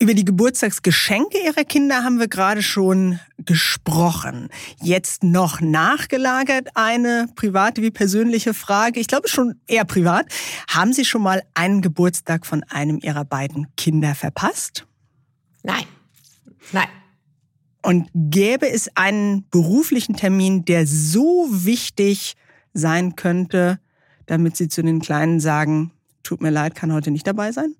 Über 0.00 0.14
die 0.14 0.24
Geburtstagsgeschenke 0.24 1.38
ihrer 1.44 1.64
Kinder 1.64 2.04
haben 2.04 2.20
wir 2.20 2.28
gerade 2.28 2.62
schon 2.62 3.18
gesprochen. 3.38 4.48
Jetzt 4.80 5.24
noch 5.24 5.60
nachgelagert 5.60 6.68
eine 6.74 7.28
private 7.34 7.82
wie 7.82 7.90
persönliche 7.90 8.54
Frage. 8.54 9.00
Ich 9.00 9.08
glaube 9.08 9.26
schon 9.28 9.56
eher 9.66 9.84
privat. 9.84 10.26
Haben 10.68 10.92
Sie 10.92 11.04
schon 11.04 11.22
mal 11.22 11.42
einen 11.54 11.82
Geburtstag 11.82 12.46
von 12.46 12.62
einem 12.68 13.00
Ihrer 13.02 13.24
beiden 13.24 13.66
Kinder 13.76 14.14
verpasst? 14.14 14.86
Nein. 15.64 15.84
Nein. 16.70 16.88
Und 17.82 18.08
gäbe 18.14 18.68
es 18.68 18.90
einen 18.96 19.48
beruflichen 19.50 20.16
Termin, 20.16 20.64
der 20.64 20.86
so 20.86 21.46
wichtig 21.50 22.36
sein 22.74 23.16
könnte, 23.16 23.78
damit 24.26 24.56
Sie 24.56 24.68
zu 24.68 24.82
den 24.82 25.00
Kleinen 25.00 25.40
sagen, 25.40 25.92
tut 26.22 26.40
mir 26.40 26.50
leid, 26.50 26.74
kann 26.74 26.92
heute 26.92 27.10
nicht 27.10 27.26
dabei 27.26 27.52
sein? 27.52 27.74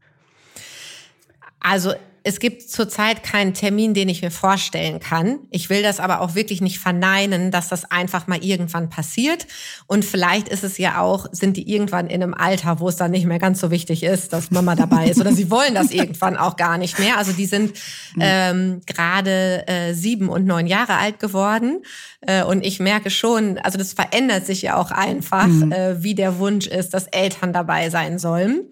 Also 1.60 1.94
es 2.28 2.40
gibt 2.40 2.68
zurzeit 2.68 3.22
keinen 3.22 3.54
Termin, 3.54 3.94
den 3.94 4.10
ich 4.10 4.20
mir 4.20 4.30
vorstellen 4.30 5.00
kann. 5.00 5.38
Ich 5.50 5.70
will 5.70 5.82
das 5.82 5.98
aber 5.98 6.20
auch 6.20 6.34
wirklich 6.34 6.60
nicht 6.60 6.78
verneinen, 6.78 7.50
dass 7.50 7.68
das 7.68 7.90
einfach 7.90 8.26
mal 8.26 8.44
irgendwann 8.44 8.90
passiert. 8.90 9.46
Und 9.86 10.04
vielleicht 10.04 10.46
ist 10.46 10.62
es 10.62 10.76
ja 10.76 11.00
auch, 11.00 11.24
sind 11.32 11.56
die 11.56 11.72
irgendwann 11.72 12.06
in 12.06 12.22
einem 12.22 12.34
Alter, 12.34 12.80
wo 12.80 12.88
es 12.90 12.96
dann 12.96 13.12
nicht 13.12 13.24
mehr 13.24 13.38
ganz 13.38 13.60
so 13.60 13.70
wichtig 13.70 14.02
ist, 14.02 14.34
dass 14.34 14.50
Mama 14.50 14.74
dabei 14.74 15.08
ist. 15.08 15.18
Oder 15.18 15.32
sie 15.32 15.50
wollen 15.50 15.74
das 15.74 15.90
irgendwann 15.90 16.36
auch 16.36 16.56
gar 16.56 16.76
nicht 16.76 16.98
mehr. 16.98 17.16
Also 17.16 17.32
die 17.32 17.46
sind 17.46 17.78
hm. 18.12 18.20
ähm, 18.20 18.80
gerade 18.84 19.66
äh, 19.66 19.94
sieben 19.94 20.28
und 20.28 20.44
neun 20.44 20.66
Jahre 20.66 20.98
alt 20.98 21.20
geworden. 21.20 21.82
Äh, 22.20 22.44
und 22.44 22.62
ich 22.62 22.78
merke 22.78 23.08
schon, 23.08 23.56
also 23.56 23.78
das 23.78 23.94
verändert 23.94 24.44
sich 24.44 24.60
ja 24.60 24.76
auch 24.76 24.90
einfach, 24.90 25.46
mhm. 25.46 25.72
äh, 25.72 26.02
wie 26.02 26.14
der 26.14 26.38
Wunsch 26.38 26.66
ist, 26.66 26.92
dass 26.92 27.06
Eltern 27.06 27.54
dabei 27.54 27.88
sein 27.88 28.18
sollen. 28.18 28.64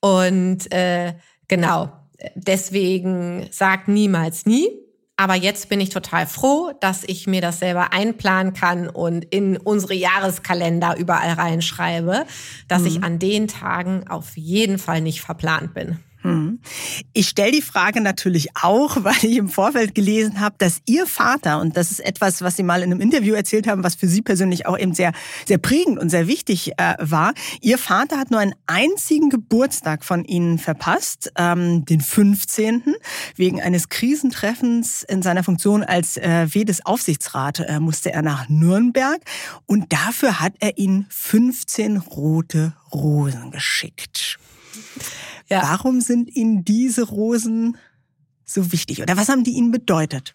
Und 0.00 0.72
äh, 0.72 1.12
genau, 1.46 1.92
deswegen 2.34 3.48
sag 3.50 3.88
niemals 3.88 4.46
nie. 4.46 4.68
Aber 5.16 5.34
jetzt 5.34 5.68
bin 5.68 5.80
ich 5.80 5.90
total 5.90 6.26
froh, 6.26 6.72
dass 6.80 7.04
ich 7.04 7.26
mir 7.26 7.40
das 7.40 7.58
selber 7.58 7.92
einplanen 7.92 8.54
kann 8.54 8.88
und 8.88 9.24
in 9.26 9.56
unsere 9.56 9.94
Jahreskalender 9.94 10.96
überall 10.96 11.34
reinschreibe, 11.34 12.24
dass 12.66 12.82
mhm. 12.82 12.86
ich 12.88 13.02
an 13.04 13.18
den 13.18 13.46
Tagen 13.46 14.08
auf 14.08 14.36
jeden 14.36 14.78
Fall 14.78 15.00
nicht 15.00 15.20
verplant 15.20 15.74
bin. 15.74 16.00
Hm. 16.22 16.60
Ich 17.12 17.28
stelle 17.28 17.52
die 17.52 17.62
Frage 17.62 18.00
natürlich 18.00 18.50
auch, 18.60 18.96
weil 19.04 19.16
ich 19.22 19.36
im 19.36 19.48
Vorfeld 19.48 19.94
gelesen 19.94 20.40
habe, 20.40 20.54
dass 20.58 20.80
Ihr 20.86 21.06
Vater, 21.06 21.60
und 21.60 21.76
das 21.76 21.90
ist 21.90 22.00
etwas, 22.00 22.42
was 22.42 22.56
Sie 22.56 22.62
mal 22.62 22.82
in 22.82 22.92
einem 22.92 23.00
Interview 23.00 23.34
erzählt 23.34 23.66
haben, 23.66 23.84
was 23.84 23.94
für 23.94 24.08
Sie 24.08 24.22
persönlich 24.22 24.66
auch 24.66 24.78
eben 24.78 24.94
sehr, 24.94 25.12
sehr 25.46 25.58
prägend 25.58 25.98
und 25.98 26.10
sehr 26.10 26.26
wichtig 26.26 26.72
äh, 26.78 26.94
war, 26.98 27.34
Ihr 27.60 27.78
Vater 27.78 28.18
hat 28.18 28.30
nur 28.30 28.40
einen 28.40 28.54
einzigen 28.66 29.30
Geburtstag 29.30 30.04
von 30.04 30.24
Ihnen 30.24 30.58
verpasst, 30.58 31.32
ähm, 31.36 31.84
den 31.84 32.00
15. 32.00 32.94
Wegen 33.36 33.60
eines 33.60 33.88
Krisentreffens 33.88 35.02
in 35.02 35.22
seiner 35.22 35.44
Funktion 35.44 35.82
als 35.82 36.16
äh, 36.16 36.46
Aufsichtsrat 36.84 37.60
äh, 37.60 37.80
musste 37.80 38.12
er 38.12 38.22
nach 38.22 38.48
Nürnberg 38.48 39.20
und 39.66 39.92
dafür 39.92 40.40
hat 40.40 40.54
er 40.60 40.78
Ihnen 40.78 41.06
15 41.10 41.96
rote 41.96 42.74
Rosen 42.92 43.50
geschickt. 43.50 44.38
Ja. 45.48 45.62
Warum 45.62 46.00
sind 46.00 46.34
Ihnen 46.34 46.64
diese 46.64 47.02
Rosen 47.02 47.76
so 48.44 48.72
wichtig 48.72 49.02
oder 49.02 49.16
was 49.16 49.28
haben 49.28 49.44
die 49.44 49.52
Ihnen 49.52 49.70
bedeutet? 49.70 50.34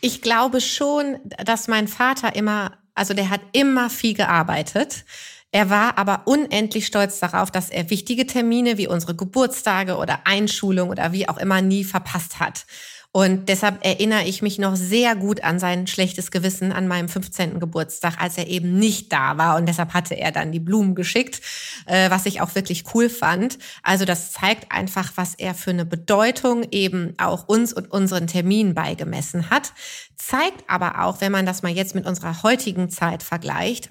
Ich 0.00 0.22
glaube 0.22 0.60
schon, 0.60 1.18
dass 1.44 1.68
mein 1.68 1.88
Vater 1.88 2.34
immer, 2.34 2.78
also 2.94 3.14
der 3.14 3.30
hat 3.30 3.40
immer 3.52 3.90
viel 3.90 4.14
gearbeitet. 4.14 5.04
Er 5.52 5.68
war 5.68 5.98
aber 5.98 6.22
unendlich 6.26 6.86
stolz 6.86 7.18
darauf, 7.18 7.50
dass 7.50 7.70
er 7.70 7.90
wichtige 7.90 8.26
Termine 8.26 8.78
wie 8.78 8.86
unsere 8.86 9.16
Geburtstage 9.16 9.96
oder 9.96 10.26
Einschulung 10.26 10.90
oder 10.90 11.12
wie 11.12 11.28
auch 11.28 11.38
immer 11.38 11.60
nie 11.60 11.84
verpasst 11.84 12.38
hat. 12.38 12.66
Und 13.12 13.48
deshalb 13.48 13.84
erinnere 13.84 14.22
ich 14.22 14.40
mich 14.40 14.58
noch 14.58 14.76
sehr 14.76 15.16
gut 15.16 15.42
an 15.42 15.58
sein 15.58 15.88
schlechtes 15.88 16.30
Gewissen 16.30 16.70
an 16.70 16.86
meinem 16.86 17.08
15. 17.08 17.58
Geburtstag, 17.58 18.20
als 18.20 18.38
er 18.38 18.46
eben 18.46 18.78
nicht 18.78 19.12
da 19.12 19.36
war. 19.36 19.56
Und 19.56 19.66
deshalb 19.66 19.94
hatte 19.94 20.14
er 20.14 20.30
dann 20.30 20.52
die 20.52 20.60
Blumen 20.60 20.94
geschickt, 20.94 21.40
äh, 21.86 22.08
was 22.08 22.26
ich 22.26 22.40
auch 22.40 22.54
wirklich 22.54 22.84
cool 22.94 23.08
fand. 23.08 23.58
Also 23.82 24.04
das 24.04 24.30
zeigt 24.30 24.70
einfach, 24.70 25.12
was 25.16 25.34
er 25.34 25.54
für 25.54 25.70
eine 25.70 25.84
Bedeutung 25.84 26.64
eben 26.70 27.14
auch 27.18 27.48
uns 27.48 27.72
und 27.72 27.90
unseren 27.90 28.28
Terminen 28.28 28.74
beigemessen 28.74 29.50
hat. 29.50 29.72
Zeigt 30.16 30.62
aber 30.68 31.02
auch, 31.02 31.20
wenn 31.20 31.32
man 31.32 31.46
das 31.46 31.62
mal 31.62 31.72
jetzt 31.72 31.96
mit 31.96 32.06
unserer 32.06 32.44
heutigen 32.44 32.90
Zeit 32.90 33.24
vergleicht, 33.24 33.90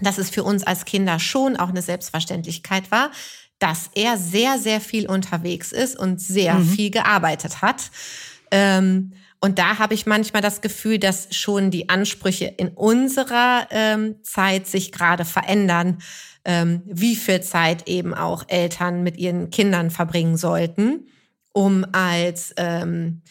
dass 0.00 0.18
es 0.18 0.30
für 0.30 0.44
uns 0.44 0.64
als 0.64 0.84
Kinder 0.84 1.18
schon 1.18 1.56
auch 1.56 1.70
eine 1.70 1.82
Selbstverständlichkeit 1.82 2.92
war, 2.92 3.10
dass 3.58 3.90
er 3.94 4.16
sehr, 4.16 4.58
sehr 4.58 4.80
viel 4.80 5.08
unterwegs 5.08 5.72
ist 5.72 5.98
und 5.98 6.20
sehr 6.20 6.54
mhm. 6.54 6.68
viel 6.68 6.90
gearbeitet 6.90 7.62
hat. 7.62 7.90
Ähm, 8.54 9.10
und 9.40 9.58
da 9.58 9.78
habe 9.80 9.94
ich 9.94 10.06
manchmal 10.06 10.40
das 10.40 10.60
Gefühl, 10.60 11.00
dass 11.00 11.34
schon 11.34 11.72
die 11.72 11.88
Ansprüche 11.88 12.44
in 12.44 12.68
unserer 12.68 13.66
ähm, 13.70 14.22
Zeit 14.22 14.68
sich 14.68 14.92
gerade 14.92 15.24
verändern, 15.24 15.98
ähm, 16.44 16.82
wie 16.86 17.16
viel 17.16 17.42
Zeit 17.42 17.88
eben 17.88 18.14
auch 18.14 18.44
Eltern 18.46 19.02
mit 19.02 19.16
ihren 19.16 19.50
Kindern 19.50 19.90
verbringen 19.90 20.36
sollten, 20.36 21.08
um 21.52 21.84
als 21.90 22.54
ähm, 22.56 23.22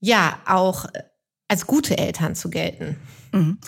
ja 0.00 0.38
auch 0.46 0.86
als 1.48 1.66
gute 1.66 1.98
Eltern 1.98 2.34
zu 2.34 2.48
gelten. 2.48 2.96
Mhm. 3.32 3.58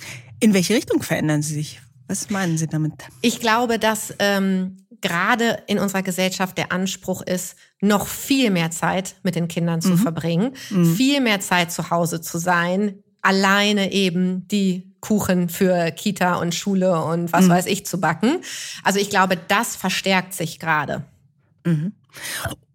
In 0.41 0.55
welche 0.55 0.75
Richtung 0.75 1.03
verändern 1.03 1.43
sie 1.43 1.53
sich? 1.53 1.83
Was 2.07 2.31
meinen 2.31 2.57
Sie 2.57 2.67
damit? 2.67 2.95
Ich 3.21 3.41
glaube, 3.41 3.79
dass 3.79 4.15
ähm, 4.19 4.79
gerade 5.01 5.63
in 5.67 5.79
unserer 5.79 6.03
Gesellschaft 6.03 6.59
der 6.59 6.73
Anspruch 6.73 7.23
ist, 7.23 7.57
noch 7.81 8.07
viel 8.07 8.51
mehr 8.51 8.71
Zeit 8.71 9.17
mit 9.23 9.35
den 9.35 9.49
Kindern 9.49 9.81
zu 9.81 9.91
mhm. 9.91 9.99
verbringen, 9.99 10.55
mhm. 10.71 10.97
viel 10.97 11.21
mehr 11.21 11.41
Zeit 11.41 11.73
zu 11.73 11.91
Hause 11.91 12.21
zu 12.21 12.39
sein, 12.39 13.03
alleine 13.23 13.93
eben 13.93 14.47
die 14.49 14.93
Kuchen 15.01 15.49
für 15.49 15.91
Kita 15.93 16.37
und 16.37 16.55
Schule 16.55 17.03
und 17.05 17.33
was 17.33 17.47
mhm. 17.47 17.51
weiß 17.51 17.67
ich 17.67 17.87
zu 17.87 18.01
backen. 18.01 18.39
Also 18.83 18.99
ich 18.99 19.11
glaube, 19.11 19.37
das 19.37 19.77
verstärkt 19.77 20.35
sich 20.35 20.59
gerade. 20.59 21.05
Mhm. 21.65 21.93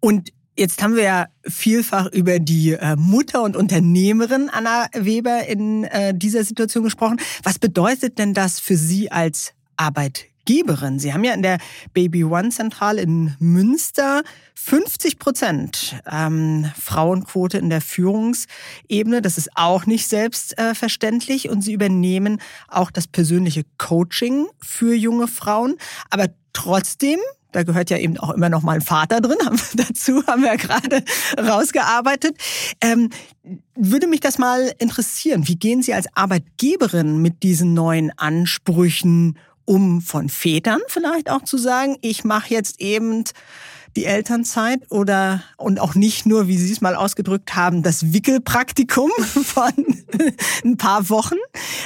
Und 0.00 0.30
Jetzt 0.56 0.80
haben 0.84 0.94
wir 0.94 1.02
ja 1.02 1.26
vielfach 1.42 2.06
über 2.12 2.38
die 2.38 2.74
äh, 2.74 2.94
Mutter 2.94 3.42
und 3.42 3.56
Unternehmerin 3.56 4.48
Anna 4.52 4.86
Weber 4.94 5.48
in 5.48 5.82
äh, 5.82 6.16
dieser 6.16 6.44
Situation 6.44 6.84
gesprochen. 6.84 7.16
Was 7.42 7.58
bedeutet 7.58 8.20
denn 8.20 8.34
das 8.34 8.60
für 8.60 8.76
Sie 8.76 9.10
als 9.10 9.52
Arbeitgeber? 9.76 10.33
Arbeitgeberin. 10.44 10.98
Sie 10.98 11.12
haben 11.12 11.24
ja 11.24 11.32
in 11.32 11.42
der 11.42 11.58
Baby 11.92 12.24
One 12.24 12.50
Zentrale 12.50 13.02
in 13.02 13.34
Münster 13.38 14.22
50 14.54 15.18
Prozent 15.18 15.96
ähm, 16.10 16.70
Frauenquote 16.80 17.58
in 17.58 17.70
der 17.70 17.80
Führungsebene. 17.80 19.22
Das 19.22 19.38
ist 19.38 19.50
auch 19.54 19.86
nicht 19.86 20.08
selbstverständlich. 20.08 21.48
Und 21.48 21.62
Sie 21.62 21.72
übernehmen 21.72 22.40
auch 22.68 22.90
das 22.90 23.06
persönliche 23.06 23.64
Coaching 23.78 24.46
für 24.60 24.94
junge 24.94 25.28
Frauen. 25.28 25.76
Aber 26.10 26.28
trotzdem 26.52 27.18
da 27.52 27.62
gehört 27.62 27.88
ja 27.88 27.98
eben 27.98 28.18
auch 28.18 28.30
immer 28.30 28.48
noch 28.48 28.62
mal 28.62 28.72
ein 28.72 28.80
Vater 28.80 29.20
drin. 29.20 29.38
Dazu 29.74 30.26
haben 30.26 30.42
wir 30.42 30.48
ja 30.48 30.56
gerade 30.56 31.04
rausgearbeitet. 31.38 32.36
Ähm, 32.80 33.10
würde 33.76 34.08
mich 34.08 34.18
das 34.18 34.38
mal 34.38 34.72
interessieren. 34.80 35.46
Wie 35.46 35.54
gehen 35.54 35.80
Sie 35.80 35.94
als 35.94 36.08
Arbeitgeberin 36.16 37.22
mit 37.22 37.44
diesen 37.44 37.72
neuen 37.72 38.10
Ansprüchen 38.18 39.38
um 39.64 40.00
von 40.00 40.28
Vätern 40.28 40.80
vielleicht 40.88 41.30
auch 41.30 41.42
zu 41.42 41.56
sagen, 41.56 41.96
ich 42.00 42.24
mache 42.24 42.52
jetzt 42.52 42.80
eben 42.80 43.24
die 43.96 44.04
Elternzeit 44.04 44.90
oder 44.90 45.42
und 45.56 45.78
auch 45.78 45.94
nicht 45.94 46.26
nur, 46.26 46.48
wie 46.48 46.58
Sie 46.58 46.72
es 46.72 46.80
mal 46.80 46.96
ausgedrückt 46.96 47.54
haben, 47.54 47.82
das 47.82 48.12
Wickelpraktikum 48.12 49.10
von 49.18 49.72
ein 50.64 50.76
paar 50.76 51.08
Wochen. 51.10 51.36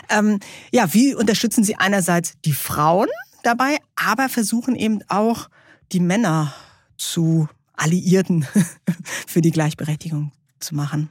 Ähm, 0.09 0.41
ja, 0.73 0.93
wie 0.95 1.15
unterstützen 1.15 1.65
Sie 1.65 1.77
einerseits 1.77 2.35
die 2.45 2.53
Frauen 2.53 3.09
dabei, 3.43 3.79
aber 3.97 4.29
versuchen 4.29 4.75
eben 4.75 5.01
auch 5.09 5.49
die 5.93 6.01
Männer 6.01 6.55
zu 6.97 7.49
Alliierten 7.75 8.47
für 9.27 9.41
die 9.41 9.51
Gleichberechtigung 9.51 10.33
zu 10.61 10.75
machen. 10.75 11.11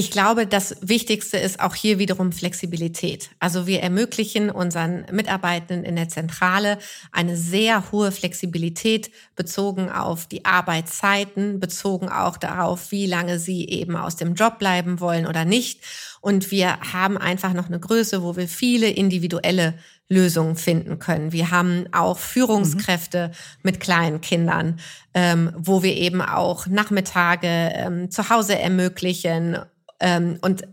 Ich 0.00 0.10
glaube, 0.10 0.46
das 0.46 0.76
Wichtigste 0.80 1.36
ist 1.36 1.60
auch 1.60 1.74
hier 1.74 1.98
wiederum 1.98 2.32
Flexibilität. 2.32 3.28
Also 3.38 3.66
wir 3.66 3.82
ermöglichen 3.82 4.48
unseren 4.48 5.04
Mitarbeitenden 5.12 5.84
in 5.84 5.94
der 5.94 6.08
Zentrale 6.08 6.78
eine 7.12 7.36
sehr 7.36 7.92
hohe 7.92 8.10
Flexibilität 8.10 9.10
bezogen 9.36 9.90
auf 9.90 10.26
die 10.26 10.46
Arbeitszeiten, 10.46 11.60
bezogen 11.60 12.08
auch 12.08 12.38
darauf, 12.38 12.92
wie 12.92 13.04
lange 13.04 13.38
sie 13.38 13.68
eben 13.68 13.94
aus 13.94 14.16
dem 14.16 14.32
Job 14.32 14.58
bleiben 14.58 15.00
wollen 15.00 15.26
oder 15.26 15.44
nicht. 15.44 15.82
Und 16.22 16.50
wir 16.50 16.80
haben 16.94 17.18
einfach 17.18 17.52
noch 17.52 17.66
eine 17.66 17.78
Größe, 17.78 18.22
wo 18.22 18.36
wir 18.36 18.48
viele 18.48 18.88
individuelle 18.88 19.74
Lösungen 20.08 20.56
finden 20.56 20.98
können. 20.98 21.32
Wir 21.32 21.50
haben 21.50 21.84
auch 21.92 22.18
Führungskräfte 22.18 23.28
mhm. 23.28 23.32
mit 23.64 23.80
kleinen 23.80 24.22
Kindern, 24.22 24.80
ähm, 25.12 25.52
wo 25.58 25.82
wir 25.82 25.94
eben 25.94 26.22
auch 26.22 26.66
Nachmittage 26.66 27.72
ähm, 27.74 28.10
zu 28.10 28.30
Hause 28.30 28.58
ermöglichen 28.58 29.58
ähm, 30.00 30.38
und 30.40 30.64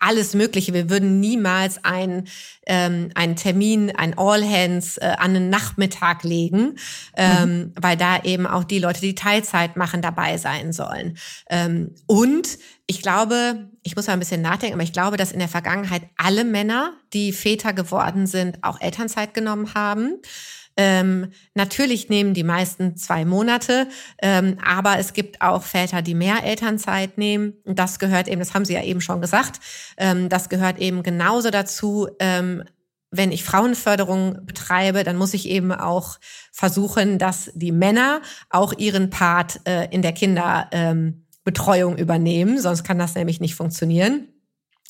alles 0.00 0.34
Mögliche. 0.34 0.74
Wir 0.74 0.90
würden 0.90 1.20
niemals 1.20 1.84
einen, 1.84 2.28
ähm, 2.66 3.10
einen 3.14 3.36
Termin, 3.36 3.94
ein 3.94 4.16
All 4.16 4.42
Hands 4.44 4.96
äh, 4.98 5.14
an 5.18 5.34
den 5.34 5.50
Nachmittag 5.50 6.24
legen, 6.24 6.78
ähm, 7.16 7.58
mhm. 7.58 7.72
weil 7.80 7.96
da 7.96 8.22
eben 8.22 8.46
auch 8.46 8.64
die 8.64 8.78
Leute, 8.78 9.00
die 9.00 9.14
Teilzeit 9.14 9.76
machen, 9.76 10.02
dabei 10.02 10.36
sein 10.36 10.72
sollen. 10.72 11.18
Ähm, 11.48 11.94
und 12.06 12.58
ich 12.86 13.02
glaube, 13.02 13.68
ich 13.82 13.96
muss 13.96 14.06
mal 14.06 14.14
ein 14.14 14.18
bisschen 14.18 14.42
nachdenken, 14.42 14.74
aber 14.74 14.82
ich 14.82 14.92
glaube, 14.92 15.16
dass 15.16 15.32
in 15.32 15.38
der 15.38 15.48
Vergangenheit 15.48 16.02
alle 16.16 16.44
Männer, 16.44 16.94
die 17.12 17.32
Väter 17.32 17.72
geworden 17.72 18.26
sind, 18.26 18.64
auch 18.64 18.80
Elternzeit 18.80 19.34
genommen 19.34 19.74
haben. 19.74 20.20
Ähm, 20.80 21.32
natürlich 21.54 22.08
nehmen 22.08 22.34
die 22.34 22.44
meisten 22.44 22.96
zwei 22.96 23.24
Monate, 23.24 23.88
ähm, 24.22 24.58
aber 24.64 24.98
es 24.98 25.12
gibt 25.12 25.42
auch 25.42 25.64
Väter, 25.64 26.02
die 26.02 26.14
mehr 26.14 26.44
Elternzeit 26.44 27.18
nehmen. 27.18 27.54
Und 27.64 27.80
das 27.80 27.98
gehört 27.98 28.28
eben, 28.28 28.38
das 28.38 28.54
haben 28.54 28.64
Sie 28.64 28.74
ja 28.74 28.84
eben 28.84 29.00
schon 29.00 29.20
gesagt, 29.20 29.58
ähm, 29.96 30.28
das 30.28 30.48
gehört 30.48 30.78
eben 30.78 31.02
genauso 31.02 31.50
dazu. 31.50 32.08
Ähm, 32.20 32.62
wenn 33.10 33.32
ich 33.32 33.42
Frauenförderung 33.42 34.46
betreibe, 34.46 35.02
dann 35.02 35.16
muss 35.16 35.34
ich 35.34 35.48
eben 35.48 35.72
auch 35.72 36.18
versuchen, 36.52 37.18
dass 37.18 37.50
die 37.54 37.72
Männer 37.72 38.20
auch 38.48 38.72
ihren 38.72 39.10
Part 39.10 39.60
äh, 39.66 39.88
in 39.90 40.02
der 40.02 40.12
Kinderbetreuung 40.12 41.96
übernehmen, 41.96 42.60
sonst 42.60 42.84
kann 42.84 42.98
das 43.00 43.16
nämlich 43.16 43.40
nicht 43.40 43.56
funktionieren. 43.56 44.28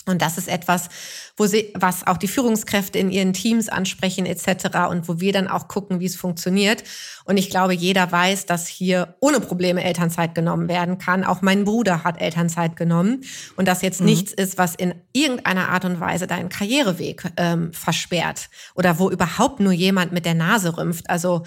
Und 0.07 0.23
das 0.23 0.39
ist 0.39 0.49
etwas, 0.49 0.89
wo 1.37 1.47
sie, 1.47 1.73
was 1.75 2.07
auch 2.07 2.17
die 2.17 2.29
Führungskräfte 2.29 2.99
in 2.99 3.11
ihren 3.11 3.35
Teams 3.35 3.69
ansprechen 3.69 4.25
etc. 4.25 4.89
und 4.91 5.07
wo 5.07 5.21
wir 5.21 5.33
dann 5.33 5.49
auch 5.49 5.69
gucken, 5.69 6.01
wie 6.01 6.07
es 6.07 6.17
funktioniert. 6.17 6.83
Und 7.25 7.37
ich 7.37 7.51
glaube, 7.51 7.75
jeder 7.75 8.11
weiß, 8.11 8.47
dass 8.47 8.67
hier 8.67 9.17
ohne 9.21 9.41
Probleme 9.41 9.85
Elternzeit 9.85 10.35
genommen 10.35 10.69
werden 10.69 10.97
kann. 10.97 11.25
Auch 11.25 11.43
mein 11.43 11.65
Bruder 11.65 12.05
hat 12.05 12.21
Elternzeit 12.21 12.75
genommen 12.75 13.23
und 13.57 13.69
das 13.69 13.83
jetzt 13.83 14.01
mhm. 14.01 14.07
nichts 14.07 14.33
ist, 14.33 14.57
was 14.57 14.75
in 14.75 14.95
irgendeiner 15.13 15.69
Art 15.69 15.85
und 15.85 16.01
Weise 16.01 16.27
deinen 16.27 16.49
Karriereweg 16.49 17.31
ähm, 17.37 17.73
versperrt 17.73 18.49
oder 18.75 18.99
wo 18.99 19.11
überhaupt 19.11 19.61
nur 19.61 19.73
jemand 19.73 20.13
mit 20.13 20.25
der 20.25 20.35
Nase 20.35 20.79
rümpft. 20.79 21.11
Also 21.11 21.45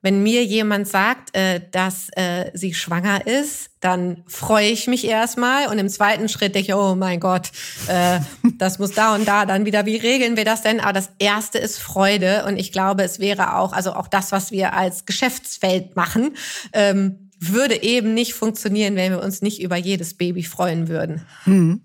wenn 0.00 0.22
mir 0.22 0.44
jemand 0.44 0.86
sagt, 0.86 1.36
äh, 1.36 1.60
dass 1.72 2.08
äh, 2.12 2.50
sie 2.54 2.72
schwanger 2.72 3.26
ist, 3.26 3.70
dann 3.80 4.22
freue 4.26 4.68
ich 4.68 4.86
mich 4.86 5.04
erstmal 5.06 5.68
und 5.68 5.78
im 5.78 5.88
zweiten 5.88 6.28
Schritt 6.28 6.54
denke 6.54 6.72
ich, 6.72 6.74
oh 6.74 6.94
mein 6.94 7.18
Gott, 7.20 7.50
äh, 7.88 8.20
das 8.58 8.78
muss 8.78 8.92
da 8.92 9.14
und 9.14 9.26
da 9.26 9.44
dann 9.44 9.64
wieder, 9.66 9.86
wie 9.86 9.96
regeln 9.96 10.36
wir 10.36 10.44
das 10.44 10.62
denn? 10.62 10.80
Aber 10.80 10.92
das 10.92 11.10
erste 11.18 11.58
ist 11.58 11.78
Freude 11.78 12.44
und 12.46 12.56
ich 12.58 12.70
glaube, 12.70 13.02
es 13.02 13.18
wäre 13.18 13.56
auch, 13.56 13.72
also 13.72 13.92
auch 13.92 14.08
das, 14.08 14.30
was 14.30 14.52
wir 14.52 14.74
als 14.74 15.04
Geschäftsfeld 15.04 15.96
machen, 15.96 16.36
ähm, 16.72 17.30
würde 17.40 17.82
eben 17.82 18.14
nicht 18.14 18.34
funktionieren, 18.34 18.96
wenn 18.96 19.12
wir 19.12 19.22
uns 19.22 19.42
nicht 19.42 19.60
über 19.62 19.76
jedes 19.76 20.14
Baby 20.14 20.42
freuen 20.42 20.88
würden. 20.88 21.22
Hm. 21.44 21.82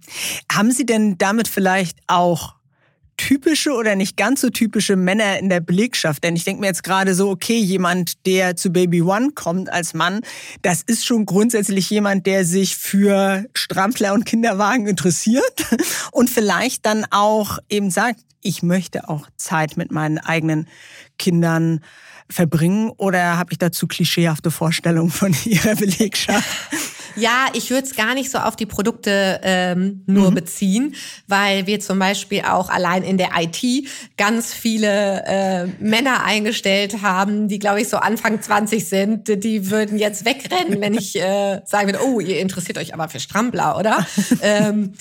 Haben 0.51 0.72
Sie 0.72 0.86
denn 0.86 1.18
damit 1.18 1.47
vielleicht 1.47 1.99
auch 2.07 2.55
typische 3.18 3.74
oder 3.74 3.95
nicht 3.95 4.18
ganz 4.18 4.41
so 4.41 4.49
typische 4.49 4.95
Männer 4.95 5.39
in 5.39 5.49
der 5.49 5.59
Belegschaft? 5.59 6.24
Denn 6.24 6.36
ich 6.36 6.43
denke 6.43 6.61
mir 6.61 6.68
jetzt 6.68 6.84
gerade 6.84 7.16
so, 7.16 7.30
okay, 7.30 7.57
jemand, 7.57 8.26
der 8.26 8.55
zu 8.55 8.72
Baby 8.72 9.01
One 9.01 9.32
kommt 9.34 9.72
als 9.72 9.93
Mann, 9.93 10.22
das 10.61 10.82
ist 10.82 11.05
schon 11.05 11.26
grundsätzlich 11.26 11.89
jemand, 11.89 12.26
der 12.26 12.45
sich 12.45 12.76
für 12.76 13.45
Strampler 13.53 14.14
und 14.14 14.26
Kinderwagen 14.26 14.88
interessiert 14.88 15.66
und 16.11 16.30
vielleicht 16.30 16.86
dann 16.86 17.05
auch 17.11 17.59
eben 17.70 17.91
sagt, 17.91 18.20
ich 18.41 18.61
möchte 18.61 19.09
auch 19.09 19.28
Zeit 19.38 19.78
mit 19.78 19.91
meinen 19.91 20.18
eigenen 20.18 20.68
Kindern 21.18 21.80
verbringen 22.30 22.89
oder 22.97 23.38
habe 23.38 23.51
ich 23.51 23.57
dazu 23.57 23.88
klischeehafte 23.88 24.51
Vorstellungen 24.51 25.11
von 25.11 25.36
Ihrer 25.45 25.76
Belegschaft? 25.76 26.47
Ja, 27.16 27.47
ich 27.53 27.70
würde 27.70 27.86
es 27.86 27.95
gar 27.95 28.14
nicht 28.16 28.32
so 28.32 28.39
auf 28.39 28.55
die 28.55 28.66
Produkte 28.66 29.39
ähm, 29.43 30.03
nur 30.07 30.32
mhm. 30.32 30.36
beziehen, 30.36 30.95
weil 31.28 31.68
wir 31.68 31.80
zum 31.80 31.99
Beispiel 31.99 32.41
auch 32.41 32.70
allein 32.70 33.03
in 33.03 33.18
der 33.18 33.30
IT 33.38 33.88
ganz 34.18 34.53
viele 34.53 35.24
äh, 35.26 35.68
Männer 35.80 36.24
eingestellt 36.24 37.01
haben, 37.01 37.47
die, 37.47 37.59
glaube 37.59 37.82
ich, 37.82 37.89
so 37.89 37.97
Anfang 37.97 38.41
20 38.41 38.88
sind. 38.88 39.43
Die 39.43 39.70
würden 39.70 39.97
jetzt 39.97 40.26
wegrennen, 40.26 40.82
wenn 40.82 40.93
ich 40.95 41.16
äh, 41.16 41.61
sagen 41.66 41.88
würde, 41.88 42.03
oh, 42.03 42.20
ihr 42.20 42.39
interessiert 42.39 42.78
euch 42.78 42.93
aber 42.93 43.09
für 43.09 43.20
Strampler, 43.20 43.78
oder? 43.78 44.05
ähm, 44.41 44.93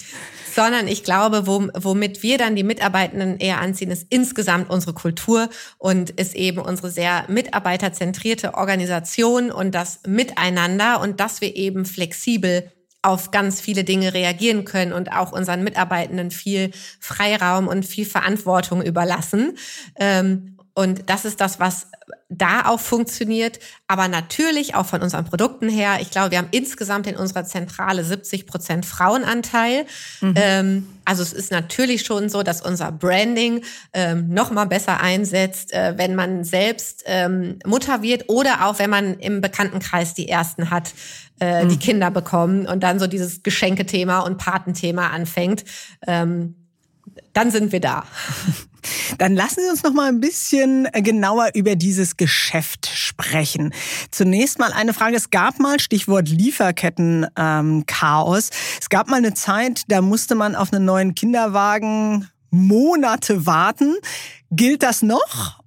sondern 0.54 0.88
ich 0.88 1.04
glaube, 1.04 1.46
womit 1.46 2.22
wir 2.22 2.38
dann 2.38 2.56
die 2.56 2.62
Mitarbeitenden 2.64 3.38
eher 3.38 3.60
anziehen, 3.60 3.90
ist 3.90 4.06
insgesamt 4.10 4.70
unsere 4.70 4.92
Kultur 4.92 5.48
und 5.78 6.10
ist 6.10 6.34
eben 6.34 6.58
unsere 6.58 6.90
sehr 6.90 7.24
mitarbeiterzentrierte 7.28 8.54
Organisation 8.54 9.50
und 9.50 9.74
das 9.74 10.00
Miteinander 10.06 11.00
und 11.00 11.20
dass 11.20 11.40
wir 11.40 11.56
eben 11.56 11.84
flexibel 11.84 12.70
auf 13.02 13.32
ganz 13.32 13.60
viele 13.60 13.82
Dinge 13.82 14.14
reagieren 14.14 14.64
können 14.64 14.92
und 14.92 15.10
auch 15.10 15.32
unseren 15.32 15.64
Mitarbeitenden 15.64 16.30
viel 16.30 16.70
Freiraum 17.00 17.66
und 17.66 17.84
viel 17.84 18.06
Verantwortung 18.06 18.80
überlassen. 18.80 19.58
Und 20.74 21.10
das 21.10 21.24
ist 21.24 21.40
das, 21.40 21.60
was 21.60 21.88
da 22.30 22.66
auch 22.66 22.80
funktioniert, 22.80 23.58
aber 23.86 24.08
natürlich 24.08 24.74
auch 24.74 24.86
von 24.86 25.02
unseren 25.02 25.24
Produkten 25.24 25.68
her. 25.68 25.98
Ich 26.00 26.10
glaube, 26.10 26.30
wir 26.30 26.38
haben 26.38 26.48
insgesamt 26.50 27.06
in 27.06 27.16
unserer 27.16 27.44
Zentrale 27.44 28.02
70 28.04 28.46
Prozent 28.46 28.86
Frauenanteil. 28.86 29.84
Mhm. 30.20 30.34
Ähm, 30.36 30.88
also 31.04 31.22
es 31.22 31.34
ist 31.34 31.50
natürlich 31.50 32.06
schon 32.06 32.30
so, 32.30 32.42
dass 32.42 32.62
unser 32.62 32.90
Branding 32.90 33.62
ähm, 33.92 34.28
noch 34.28 34.50
mal 34.50 34.64
besser 34.64 35.00
einsetzt, 35.00 35.74
äh, 35.74 35.94
wenn 35.98 36.14
man 36.14 36.44
selbst 36.44 37.02
ähm, 37.06 37.58
Mutter 37.66 38.02
wird 38.02 38.30
oder 38.30 38.66
auch 38.66 38.78
wenn 38.78 38.90
man 38.90 39.18
im 39.18 39.42
Bekanntenkreis 39.42 40.14
die 40.14 40.28
ersten 40.28 40.70
hat, 40.70 40.94
äh, 41.38 41.64
mhm. 41.64 41.68
die 41.68 41.78
Kinder 41.78 42.10
bekommen 42.10 42.66
und 42.66 42.82
dann 42.82 42.98
so 42.98 43.06
dieses 43.06 43.42
Geschenkethema 43.42 44.20
und 44.20 44.38
Patenthema 44.38 45.08
anfängt. 45.08 45.64
Ähm, 46.06 46.54
dann 47.34 47.50
sind 47.50 47.72
wir 47.72 47.80
da. 47.80 48.04
Dann 49.18 49.34
lassen 49.34 49.60
Sie 49.64 49.70
uns 49.70 49.82
noch 49.82 49.92
mal 49.92 50.08
ein 50.08 50.20
bisschen 50.20 50.88
genauer 50.92 51.50
über 51.54 51.76
dieses 51.76 52.16
Geschäft 52.16 52.86
sprechen. 52.86 53.74
Zunächst 54.10 54.58
mal 54.58 54.72
eine 54.72 54.94
Frage. 54.94 55.16
Es 55.16 55.30
gab 55.30 55.58
mal, 55.58 55.80
Stichwort 55.80 56.28
Lieferketten-Chaos. 56.28 58.48
Ähm, 58.48 58.56
es 58.80 58.88
gab 58.88 59.08
mal 59.08 59.16
eine 59.16 59.34
Zeit, 59.34 59.82
da 59.88 60.00
musste 60.00 60.34
man 60.34 60.54
auf 60.54 60.72
einen 60.72 60.84
neuen 60.84 61.14
Kinderwagen 61.14 62.28
Monate 62.50 63.46
warten. 63.46 63.96
Gilt 64.50 64.82
das 64.82 65.02
noch? 65.02 65.60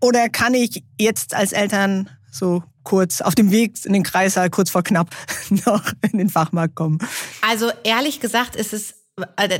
Oder 0.00 0.28
kann 0.28 0.54
ich 0.54 0.84
jetzt 0.98 1.34
als 1.34 1.52
Eltern 1.52 2.08
so 2.30 2.62
kurz 2.84 3.20
auf 3.20 3.34
dem 3.34 3.50
Weg 3.50 3.84
in 3.84 3.92
den 3.92 4.02
Kreissaal, 4.02 4.48
kurz 4.48 4.70
vor 4.70 4.82
knapp, 4.82 5.10
noch 5.66 5.82
in 6.10 6.18
den 6.18 6.30
Fachmarkt 6.30 6.74
kommen? 6.74 6.98
Also 7.46 7.70
ehrlich 7.84 8.20
gesagt 8.20 8.56
ist 8.56 8.72
es 8.72 8.92
äh, 8.92 8.94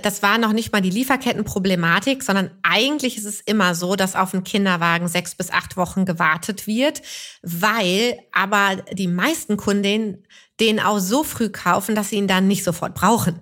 das 0.02 0.22
war 0.22 0.38
noch 0.38 0.52
nicht 0.52 0.72
mal 0.72 0.80
die 0.80 0.90
Lieferkettenproblematik, 0.90 2.22
sondern 2.22 2.50
eigentlich 2.62 3.16
ist 3.16 3.24
es 3.24 3.40
immer 3.40 3.74
so, 3.74 3.96
dass 3.96 4.16
auf 4.16 4.34
einen 4.34 4.44
Kinderwagen 4.44 5.09
sechs 5.09 5.34
bis 5.34 5.50
acht 5.50 5.76
Wochen 5.76 6.04
gewartet 6.04 6.66
wird, 6.66 7.02
weil 7.42 8.18
aber 8.32 8.76
die 8.92 9.09
meisten 9.09 9.56
Kundinnen 9.56 10.24
den 10.61 10.80
auch 10.80 10.98
so 10.98 11.22
früh 11.22 11.50
kaufen, 11.50 11.94
dass 11.94 12.11
sie 12.11 12.16
ihn 12.16 12.26
dann 12.26 12.48
nicht 12.48 12.64
sofort 12.64 12.94
brauchen. 12.94 13.40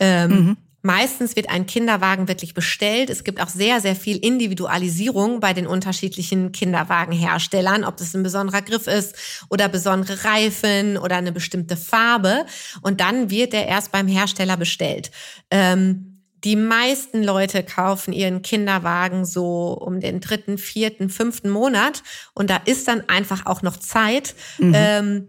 Ähm, 0.00 0.30
mhm. 0.30 0.56
Meistens 0.86 1.34
wird 1.34 1.50
ein 1.50 1.66
Kinderwagen 1.66 2.28
wirklich 2.28 2.54
bestellt. 2.54 3.10
Es 3.10 3.24
gibt 3.24 3.42
auch 3.42 3.48
sehr, 3.48 3.80
sehr 3.80 3.96
viel 3.96 4.18
Individualisierung 4.18 5.40
bei 5.40 5.52
den 5.52 5.66
unterschiedlichen 5.66 6.52
Kinderwagenherstellern, 6.52 7.82
ob 7.82 7.96
das 7.96 8.14
ein 8.14 8.22
besonderer 8.22 8.62
Griff 8.62 8.86
ist 8.86 9.16
oder 9.50 9.68
besondere 9.68 10.22
Reifen 10.22 10.96
oder 10.96 11.16
eine 11.16 11.32
bestimmte 11.32 11.76
Farbe. 11.76 12.46
Und 12.82 13.00
dann 13.00 13.30
wird 13.30 13.52
er 13.52 13.66
erst 13.66 13.90
beim 13.90 14.06
Hersteller 14.06 14.56
bestellt. 14.56 15.10
Ähm, 15.50 16.22
die 16.44 16.54
meisten 16.54 17.24
Leute 17.24 17.64
kaufen 17.64 18.12
ihren 18.12 18.42
Kinderwagen 18.42 19.24
so 19.24 19.72
um 19.72 19.98
den 19.98 20.20
dritten, 20.20 20.56
vierten, 20.56 21.10
fünften 21.10 21.50
Monat. 21.50 22.04
Und 22.32 22.48
da 22.48 22.58
ist 22.64 22.86
dann 22.86 23.08
einfach 23.08 23.46
auch 23.46 23.62
noch 23.62 23.76
Zeit. 23.78 24.36
Mhm. 24.58 24.72
Ähm, 24.72 25.28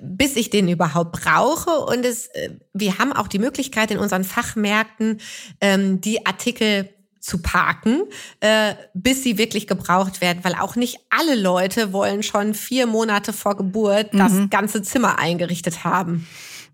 bis 0.00 0.36
ich 0.36 0.50
den 0.50 0.68
überhaupt 0.68 1.12
brauche. 1.12 1.70
Und 1.70 2.04
es, 2.04 2.26
äh, 2.28 2.50
wir 2.72 2.98
haben 2.98 3.12
auch 3.12 3.28
die 3.28 3.38
Möglichkeit 3.38 3.90
in 3.90 3.98
unseren 3.98 4.24
Fachmärkten, 4.24 5.20
ähm, 5.60 6.00
die 6.00 6.26
Artikel 6.26 6.88
zu 7.20 7.42
parken, 7.42 8.02
äh, 8.40 8.74
bis 8.94 9.22
sie 9.22 9.38
wirklich 9.38 9.66
gebraucht 9.66 10.20
werden, 10.20 10.40
weil 10.42 10.54
auch 10.54 10.76
nicht 10.76 10.98
alle 11.10 11.34
Leute 11.34 11.92
wollen 11.92 12.22
schon 12.22 12.54
vier 12.54 12.86
Monate 12.86 13.32
vor 13.32 13.56
Geburt 13.56 14.14
mhm. 14.14 14.18
das 14.18 14.32
ganze 14.50 14.82
Zimmer 14.82 15.18
eingerichtet 15.18 15.84
haben. 15.84 16.26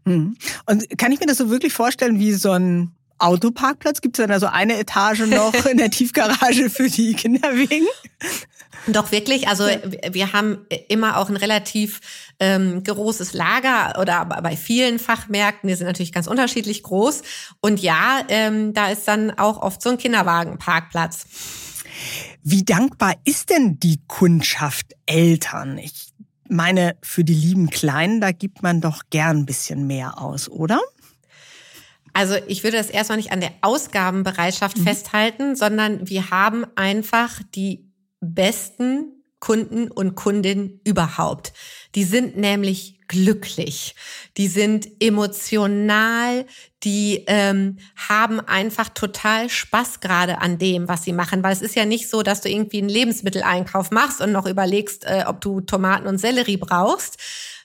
Mhm. 0.05 0.37
Und 0.67 0.99
kann 0.99 1.13
ich 1.13 1.21
mir 1.21 1.27
das 1.27 1.39
so 1.39 1.51
wirklich 1.51 1.73
vorstellen 1.73 2.19
wie 2.19 2.33
so 2.33 2.53
ein 2.53 2.93
Autoparkplatz? 3.19 4.01
Gibt 4.01 4.19
es 4.19 4.23
dann 4.23 4.31
also 4.31 4.47
eine 4.47 4.79
Etage 4.79 5.27
noch 5.27 5.67
in 5.71 5.79
der 5.79 5.91
Tiefgarage 5.91 6.69
für 6.69 6.89
die 6.89 7.15
Kinderwegen? 7.15 7.87
Doch 8.87 9.13
wirklich, 9.13 9.49
also 9.49 9.67
ja. 9.67 9.79
wir 10.11 10.33
haben 10.33 10.67
immer 10.89 11.17
auch 11.17 11.31
ein 11.31 11.37
relativ 11.37 12.01
ähm, 12.41 12.83
großes 12.83 13.33
Lager 13.33 13.99
oder 14.01 14.25
bei 14.25 14.57
vielen 14.57 14.99
Fachmärkten, 14.99 15.69
die 15.69 15.75
sind 15.75 15.87
natürlich 15.87 16.13
ganz 16.13 16.27
unterschiedlich 16.27 16.83
groß. 16.83 17.23
Und 17.61 17.81
ja, 17.81 18.23
ähm, 18.29 18.75
da 18.75 18.89
ist 18.91 19.07
dann 19.07 19.31
auch 19.33 19.63
oft 19.63 19.83
so 19.83 19.91
ein 19.91 19.99
Kinderwagenparkplatz. 19.99 21.27
Wie 22.43 22.65
dankbar 22.65 23.15
ist 23.25 23.51
denn 23.51 23.79
die 23.79 24.01
Kundschaft 24.07 24.95
Eltern? 25.07 25.79
Ich 25.79 26.13
meine, 26.49 26.97
für 27.03 27.25
die 27.25 27.35
lieben 27.35 27.71
Kleinen, 27.71 28.21
da 28.21 28.33
gibt 28.33 28.63
man 28.63 28.81
doch 28.81 29.03
gern 29.11 29.39
ein 29.39 29.47
bisschen 29.47 29.87
mehr 29.87 30.21
aus, 30.21 30.49
oder? 30.49 30.81
Also 32.13 32.37
ich 32.47 32.63
würde 32.63 32.77
das 32.77 32.91
erstmal 32.91 33.19
nicht 33.19 33.33
an 33.33 33.41
der 33.41 33.53
Ausgabenbereitschaft 33.61 34.79
mhm. 34.79 34.85
festhalten, 34.85 35.57
sondern 35.57 36.09
wir 36.09 36.31
haben 36.31 36.65
einfach 36.77 37.41
die 37.55 37.91
besten 38.21 39.24
Kunden 39.45 39.91
und 39.91 40.15
Kundinnen 40.15 40.81
überhaupt. 40.85 41.53
Die 41.95 42.05
sind 42.05 42.35
nämlich 42.35 42.99
glücklich, 43.09 43.95
die 44.39 44.49
sind 44.49 44.89
emotional, 45.01 46.47
die 46.83 47.25
ähm, 47.27 47.77
haben 48.09 48.41
einfach 48.41 48.89
total 48.89 49.51
Spaß 49.51 50.01
gerade 50.01 50.41
an 50.41 50.57
dem, 50.57 50.89
was 50.89 51.05
sie 51.05 51.13
machen. 51.13 51.43
Weil 51.43 51.53
es 51.53 51.61
ist 51.61 51.77
ja 51.77 51.85
nicht 51.85 52.09
so, 52.09 52.23
dass 52.23 52.41
du 52.41 52.49
irgendwie 52.49 52.79
einen 52.79 52.89
Lebensmitteleinkauf 52.89 53.91
machst 53.91 54.23
und 54.23 54.33
noch 54.33 54.47
überlegst, 54.47 55.05
äh, 55.05 55.25
ob 55.27 55.43
du 55.43 55.61
Tomaten 55.61 56.07
und 56.07 56.17
Sellerie 56.17 56.57
brauchst, 56.57 57.19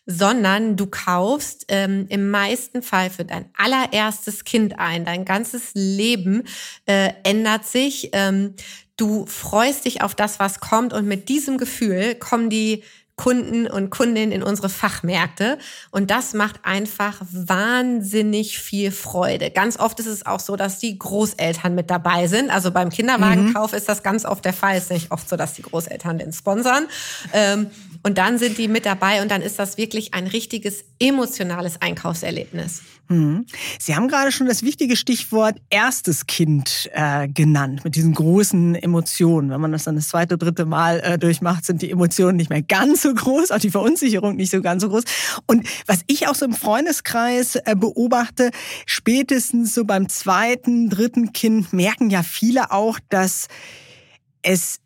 sondern 0.05 0.75
du 0.75 0.85
kaufst 0.87 1.63
ähm, 1.69 2.07
im 2.09 2.29
meisten 2.29 2.81
Fall 2.81 3.09
für 3.09 3.23
dein 3.23 3.45
allererstes 3.55 4.43
Kind 4.43 4.77
ein. 4.79 5.05
Dein 5.05 5.23
ganzes 5.23 5.71
Leben 5.75 6.43
äh, 6.87 7.13
ändert 7.23 7.65
sich. 7.65 8.09
Ähm, 8.11 8.55
du 8.99 9.25
freust 9.25 9.85
dich 9.85 10.01
auf 10.01 10.15
das, 10.15 10.39
was 10.39 10.59
kommt 10.59 10.93
und 10.93 11.07
mit 11.07 11.29
diesem 11.29 11.57
Gefühl 11.57 12.15
kommen 12.15 12.49
die 12.49 12.83
Kunden 13.19 13.67
und 13.67 13.89
Kundinnen 13.89 14.31
in 14.31 14.41
unsere 14.41 14.69
Fachmärkte. 14.69 15.57
Und 15.91 16.09
das 16.09 16.33
macht 16.33 16.61
einfach 16.63 17.19
wahnsinnig 17.29 18.57
viel 18.59 18.91
Freude. 18.91 19.51
Ganz 19.51 19.77
oft 19.77 19.99
ist 19.99 20.05
es 20.05 20.25
auch 20.25 20.39
so, 20.39 20.55
dass 20.55 20.79
die 20.79 20.97
Großeltern 20.97 21.75
mit 21.75 21.89
dabei 21.89 22.27
sind. 22.27 22.49
Also 22.49 22.71
beim 22.71 22.89
Kinderwagenkauf 22.89 23.73
mhm. 23.73 23.77
ist 23.77 23.89
das 23.89 24.03
ganz 24.03 24.23
oft 24.23 24.45
der 24.45 24.53
Fall. 24.53 24.77
Es 24.77 24.83
ist 24.83 24.91
nicht 24.91 25.11
oft 25.11 25.27
so, 25.27 25.35
dass 25.35 25.53
die 25.53 25.63
Großeltern 25.63 26.17
den 26.17 26.31
sponsern. 26.31 26.87
Ähm, 27.33 27.69
und 28.03 28.17
dann 28.17 28.37
sind 28.37 28.57
die 28.57 28.69
mit 28.69 28.85
dabei 28.85 29.21
und 29.21 29.29
dann 29.29 29.41
ist 29.41 29.59
das 29.59 29.75
wirklich 29.75 30.13
ein 30.13 30.25
richtiges 30.25 30.85
emotionales 30.97 31.81
Einkaufserlebnis. 31.81 32.81
Mhm. 33.09 33.47
Sie 33.79 33.95
haben 33.95 34.07
gerade 34.07 34.31
schon 34.31 34.47
das 34.47 34.61
wichtige 34.61 34.95
Stichwort 34.95 35.57
erstes 35.71 36.27
Kind 36.27 36.89
äh, 36.93 37.27
genannt, 37.27 37.83
mit 37.83 37.95
diesen 37.95 38.13
großen 38.13 38.75
Emotionen. 38.75 39.49
Wenn 39.49 39.59
man 39.59 39.71
das 39.71 39.85
dann 39.85 39.95
das 39.95 40.09
zweite, 40.09 40.37
dritte 40.37 40.65
Mal 40.65 40.99
äh, 40.99 41.17
durchmacht, 41.17 41.65
sind 41.65 41.81
die 41.81 41.89
Emotionen 41.89 42.37
nicht 42.37 42.51
mehr 42.51 42.61
ganz 42.61 43.01
so 43.01 43.08
groß, 43.13 43.51
auch 43.51 43.59
die 43.59 43.71
Verunsicherung 43.71 44.35
nicht 44.35 44.51
so 44.51 44.61
ganz 44.61 44.81
so 44.81 44.89
groß. 44.89 45.03
Und 45.45 45.67
was 45.85 46.01
ich 46.07 46.27
auch 46.27 46.35
so 46.35 46.45
im 46.45 46.53
Freundeskreis 46.53 47.55
äh, 47.55 47.75
beobachte, 47.75 48.51
spätestens 48.85 49.73
so 49.73 49.85
beim 49.85 50.09
zweiten, 50.09 50.89
dritten 50.89 51.33
Kind 51.33 51.73
merken 51.73 52.09
ja 52.09 52.23
viele 52.23 52.71
auch, 52.71 52.99
dass 53.09 53.47
es 54.41 54.79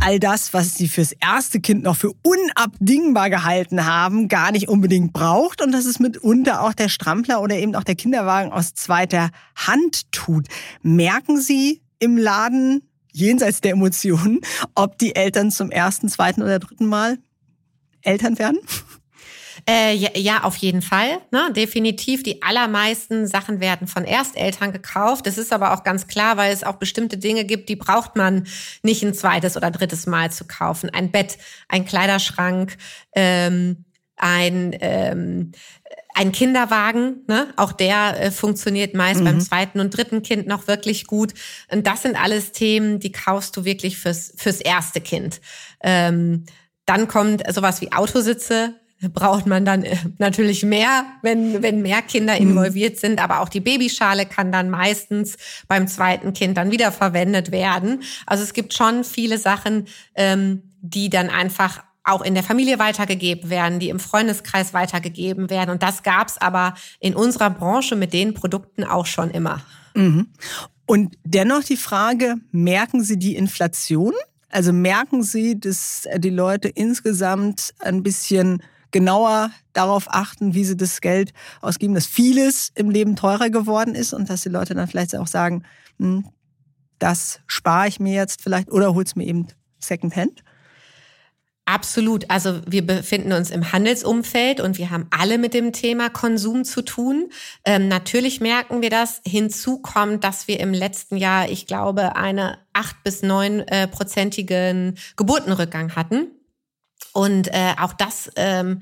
all 0.00 0.18
das, 0.18 0.54
was 0.54 0.76
sie 0.76 0.88
fürs 0.88 1.12
erste 1.12 1.60
Kind 1.60 1.82
noch 1.82 1.96
für 1.96 2.12
unabdingbar 2.22 3.30
gehalten 3.30 3.84
haben, 3.84 4.28
gar 4.28 4.52
nicht 4.52 4.68
unbedingt 4.68 5.12
braucht 5.12 5.60
und 5.60 5.72
dass 5.72 5.86
es 5.86 5.98
mitunter 5.98 6.62
auch 6.62 6.72
der 6.72 6.88
Strampler 6.88 7.40
oder 7.42 7.56
eben 7.56 7.74
auch 7.74 7.84
der 7.84 7.96
Kinderwagen 7.96 8.52
aus 8.52 8.74
zweiter 8.74 9.30
Hand 9.56 10.10
tut. 10.12 10.46
Merken 10.82 11.40
Sie 11.40 11.82
im 11.98 12.16
Laden 12.16 12.82
jenseits 13.12 13.60
der 13.60 13.72
Emotionen, 13.72 14.40
ob 14.74 14.98
die 14.98 15.16
Eltern 15.16 15.50
zum 15.50 15.70
ersten, 15.70 16.08
zweiten 16.08 16.42
oder 16.42 16.58
dritten 16.58 16.86
Mal 16.86 17.18
Eltern 18.02 18.38
werden? 18.38 18.58
Äh, 19.68 19.94
ja, 19.94 20.10
ja, 20.14 20.44
auf 20.44 20.56
jeden 20.56 20.80
Fall. 20.80 21.20
Ne? 21.30 21.52
Definitiv. 21.54 22.22
Die 22.22 22.42
allermeisten 22.42 23.26
Sachen 23.26 23.60
werden 23.60 23.86
von 23.86 24.04
Ersteltern 24.04 24.72
gekauft. 24.72 25.26
Das 25.26 25.36
ist 25.36 25.52
aber 25.52 25.74
auch 25.74 25.84
ganz 25.84 26.06
klar, 26.06 26.36
weil 26.36 26.52
es 26.52 26.64
auch 26.64 26.76
bestimmte 26.76 27.18
Dinge 27.18 27.44
gibt, 27.44 27.68
die 27.68 27.76
braucht 27.76 28.16
man 28.16 28.46
nicht 28.82 29.02
ein 29.02 29.12
zweites 29.12 29.56
oder 29.56 29.70
drittes 29.70 30.06
Mal 30.06 30.32
zu 30.32 30.46
kaufen. 30.46 30.88
Ein 30.90 31.10
Bett, 31.10 31.36
ein 31.68 31.84
Kleiderschrank, 31.84 32.76
ähm, 33.14 33.84
ein 34.16 34.76
ähm, 34.80 35.52
ein 36.14 36.32
Kinderwagen, 36.32 37.22
ne? 37.28 37.46
auch 37.54 37.70
der 37.70 38.20
äh, 38.20 38.30
funktioniert 38.32 38.92
meist 38.92 39.20
mhm. 39.20 39.24
beim 39.24 39.40
zweiten 39.40 39.78
und 39.78 39.96
dritten 39.96 40.22
Kind 40.22 40.48
noch 40.48 40.66
wirklich 40.66 41.06
gut. 41.06 41.32
Und 41.70 41.86
das 41.86 42.02
sind 42.02 42.20
alles 42.20 42.50
Themen, 42.50 42.98
die 42.98 43.12
kaufst 43.12 43.56
du 43.56 43.64
wirklich 43.64 43.98
fürs, 43.98 44.34
fürs 44.36 44.60
erste 44.60 45.00
Kind. 45.00 45.40
Ähm, 45.80 46.44
dann 46.88 47.08
kommt 47.08 47.42
sowas 47.52 47.80
wie 47.80 47.92
Autositze, 47.92 48.74
braucht 49.12 49.46
man 49.46 49.64
dann 49.64 49.84
äh, 49.84 49.96
natürlich 50.18 50.64
mehr, 50.64 51.04
wenn, 51.22 51.62
wenn 51.62 51.82
mehr 51.82 52.02
Kinder 52.02 52.34
mhm. 52.34 52.50
involviert 52.50 52.98
sind. 52.98 53.22
Aber 53.22 53.40
auch 53.40 53.48
die 53.48 53.60
Babyschale 53.60 54.26
kann 54.26 54.50
dann 54.50 54.70
meistens 54.70 55.36
beim 55.68 55.86
zweiten 55.86 56.32
Kind 56.32 56.56
dann 56.56 56.72
wieder 56.72 56.90
verwendet 56.90 57.52
werden. 57.52 58.02
Also 58.26 58.42
es 58.42 58.52
gibt 58.52 58.74
schon 58.74 59.04
viele 59.04 59.38
Sachen, 59.38 59.86
ähm, 60.14 60.62
die 60.80 61.10
dann 61.10 61.30
einfach 61.30 61.82
auch 62.04 62.22
in 62.22 62.34
der 62.34 62.42
Familie 62.42 62.78
weitergegeben 62.78 63.50
werden, 63.50 63.78
die 63.78 63.90
im 63.90 64.00
Freundeskreis 64.00 64.72
weitergegeben 64.72 65.50
werden. 65.50 65.70
Und 65.70 65.82
das 65.82 66.02
gab's 66.02 66.38
aber 66.38 66.74
in 67.00 67.14
unserer 67.14 67.50
Branche 67.50 67.96
mit 67.96 68.12
den 68.12 68.34
Produkten 68.34 68.82
auch 68.82 69.06
schon 69.06 69.30
immer. 69.30 69.60
Mhm. 69.94 70.28
Und 70.86 71.18
dennoch 71.22 71.64
die 71.64 71.76
Frage, 71.76 72.36
merken 72.50 73.02
Sie 73.04 73.18
die 73.18 73.36
Inflation? 73.36 74.14
Also 74.50 74.72
merken 74.72 75.22
Sie, 75.22 75.58
dass 75.58 76.08
die 76.16 76.30
Leute 76.30 76.68
insgesamt 76.68 77.74
ein 77.80 78.02
bisschen 78.02 78.62
genauer 78.90 79.50
darauf 79.72 80.06
achten, 80.08 80.54
wie 80.54 80.64
sie 80.64 80.76
das 80.76 81.00
Geld 81.00 81.32
ausgeben, 81.60 81.94
dass 81.94 82.06
vieles 82.06 82.72
im 82.74 82.90
Leben 82.90 83.16
teurer 83.16 83.50
geworden 83.50 83.94
ist 83.94 84.14
und 84.14 84.30
dass 84.30 84.42
die 84.42 84.48
Leute 84.48 84.74
dann 84.74 84.88
vielleicht 84.88 85.14
auch 85.14 85.26
sagen, 85.26 85.64
hm, 85.98 86.24
das 86.98 87.40
spare 87.46 87.88
ich 87.88 88.00
mir 88.00 88.14
jetzt 88.14 88.42
vielleicht 88.42 88.70
oder 88.70 88.94
hol's 88.94 89.14
mir 89.14 89.24
eben 89.24 89.48
Secondhand? 89.78 90.42
Absolut. 91.68 92.30
Also 92.30 92.62
wir 92.66 92.86
befinden 92.86 93.34
uns 93.34 93.50
im 93.50 93.72
Handelsumfeld 93.72 94.58
und 94.58 94.78
wir 94.78 94.88
haben 94.88 95.06
alle 95.10 95.36
mit 95.36 95.52
dem 95.52 95.74
Thema 95.74 96.08
Konsum 96.08 96.64
zu 96.64 96.80
tun. 96.80 97.28
Ähm, 97.62 97.88
natürlich 97.88 98.40
merken 98.40 98.80
wir 98.80 98.88
das. 98.88 99.20
Hinzu 99.26 99.78
kommt, 99.80 100.24
dass 100.24 100.48
wir 100.48 100.60
im 100.60 100.72
letzten 100.72 101.18
Jahr, 101.18 101.50
ich 101.50 101.66
glaube, 101.66 102.16
eine 102.16 102.56
acht 102.72 103.04
bis 103.04 103.20
neun 103.20 103.60
äh, 103.60 103.86
prozentigen 103.86 104.96
Geburtenrückgang 105.18 105.94
hatten. 105.94 106.28
Und 107.12 107.48
äh, 107.48 107.74
auch 107.78 107.92
das 107.92 108.30
ähm, 108.36 108.80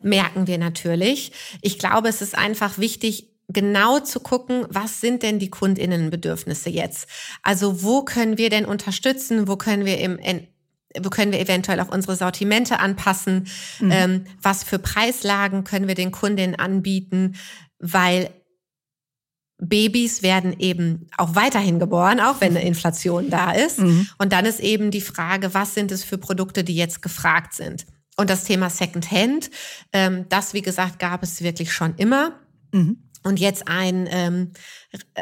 merken 0.00 0.46
wir 0.46 0.58
natürlich. 0.58 1.32
Ich 1.60 1.76
glaube, 1.80 2.08
es 2.08 2.22
ist 2.22 2.38
einfach 2.38 2.78
wichtig, 2.78 3.30
genau 3.48 3.98
zu 3.98 4.20
gucken, 4.20 4.66
was 4.68 5.00
sind 5.00 5.24
denn 5.24 5.40
die 5.40 5.50
Kundinnenbedürfnisse 5.50 6.70
jetzt? 6.70 7.08
Also 7.42 7.82
wo 7.82 8.04
können 8.04 8.38
wir 8.38 8.48
denn 8.48 8.64
unterstützen? 8.64 9.48
Wo 9.48 9.56
können 9.56 9.84
wir 9.84 9.98
im 9.98 10.20
können 11.10 11.32
wir 11.32 11.40
eventuell 11.40 11.80
auch 11.80 11.88
unsere 11.88 12.16
Sortimente 12.16 12.78
anpassen? 12.78 13.48
Mhm. 13.80 13.90
Ähm, 13.90 14.24
was 14.40 14.64
für 14.64 14.78
Preislagen 14.78 15.64
können 15.64 15.88
wir 15.88 15.94
den 15.94 16.12
Kundinnen 16.12 16.54
anbieten? 16.54 17.36
Weil 17.78 18.30
Babys 19.58 20.22
werden 20.22 20.56
eben 20.58 21.06
auch 21.16 21.36
weiterhin 21.36 21.78
geboren, 21.78 22.20
auch 22.20 22.40
wenn 22.40 22.56
eine 22.56 22.66
Inflation 22.66 23.30
da 23.30 23.52
ist. 23.52 23.78
Mhm. 23.78 24.08
Und 24.18 24.32
dann 24.32 24.44
ist 24.44 24.60
eben 24.60 24.90
die 24.90 25.00
Frage, 25.00 25.54
was 25.54 25.74
sind 25.74 25.92
es 25.92 26.02
für 26.02 26.18
Produkte, 26.18 26.64
die 26.64 26.74
jetzt 26.74 27.00
gefragt 27.00 27.54
sind? 27.54 27.86
Und 28.16 28.28
das 28.28 28.44
Thema 28.44 28.70
Secondhand, 28.70 29.50
ähm, 29.92 30.26
das, 30.28 30.52
wie 30.52 30.62
gesagt, 30.62 30.98
gab 30.98 31.22
es 31.22 31.42
wirklich 31.42 31.72
schon 31.72 31.94
immer. 31.96 32.32
Mhm. 32.72 32.98
Und 33.22 33.38
jetzt 33.38 33.68
ein, 33.68 34.08
ähm, 34.10 34.52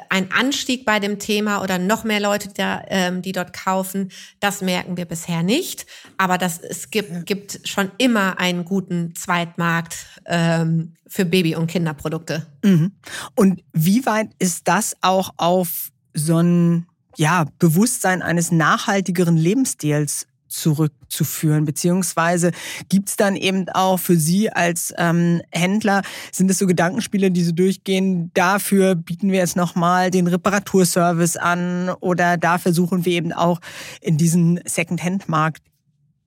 ein 0.08 0.32
Anstieg 0.32 0.84
bei 0.84 1.00
dem 1.00 1.18
Thema 1.18 1.62
oder 1.62 1.78
noch 1.78 2.04
mehr 2.04 2.20
Leute, 2.20 2.48
die, 2.48 2.54
da, 2.54 2.82
ähm, 2.88 3.22
die 3.22 3.32
dort 3.32 3.52
kaufen, 3.52 4.10
das 4.40 4.62
merken 4.62 4.96
wir 4.96 5.04
bisher 5.04 5.42
nicht. 5.42 5.86
Aber 6.16 6.38
das, 6.38 6.58
es 6.58 6.90
gibt, 6.90 7.26
gibt 7.26 7.60
schon 7.68 7.90
immer 7.98 8.38
einen 8.38 8.64
guten 8.64 9.14
Zweitmarkt 9.14 10.06
ähm, 10.26 10.94
für 11.06 11.24
Baby- 11.24 11.56
und 11.56 11.66
Kinderprodukte. 11.66 12.46
Mhm. 12.64 12.92
Und 13.34 13.62
wie 13.72 14.06
weit 14.06 14.30
ist 14.38 14.66
das 14.66 14.96
auch 15.02 15.34
auf 15.36 15.90
so 16.14 16.38
ein 16.38 16.86
ja, 17.16 17.44
Bewusstsein 17.58 18.22
eines 18.22 18.50
nachhaltigeren 18.50 19.36
Lebensstils 19.36 20.26
zurückzuführen? 20.50 21.64
Beziehungsweise 21.64 22.52
gibt's 22.88 23.16
dann 23.16 23.36
eben 23.36 23.68
auch 23.70 23.98
für 23.98 24.16
Sie 24.16 24.50
als 24.50 24.92
ähm, 24.98 25.40
Händler, 25.50 26.02
sind 26.32 26.50
es 26.50 26.58
so 26.58 26.66
Gedankenspiele, 26.66 27.30
die 27.30 27.44
so 27.44 27.52
durchgehen, 27.52 28.30
dafür 28.34 28.94
bieten 28.94 29.30
wir 29.30 29.38
jetzt 29.38 29.56
nochmal 29.56 30.10
den 30.10 30.26
Reparaturservice 30.26 31.36
an 31.36 31.90
oder 32.00 32.36
da 32.36 32.58
versuchen 32.58 33.04
wir 33.04 33.12
eben 33.12 33.32
auch 33.32 33.60
in 34.00 34.16
diesen 34.16 34.60
Second-Hand-Markt 34.64 35.62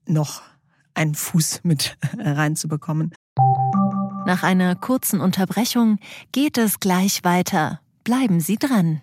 noch 0.06 0.42
einen 0.94 1.14
Fuß 1.14 1.60
mit 1.62 1.96
reinzubekommen? 2.18 3.12
Nach 4.26 4.42
einer 4.42 4.74
kurzen 4.74 5.20
Unterbrechung 5.20 5.98
geht 6.32 6.56
es 6.56 6.80
gleich 6.80 7.24
weiter. 7.24 7.80
Bleiben 8.04 8.40
Sie 8.40 8.56
dran. 8.56 9.02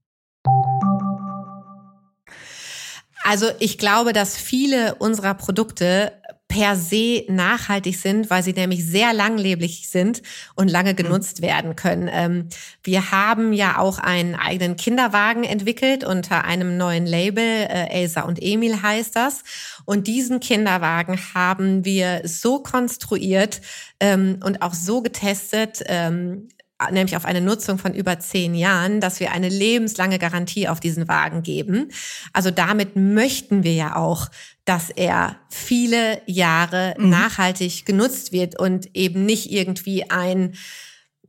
Also 3.31 3.49
ich 3.59 3.77
glaube, 3.77 4.11
dass 4.11 4.35
viele 4.35 4.95
unserer 4.95 5.33
Produkte 5.35 6.11
per 6.49 6.75
se 6.75 7.23
nachhaltig 7.29 7.97
sind, 7.97 8.29
weil 8.29 8.43
sie 8.43 8.51
nämlich 8.51 8.85
sehr 8.85 9.13
langlebig 9.13 9.87
sind 9.87 10.21
und 10.53 10.69
lange 10.69 10.91
mhm. 10.91 10.95
genutzt 10.97 11.39
mhm. 11.39 11.45
werden 11.45 11.75
können. 11.77 12.09
Ähm, 12.11 12.49
wir 12.83 13.11
haben 13.11 13.53
ja 13.53 13.77
auch 13.77 13.99
einen 13.99 14.35
eigenen 14.35 14.75
Kinderwagen 14.75 15.45
entwickelt 15.45 16.03
unter 16.03 16.43
einem 16.43 16.75
neuen 16.75 17.05
Label, 17.05 17.41
äh, 17.41 17.87
Elsa 17.91 18.23
und 18.23 18.37
Emil 18.43 18.81
heißt 18.81 19.15
das. 19.15 19.45
Und 19.85 20.07
diesen 20.07 20.41
Kinderwagen 20.41 21.17
haben 21.33 21.85
wir 21.85 22.23
so 22.25 22.59
konstruiert 22.59 23.61
ähm, 24.01 24.41
und 24.43 24.61
auch 24.61 24.73
so 24.73 25.01
getestet, 25.01 25.81
ähm, 25.85 26.49
nämlich 26.89 27.15
auf 27.15 27.25
eine 27.25 27.41
Nutzung 27.41 27.77
von 27.77 27.93
über 27.93 28.19
zehn 28.19 28.55
Jahren, 28.55 29.01
dass 29.01 29.19
wir 29.19 29.31
eine 29.31 29.49
lebenslange 29.49 30.19
Garantie 30.19 30.67
auf 30.67 30.79
diesen 30.79 31.07
Wagen 31.07 31.43
geben. 31.43 31.91
Also 32.33 32.51
damit 32.51 32.95
möchten 32.95 33.63
wir 33.63 33.73
ja 33.73 33.95
auch, 33.95 34.29
dass 34.65 34.89
er 34.89 35.37
viele 35.49 36.21
Jahre 36.25 36.95
mhm. 36.97 37.09
nachhaltig 37.09 37.85
genutzt 37.85 38.31
wird 38.31 38.59
und 38.59 38.95
eben 38.95 39.25
nicht 39.25 39.51
irgendwie 39.51 40.09
ein 40.09 40.53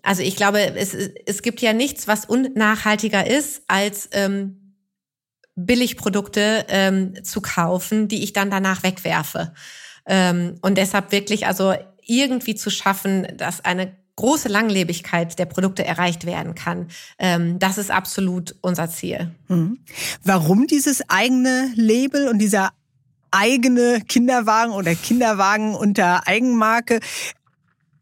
also 0.05 0.22
ich 0.22 0.34
glaube, 0.34 0.74
es, 0.74 0.94
es 1.26 1.42
gibt 1.42 1.61
ja 1.61 1.72
nichts, 1.72 2.09
was 2.09 2.24
unnachhaltiger 2.24 3.24
ist, 3.24 3.62
als 3.68 4.09
ähm, 4.11 4.74
Billigprodukte 5.55 6.66
ähm, 6.68 7.22
zu 7.22 7.40
kaufen, 7.40 8.09
die 8.09 8.24
ich 8.24 8.32
dann 8.32 8.50
danach 8.50 8.82
wegwerfe. 8.82 9.55
Ähm, 10.07 10.57
und 10.61 10.76
deshalb 10.76 11.12
wirklich 11.12 11.46
also 11.46 11.74
irgendwie 12.05 12.55
zu 12.55 12.70
schaffen, 12.70 13.28
dass 13.36 13.64
eine 13.64 13.96
große 14.16 14.48
Langlebigkeit 14.48 15.38
der 15.38 15.46
Produkte 15.46 15.84
erreicht 15.84 16.26
werden 16.26 16.54
kann. 16.54 16.88
Ähm, 17.18 17.58
das 17.58 17.78
ist 17.78 17.90
absolut 17.90 18.54
unser 18.60 18.90
Ziel. 18.90 19.30
Mhm. 19.48 19.78
Warum 20.22 20.66
dieses 20.66 21.08
eigene 21.08 21.72
Label 21.74 22.28
und 22.28 22.38
dieser 22.38 22.72
eigene 23.30 24.00
Kinderwagen 24.02 24.72
oder 24.72 24.94
Kinderwagen 24.94 25.74
unter 25.74 26.26
Eigenmarke? 26.26 27.00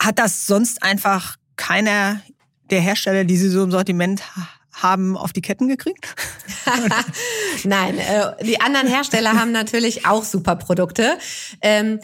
Hat 0.02 0.18
das 0.18 0.46
sonst 0.46 0.82
einfach 0.82 1.36
keiner 1.56 2.20
der 2.70 2.80
Hersteller, 2.80 3.24
die 3.24 3.36
Sie 3.36 3.48
so 3.48 3.62
im 3.62 3.70
Sortiment 3.70 4.22
haben 4.72 5.16
auf 5.16 5.32
die 5.32 5.42
Ketten 5.42 5.68
gekriegt? 5.68 6.06
Nein, 7.64 7.98
äh, 7.98 8.44
die 8.44 8.60
anderen 8.60 8.88
Hersteller 8.88 9.38
haben 9.38 9.52
natürlich 9.52 10.06
auch 10.06 10.24
super 10.24 10.56
Produkte. 10.56 11.18
Ähm, 11.60 12.00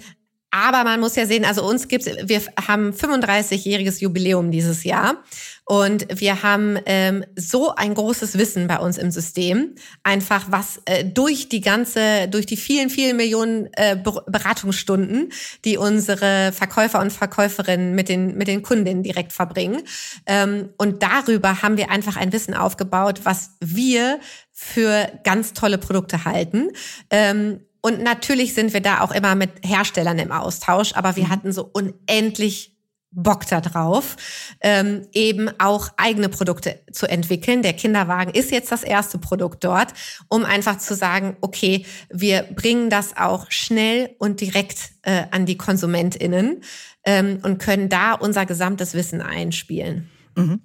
aber 0.51 0.85
man 0.85 1.01
muss 1.01 1.17
ja 1.17 1.27
sehen, 1.27 1.45
also 1.45 1.65
uns 1.65 1.89
gibt's, 1.89 2.07
wir 2.07 2.41
haben 2.67 2.91
35-jähriges 2.91 4.01
Jubiläum 4.01 4.51
dieses 4.51 4.85
Jahr 4.85 5.23
und 5.65 6.07
wir 6.21 6.45
haben 6.45 6.79
ähm, 6.87 7.25
so 7.35 7.75
ein 7.75 7.93
großes 7.93 8.39
Wissen 8.39 8.69
bei 8.69 8.79
uns 8.79 8.99
im 8.99 9.11
System, 9.11 9.75
einfach 10.05 10.47
was 10.49 10.81
äh, 10.85 11.05
durch 11.05 11.49
die 11.49 11.61
ganze, 11.61 12.29
durch 12.29 12.47
die 12.47 12.57
vielen, 12.57 12.89
vielen 12.89 13.17
Millionen 13.17 13.69
äh, 13.73 13.97
Beratungsstunden, 13.97 15.33
die 15.65 15.77
unsere 15.77 16.53
Verkäufer 16.53 17.01
und 17.01 17.13
Verkäuferinnen 17.13 17.97
mit 17.97 18.09
den 18.09 18.39
mit 18.39 18.47
den 18.47 18.63
Kundinnen 18.63 19.03
direkt 19.03 19.33
verbringen. 19.33 19.83
Ähm, 20.27 20.69
und 20.79 21.03
darüber 21.03 21.63
haben 21.63 21.77
wir 21.77 21.91
einfach 21.91 22.17
ein 22.17 22.33
Wissen 22.33 22.55
aufgebaut, 22.55 23.23
was 23.25 23.51
wir 23.61 24.21
für 24.53 25.11
ganz 25.25 25.53
tolle 25.53 25.79
Produkte 25.79 26.25
halten. 26.25 26.71
Ähm, 27.11 27.61
und 27.87 28.03
natürlich 28.03 28.53
sind 28.53 28.75
wir 28.75 28.81
da 28.81 29.01
auch 29.03 29.13
immer 29.13 29.37
mit 29.37 29.65
Herstellern 29.65 30.19
im 30.19 30.33
Austausch, 30.33 30.95
aber 30.97 31.15
wir 31.15 31.27
mhm. 31.27 31.29
hatten 31.29 31.53
so 31.53 31.71
unendlich 31.73 32.77
Bock 33.13 33.47
da 33.47 33.61
drauf, 33.61 34.17
ähm, 34.61 35.07
eben 35.13 35.49
auch 35.61 35.91
eigene 35.97 36.29
Produkte 36.29 36.81
zu 36.91 37.07
entwickeln. 37.07 37.63
Der 37.63 37.75
Kinderwagen 37.75 38.33
ist 38.33 38.51
jetzt 38.51 38.73
das 38.73 38.83
erste 38.83 39.19
Produkt 39.19 39.63
dort, 39.63 39.95
um 40.29 40.45
einfach 40.45 40.79
zu 40.79 40.97
sagen, 40.97 41.37
okay, 41.43 41.87
wir 42.11 42.43
bringen 42.43 42.91
das 42.91 43.17
auch 43.17 43.53
schnell 43.53 44.17
und 44.19 44.41
direkt 44.41 44.91
äh, 45.03 45.27
an 45.31 45.47
die 45.47 45.57
KonsumentInnen 45.57 46.63
ähm, 47.05 47.39
und 47.45 47.59
können 47.59 47.89
da 47.89 48.15
unser 48.15 48.47
gesamtes 48.47 48.95
Wissen 48.95 49.23
einspielen. 49.23 50.11
Mhm. 50.35 50.61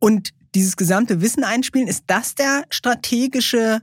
Und 0.00 0.30
dieses 0.56 0.76
gesamte 0.76 1.20
Wissen 1.20 1.44
einspielen, 1.44 1.86
ist 1.86 2.02
das 2.08 2.34
der 2.34 2.64
strategische 2.70 3.80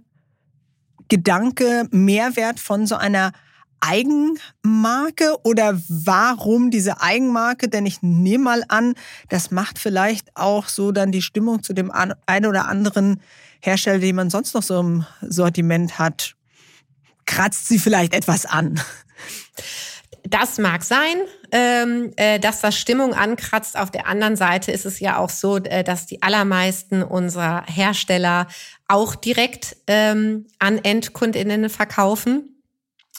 Gedanke, 1.12 1.90
Mehrwert 1.92 2.62
von 2.62 2.88
so 2.88 2.96
einer 2.96 3.34
Eigenmarke 3.82 5.36
oder 5.44 5.78
warum 5.90 6.72
diese 6.72 7.02
Eigenmarke? 7.02 7.68
Denn 7.68 7.86
ich 7.86 8.02
nehme 8.02 8.46
mal 8.46 8.64
an, 8.70 8.94
das 9.28 9.52
macht 9.52 9.78
vielleicht 9.78 10.38
auch 10.38 10.70
so 10.70 10.94
dann 10.94 11.12
die 11.12 11.22
Stimmung 11.22 11.64
zu 11.64 11.74
dem 11.74 11.92
einen 11.92 12.46
oder 12.46 12.70
anderen 12.70 13.20
Hersteller, 13.60 14.00
den 14.00 14.16
man 14.16 14.30
sonst 14.30 14.54
noch 14.54 14.64
so 14.64 14.80
im 14.80 15.06
Sortiment 15.20 16.00
hat, 16.00 16.38
kratzt 17.26 17.68
sie 17.68 17.78
vielleicht 17.78 18.14
etwas 18.14 18.46
an. 18.46 18.80
Das 20.24 20.58
mag 20.60 20.84
sein, 20.84 21.18
ähm, 21.52 22.14
äh, 22.16 22.40
dass 22.40 22.62
das 22.62 22.78
Stimmung 22.78 23.14
ankratzt. 23.14 23.78
Auf 23.78 23.92
der 23.92 24.08
anderen 24.08 24.36
Seite 24.36 24.72
ist 24.72 24.86
es 24.86 25.00
ja 25.00 25.18
auch 25.18 25.30
so, 25.30 25.58
äh, 25.58 25.84
dass 25.84 26.06
die 26.06 26.22
allermeisten 26.22 27.04
unserer 27.04 27.66
Hersteller 27.66 28.48
auch 28.88 29.16
direkt 29.16 29.78
ähm, 29.88 30.48
an 30.60 30.78
Endkundinnen 30.78 31.70
verkaufen. 31.70 32.62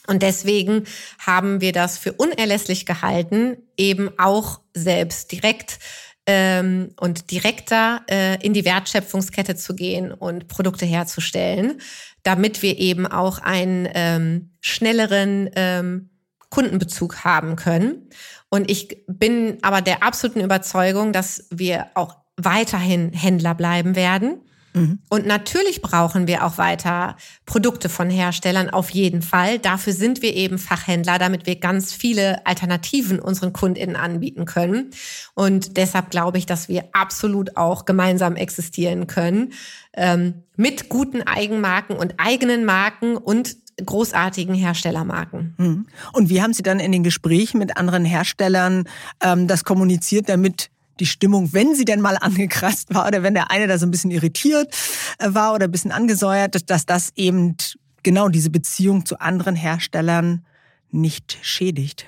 Und 0.06 0.22
deswegen 0.22 0.84
haben 1.18 1.60
wir 1.60 1.72
das 1.72 1.98
für 1.98 2.12
unerlässlich 2.12 2.86
gehalten, 2.86 3.56
eben 3.76 4.10
auch 4.18 4.60
selbst 4.74 5.30
direkt 5.32 5.78
ähm, 6.26 6.90
und 7.00 7.30
direkter 7.30 8.02
äh, 8.08 8.44
in 8.44 8.52
die 8.52 8.64
Wertschöpfungskette 8.64 9.56
zu 9.56 9.74
gehen 9.74 10.12
und 10.12 10.48
Produkte 10.48 10.86
herzustellen, 10.86 11.80
damit 12.22 12.62
wir 12.62 12.78
eben 12.78 13.06
auch 13.06 13.38
einen 13.38 13.88
ähm, 13.94 14.50
schnelleren 14.60 15.50
ähm, 15.56 16.10
Kundenbezug 16.52 17.24
haben 17.24 17.56
können. 17.56 18.08
Und 18.50 18.70
ich 18.70 19.04
bin 19.08 19.58
aber 19.62 19.80
der 19.80 20.02
absoluten 20.02 20.40
Überzeugung, 20.40 21.12
dass 21.12 21.46
wir 21.50 21.86
auch 21.94 22.16
weiterhin 22.36 23.12
Händler 23.12 23.54
bleiben 23.54 23.96
werden 23.96 24.42
Mhm. 24.74 25.00
Und 25.08 25.26
natürlich 25.26 25.82
brauchen 25.82 26.26
wir 26.26 26.44
auch 26.44 26.58
weiter 26.58 27.16
Produkte 27.44 27.88
von 27.88 28.08
Herstellern, 28.08 28.70
auf 28.70 28.90
jeden 28.90 29.22
Fall. 29.22 29.58
Dafür 29.58 29.92
sind 29.92 30.22
wir 30.22 30.34
eben 30.34 30.58
Fachhändler, 30.58 31.18
damit 31.18 31.46
wir 31.46 31.56
ganz 31.56 31.92
viele 31.92 32.46
Alternativen 32.46 33.20
unseren 33.20 33.52
KundInnen 33.52 33.96
anbieten 33.96 34.46
können. 34.46 34.90
Und 35.34 35.76
deshalb 35.76 36.10
glaube 36.10 36.38
ich, 36.38 36.46
dass 36.46 36.68
wir 36.68 36.84
absolut 36.92 37.56
auch 37.56 37.84
gemeinsam 37.84 38.36
existieren 38.36 39.06
können. 39.06 39.52
Ähm, 39.94 40.44
mit 40.56 40.88
guten 40.88 41.22
Eigenmarken 41.22 41.96
und 41.96 42.14
eigenen 42.18 42.64
Marken 42.64 43.16
und 43.16 43.56
großartigen 43.84 44.54
Herstellermarken. 44.54 45.54
Mhm. 45.56 45.86
Und 46.12 46.28
wie 46.28 46.42
haben 46.42 46.52
Sie 46.52 46.62
dann 46.62 46.80
in 46.80 46.92
den 46.92 47.02
Gesprächen 47.02 47.58
mit 47.58 47.76
anderen 47.76 48.04
Herstellern 48.04 48.84
ähm, 49.22 49.46
das 49.46 49.64
kommuniziert, 49.64 50.28
damit 50.28 50.70
die 51.00 51.06
Stimmung, 51.06 51.52
wenn 51.52 51.74
sie 51.74 51.84
denn 51.84 52.00
mal 52.00 52.16
angekratzt 52.20 52.94
war 52.94 53.06
oder 53.06 53.22
wenn 53.22 53.34
der 53.34 53.50
eine 53.50 53.66
da 53.66 53.78
so 53.78 53.86
ein 53.86 53.90
bisschen 53.90 54.10
irritiert 54.10 54.74
äh, 55.18 55.28
war 55.32 55.54
oder 55.54 55.64
ein 55.66 55.70
bisschen 55.70 55.92
angesäuert, 55.92 56.70
dass 56.70 56.86
das 56.86 57.10
eben 57.16 57.56
genau 58.02 58.28
diese 58.28 58.50
Beziehung 58.50 59.06
zu 59.06 59.20
anderen 59.20 59.56
Herstellern 59.56 60.44
nicht 60.90 61.38
schädigt. 61.42 62.06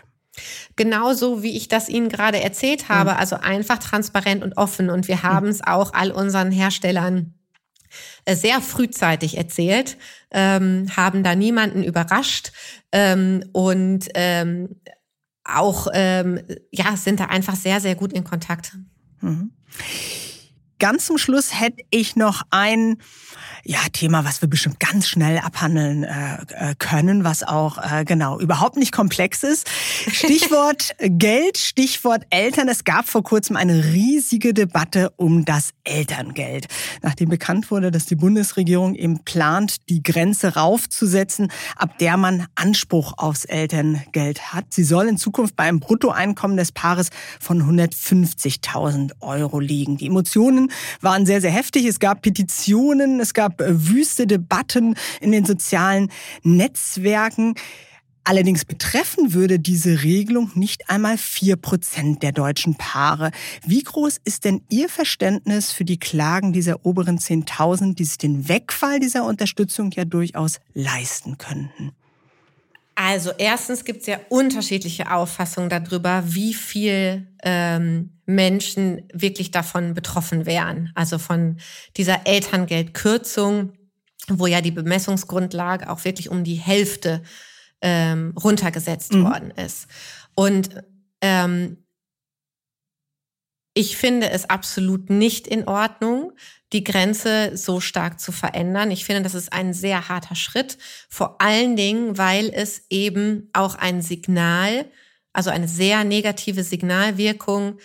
Genauso 0.76 1.42
wie 1.42 1.56
ich 1.56 1.68
das 1.68 1.88
Ihnen 1.88 2.08
gerade 2.08 2.40
erzählt 2.40 2.88
habe, 2.88 3.12
mhm. 3.12 3.16
also 3.18 3.36
einfach 3.36 3.78
transparent 3.78 4.42
und 4.42 4.56
offen. 4.56 4.90
Und 4.90 5.08
wir 5.08 5.22
haben 5.22 5.46
es 5.46 5.64
auch 5.64 5.92
all 5.94 6.10
unseren 6.10 6.50
Herstellern 6.50 7.34
sehr 8.28 8.60
frühzeitig 8.60 9.36
erzählt, 9.36 9.96
ähm, 10.30 10.86
haben 10.96 11.22
da 11.22 11.34
niemanden 11.34 11.82
überrascht 11.82 12.52
ähm, 12.92 13.44
und 13.52 14.08
ähm, 14.14 14.80
auch 15.44 15.88
ähm, 15.92 16.40
ja 16.70 16.96
sind 16.96 17.20
da 17.20 17.26
einfach 17.26 17.56
sehr 17.56 17.80
sehr 17.80 17.94
gut 17.94 18.12
in 18.12 18.24
Kontakt. 18.24 18.76
Mhm. 19.20 19.52
Ganz 20.78 21.06
zum 21.06 21.18
Schluss 21.18 21.58
hätte 21.58 21.82
ich 21.90 22.16
noch 22.16 22.42
ein 22.50 22.98
ja, 23.66 23.78
Thema, 23.92 24.24
was 24.24 24.42
wir 24.42 24.48
bestimmt 24.48 24.78
ganz 24.78 25.08
schnell 25.08 25.38
abhandeln 25.38 26.04
äh, 26.04 26.36
äh, 26.48 26.74
können, 26.78 27.24
was 27.24 27.42
auch 27.42 27.78
äh, 27.78 28.04
genau 28.04 28.38
überhaupt 28.38 28.76
nicht 28.76 28.92
komplex 28.92 29.42
ist. 29.42 29.68
Stichwort 29.68 30.94
Geld, 30.98 31.56
Stichwort 31.56 32.26
Eltern. 32.28 32.68
Es 32.68 32.84
gab 32.84 33.08
vor 33.08 33.22
kurzem 33.22 33.56
eine 33.56 33.84
riesige 33.84 34.52
Debatte 34.52 35.10
um 35.16 35.46
das 35.46 35.70
Elterngeld. 35.84 36.66
Nachdem 37.00 37.30
bekannt 37.30 37.70
wurde, 37.70 37.90
dass 37.90 38.04
die 38.04 38.16
Bundesregierung 38.16 38.94
eben 38.94 39.24
plant, 39.24 39.88
die 39.88 40.02
Grenze 40.02 40.56
raufzusetzen, 40.56 41.50
ab 41.76 41.98
der 41.98 42.18
man 42.18 42.46
Anspruch 42.56 43.14
aufs 43.16 43.46
Elterngeld 43.46 44.52
hat. 44.52 44.66
Sie 44.70 44.84
soll 44.84 45.08
in 45.08 45.16
Zukunft 45.16 45.56
bei 45.56 45.64
einem 45.64 45.80
Bruttoeinkommen 45.80 46.58
des 46.58 46.72
Paares 46.72 47.08
von 47.40 47.62
150.000 47.62 49.12
Euro 49.20 49.58
liegen. 49.58 49.96
Die 49.96 50.06
Emotionen 50.06 50.70
waren 51.00 51.24
sehr, 51.24 51.40
sehr 51.40 51.50
heftig. 51.50 51.86
Es 51.86 51.98
gab 51.98 52.20
Petitionen, 52.20 53.20
es 53.20 53.32
gab 53.32 53.53
gab 53.54 53.60
äh, 53.60 53.88
wüste 53.88 54.26
Debatten 54.26 54.96
in 55.20 55.32
den 55.32 55.44
sozialen 55.44 56.10
Netzwerken. 56.42 57.54
Allerdings 58.26 58.64
betreffen 58.64 59.34
würde 59.34 59.58
diese 59.58 60.02
Regelung 60.02 60.50
nicht 60.54 60.88
einmal 60.88 61.18
vier 61.18 61.56
Prozent 61.56 62.22
der 62.22 62.32
deutschen 62.32 62.74
Paare. 62.74 63.32
Wie 63.66 63.82
groß 63.82 64.18
ist 64.24 64.46
denn 64.46 64.62
Ihr 64.70 64.88
Verständnis 64.88 65.72
für 65.72 65.84
die 65.84 65.98
Klagen 65.98 66.54
dieser 66.54 66.86
oberen 66.86 67.18
10.000, 67.18 67.94
die 67.94 68.04
sich 68.04 68.16
den 68.16 68.48
Wegfall 68.48 68.98
dieser 68.98 69.26
Unterstützung 69.26 69.90
ja 69.90 70.06
durchaus 70.06 70.58
leisten 70.72 71.36
könnten? 71.36 71.92
Also 72.96 73.32
erstens 73.36 73.84
gibt 73.84 74.02
es 74.02 74.06
ja 74.06 74.20
unterschiedliche 74.28 75.12
Auffassungen 75.12 75.68
darüber, 75.68 76.22
wie 76.26 76.54
viel 76.54 77.26
ähm, 77.42 78.20
Menschen 78.26 79.08
wirklich 79.12 79.50
davon 79.50 79.94
betroffen 79.94 80.46
wären. 80.46 80.92
Also 80.94 81.18
von 81.18 81.58
dieser 81.96 82.26
Elterngeldkürzung, 82.26 83.72
wo 84.28 84.46
ja 84.46 84.60
die 84.60 84.70
Bemessungsgrundlage 84.70 85.90
auch 85.90 86.04
wirklich 86.04 86.30
um 86.30 86.44
die 86.44 86.54
Hälfte 86.54 87.22
ähm, 87.80 88.32
runtergesetzt 88.42 89.12
mhm. 89.14 89.24
worden 89.24 89.50
ist. 89.50 89.88
Und 90.34 90.70
ähm, 91.20 91.84
ich 93.74 93.96
finde 93.96 94.30
es 94.30 94.48
absolut 94.48 95.10
nicht 95.10 95.48
in 95.48 95.66
Ordnung, 95.66 96.23
die 96.72 96.84
Grenze 96.84 97.56
so 97.56 97.80
stark 97.80 98.20
zu 98.20 98.32
verändern. 98.32 98.90
Ich 98.90 99.04
finde, 99.04 99.22
das 99.22 99.34
ist 99.34 99.52
ein 99.52 99.72
sehr 99.72 100.08
harter 100.08 100.34
Schritt, 100.34 100.78
vor 101.08 101.40
allen 101.40 101.76
Dingen, 101.76 102.18
weil 102.18 102.50
es 102.52 102.84
eben 102.90 103.48
auch 103.52 103.76
ein 103.76 104.02
Signal, 104.02 104.86
also 105.32 105.50
eine 105.50 105.68
sehr 105.68 106.04
negative 106.04 106.64
Signalwirkung 106.64 107.78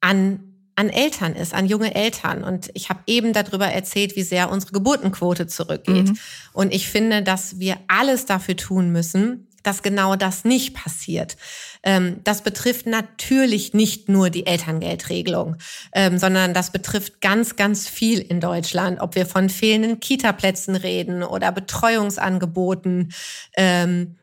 an 0.00 0.52
an 0.78 0.90
Eltern 0.90 1.34
ist, 1.34 1.54
an 1.54 1.66
junge 1.66 1.94
Eltern. 1.94 2.44
Und 2.44 2.70
ich 2.74 2.90
habe 2.90 3.00
eben 3.06 3.32
darüber 3.32 3.66
erzählt, 3.66 4.14
wie 4.14 4.22
sehr 4.22 4.50
unsere 4.50 4.72
Geburtenquote 4.72 5.46
zurückgeht. 5.46 6.08
Mhm. 6.08 6.18
Und 6.52 6.74
ich 6.74 6.88
finde, 6.88 7.22
dass 7.22 7.58
wir 7.58 7.78
alles 7.88 8.26
dafür 8.26 8.56
tun 8.56 8.92
müssen, 8.92 9.48
dass 9.66 9.82
genau 9.82 10.16
das 10.16 10.44
nicht 10.44 10.74
passiert. 10.74 11.36
Ähm, 11.82 12.20
das 12.24 12.42
betrifft 12.42 12.86
natürlich 12.86 13.74
nicht 13.74 14.08
nur 14.08 14.30
die 14.30 14.46
Elterngeldregelung, 14.46 15.56
ähm, 15.92 16.18
sondern 16.18 16.54
das 16.54 16.70
betrifft 16.70 17.20
ganz, 17.20 17.56
ganz 17.56 17.88
viel 17.88 18.20
in 18.20 18.40
Deutschland, 18.40 19.00
ob 19.00 19.14
wir 19.14 19.26
von 19.26 19.48
fehlenden 19.48 20.00
Kitaplätzen 20.00 20.76
reden 20.76 21.22
oder 21.22 21.52
Betreuungsangeboten. 21.52 23.12
Ähm, 23.56 24.16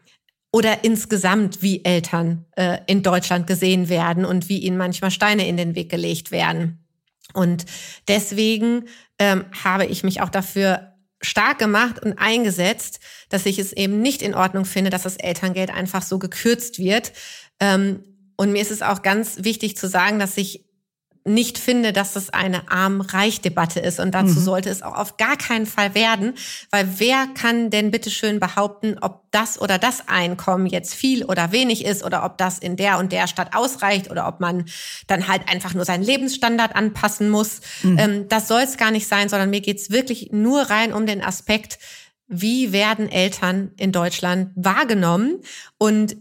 oder 0.55 0.83
insgesamt, 0.83 1.63
wie 1.63 1.83
Eltern 1.83 2.45
äh, 2.55 2.77
in 2.85 3.01
Deutschland 3.01 3.47
gesehen 3.47 3.89
werden 3.89 4.23
und 4.23 4.49
wie 4.49 4.59
ihnen 4.59 4.77
manchmal 4.77 5.09
Steine 5.09 5.47
in 5.47 5.57
den 5.57 5.73
Weg 5.73 5.89
gelegt 5.89 6.29
werden. 6.29 6.85
Und 7.33 7.65
deswegen 8.07 8.87
ähm, 9.17 9.45
habe 9.63 9.85
ich 9.85 10.03
mich 10.03 10.21
auch 10.21 10.29
dafür 10.29 10.92
stark 11.23 11.57
gemacht 11.57 11.99
und 12.03 12.13
eingesetzt, 12.19 12.99
dass 13.29 13.45
ich 13.45 13.57
es 13.57 13.73
eben 13.73 14.01
nicht 14.01 14.21
in 14.21 14.35
Ordnung 14.35 14.65
finde, 14.65 14.89
dass 14.89 15.03
das 15.03 15.17
Elterngeld 15.17 15.71
einfach 15.71 16.01
so 16.01 16.19
gekürzt 16.19 16.77
wird. 16.79 17.13
Ähm, 17.59 18.03
und 18.35 18.51
mir 18.51 18.61
ist 18.61 18.71
es 18.71 18.81
auch 18.81 19.01
ganz 19.01 19.43
wichtig 19.43 19.77
zu 19.77 19.87
sagen, 19.87 20.19
dass 20.19 20.37
ich 20.37 20.62
nicht 21.25 21.57
finde, 21.57 21.93
dass 21.93 22.13
das 22.13 22.31
eine 22.31 22.69
Arm-Reich-Debatte 22.69 23.79
ist. 23.79 23.99
Und 23.99 24.11
dazu 24.11 24.39
mhm. 24.39 24.43
sollte 24.43 24.69
es 24.69 24.81
auch 24.81 24.95
auf 24.95 25.17
gar 25.17 25.37
keinen 25.37 25.65
Fall 25.65 25.95
werden, 25.95 26.33
weil 26.69 26.87
wer 26.97 27.27
kann 27.33 27.69
denn 27.69 27.91
bitteschön 27.91 28.39
behaupten, 28.39 28.97
ob 28.99 29.23
das 29.31 29.59
oder 29.59 29.77
das 29.77 30.07
Einkommen 30.07 30.65
jetzt 30.65 30.93
viel 30.93 31.23
oder 31.23 31.51
wenig 31.51 31.85
ist 31.85 32.03
oder 32.03 32.25
ob 32.25 32.37
das 32.37 32.59
in 32.59 32.75
der 32.75 32.99
und 32.99 33.11
der 33.11 33.27
Stadt 33.27 33.55
ausreicht 33.55 34.11
oder 34.11 34.27
ob 34.27 34.41
man 34.41 34.65
dann 35.07 35.27
halt 35.27 35.49
einfach 35.49 35.73
nur 35.73 35.85
seinen 35.85 36.03
Lebensstandard 36.03 36.75
anpassen 36.75 37.29
muss. 37.29 37.61
Mhm. 37.83 37.99
Ähm, 37.99 38.27
das 38.27 38.47
soll 38.47 38.61
es 38.61 38.77
gar 38.77 38.91
nicht 38.91 39.07
sein, 39.07 39.29
sondern 39.29 39.49
mir 39.49 39.61
geht's 39.61 39.91
wirklich 39.91 40.29
nur 40.31 40.61
rein 40.63 40.91
um 40.91 41.05
den 41.05 41.23
Aspekt, 41.23 41.79
wie 42.27 42.71
werden 42.71 43.09
Eltern 43.09 43.71
in 43.77 43.91
Deutschland 43.91 44.51
wahrgenommen 44.55 45.39
und 45.77 46.15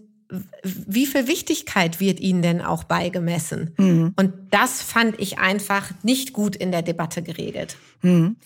wie 0.62 1.06
viel 1.06 1.26
Wichtigkeit 1.26 2.00
wird 2.00 2.20
ihnen 2.20 2.42
denn 2.42 2.60
auch 2.60 2.84
beigemessen? 2.84 3.74
Mhm. 3.76 4.14
Und 4.16 4.32
das 4.50 4.82
fand 4.82 5.18
ich 5.20 5.38
einfach 5.38 5.90
nicht 6.02 6.32
gut 6.32 6.56
in 6.56 6.72
der 6.72 6.82
Debatte 6.82 7.22
geregelt. 7.22 7.76
Mhm. 8.02 8.36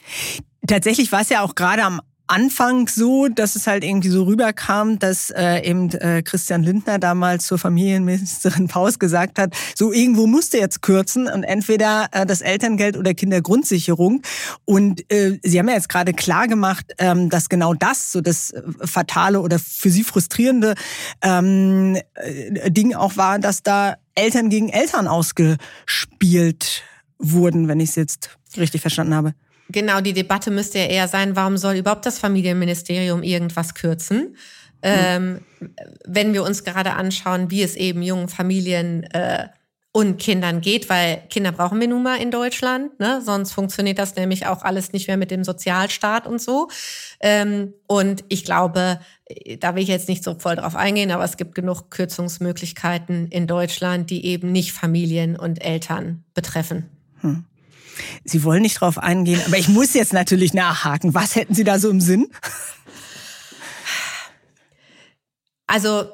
Tatsächlich 0.66 1.12
war 1.12 1.20
es 1.20 1.28
ja 1.28 1.43
auch 1.43 1.55
gerade 1.55 1.84
am 1.84 2.01
Anfang 2.29 2.89
so, 2.89 3.29
dass 3.29 3.55
es 3.55 3.66
halt 3.66 3.85
irgendwie 3.85 4.09
so 4.09 4.24
rüberkam, 4.24 4.99
dass 4.99 5.31
äh, 5.31 5.61
eben 5.68 5.91
äh, 5.93 6.22
Christian 6.22 6.62
Lindner 6.62 6.99
damals 6.99 7.47
zur 7.47 7.59
Familienministerin 7.59 8.68
Paus 8.68 8.99
gesagt 8.99 9.39
hat, 9.39 9.55
so 9.74 9.93
irgendwo 9.93 10.27
musste 10.27 10.59
jetzt 10.59 10.83
kürzen 10.83 11.29
und 11.29 11.45
entweder 11.45 12.09
äh, 12.12 12.27
das 12.27 12.41
Elterngeld 12.41 12.97
oder 12.97 13.14
Kindergrundsicherung. 13.14 14.22
Und 14.64 15.11
äh, 15.12 15.39
Sie 15.43 15.59
haben 15.59 15.68
ja 15.68 15.74
jetzt 15.74 15.89
gerade 15.89 16.12
klar 16.12 16.49
gemacht, 16.49 16.93
ähm, 16.99 17.31
dass 17.31 17.49
genau 17.49 17.74
das 17.74 18.11
so 18.11 18.20
das 18.20 18.51
äh, 18.51 18.62
fatale 18.85 19.41
oder 19.41 19.59
für 19.59 19.91
Sie 19.91 20.03
frustrierende 20.03 20.74
ähm, 21.22 21.97
äh, 22.14 22.70
Ding 22.70 22.95
auch 22.95 23.16
war, 23.16 23.39
dass 23.39 23.62
da 23.62 23.97
Eltern 24.14 24.49
gegen 24.49 24.68
Eltern 24.68 25.07
ausgespielt 25.07 26.83
wurden, 27.18 27.68
wenn 27.68 27.81
ich 27.81 27.91
es 27.91 27.97
jetzt 27.97 28.31
richtig 28.57 28.81
verstanden 28.81 29.14
habe. 29.14 29.35
Genau, 29.69 30.01
die 30.01 30.12
Debatte 30.12 30.51
müsste 30.51 30.79
ja 30.79 30.87
eher 30.87 31.09
sein, 31.09 31.35
warum 31.37 31.57
soll 31.57 31.77
überhaupt 31.77 32.07
das 32.07 32.19
Familienministerium 32.19 33.23
irgendwas 33.23 33.75
kürzen? 33.75 34.37
Ähm, 34.83 35.41
wenn 36.05 36.33
wir 36.33 36.45
uns 36.45 36.62
gerade 36.62 36.93
anschauen, 36.93 37.51
wie 37.51 37.62
es 37.62 37.75
eben 37.75 38.03
jungen 38.03 38.29
Familien 38.29 39.05
äh, 39.05 39.49
und 39.97 40.19
Kindern 40.19 40.61
geht, 40.61 40.91
weil 40.91 41.23
Kinder 41.31 41.53
brauchen 41.53 41.81
wir 41.81 41.89
nun 41.89 42.03
mal 42.03 42.21
in 42.21 42.31
Deutschland, 42.31 43.01
ne? 43.01 43.23
sonst 43.25 43.53
funktioniert 43.53 43.99
das 43.99 44.14
nämlich 44.14 44.47
auch 44.47 44.62
alles 44.62 44.93
nicht 44.93 45.09
mehr 45.09 45.17
mit 45.17 45.31
dem 45.31 45.43
Sozialstaat 45.43 46.27
und 46.27 46.41
so. 46.41 46.69
Ähm, 47.19 47.73
und 47.87 48.23
ich 48.29 48.45
glaube, 48.45 49.01
da 49.59 49.75
will 49.75 49.83
ich 49.83 49.89
jetzt 49.89 50.09
nicht 50.09 50.23
so 50.23 50.35
voll 50.39 50.57
drauf 50.57 50.77
eingehen, 50.77 51.11
aber 51.11 51.25
es 51.25 51.39
gibt 51.39 51.55
genug 51.55 51.91
Kürzungsmöglichkeiten 51.91 53.29
in 53.29 53.47
Deutschland, 53.47 54.11
die 54.11 54.27
eben 54.27 54.53
nicht 54.53 54.73
Familien 54.73 55.35
und 55.35 55.64
Eltern 55.64 56.25
betreffen. 56.35 56.91
Hm. 57.23 57.45
Sie 58.25 58.45
wollen 58.45 58.63
nicht 58.63 58.81
drauf 58.81 58.99
eingehen, 58.99 59.41
aber 59.47 59.59
ich 59.59 59.69
muss 59.69 59.95
jetzt 59.95 60.13
natürlich 60.13 60.55
nachhaken. 60.55 61.15
Was 61.15 61.35
hätten 61.37 61.55
Sie 61.55 61.65
da 61.65 61.79
so 61.79 61.91
im 61.91 62.01
Sinn? 62.01 62.29
Also 65.67 66.07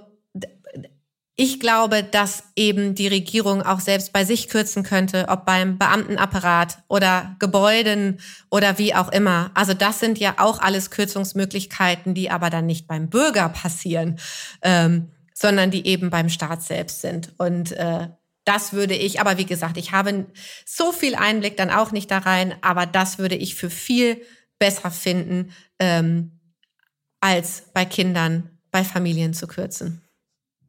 Ich 1.34 1.60
glaube, 1.60 2.02
dass 2.02 2.44
eben 2.56 2.94
die 2.94 3.08
Regierung 3.08 3.62
auch 3.62 3.80
selbst 3.80 4.12
bei 4.12 4.24
sich 4.24 4.48
kürzen 4.48 4.82
könnte, 4.82 5.26
ob 5.28 5.46
beim 5.46 5.78
Beamtenapparat 5.78 6.78
oder 6.88 7.36
Gebäuden 7.38 8.20
oder 8.50 8.78
wie 8.78 8.94
auch 8.94 9.10
immer. 9.10 9.50
Also 9.54 9.72
das 9.72 9.98
sind 9.98 10.18
ja 10.18 10.34
auch 10.36 10.60
alles 10.60 10.90
Kürzungsmöglichkeiten, 10.90 12.12
die 12.12 12.30
aber 12.30 12.50
dann 12.50 12.66
nicht 12.66 12.86
beim 12.86 13.08
Bürger 13.08 13.48
passieren, 13.48 14.18
ähm, 14.60 15.10
sondern 15.32 15.70
die 15.70 15.86
eben 15.86 16.10
beim 16.10 16.28
Staat 16.28 16.62
selbst 16.62 17.00
sind. 17.00 17.32
Und 17.38 17.72
äh, 17.72 18.08
das 18.44 18.72
würde 18.72 18.94
ich, 18.94 19.20
aber 19.20 19.38
wie 19.38 19.46
gesagt, 19.46 19.76
ich 19.76 19.92
habe 19.92 20.26
so 20.66 20.92
viel 20.92 21.14
Einblick 21.14 21.56
dann 21.56 21.70
auch 21.70 21.92
nicht 21.92 22.10
da 22.10 22.18
rein, 22.18 22.54
aber 22.60 22.86
das 22.86 23.18
würde 23.18 23.36
ich 23.36 23.54
für 23.54 23.70
viel 23.70 24.20
besser 24.58 24.90
finden, 24.90 25.52
ähm, 25.78 26.40
als 27.20 27.64
bei 27.72 27.84
Kindern, 27.84 28.50
bei 28.70 28.84
Familien 28.84 29.34
zu 29.34 29.46
kürzen. 29.46 30.02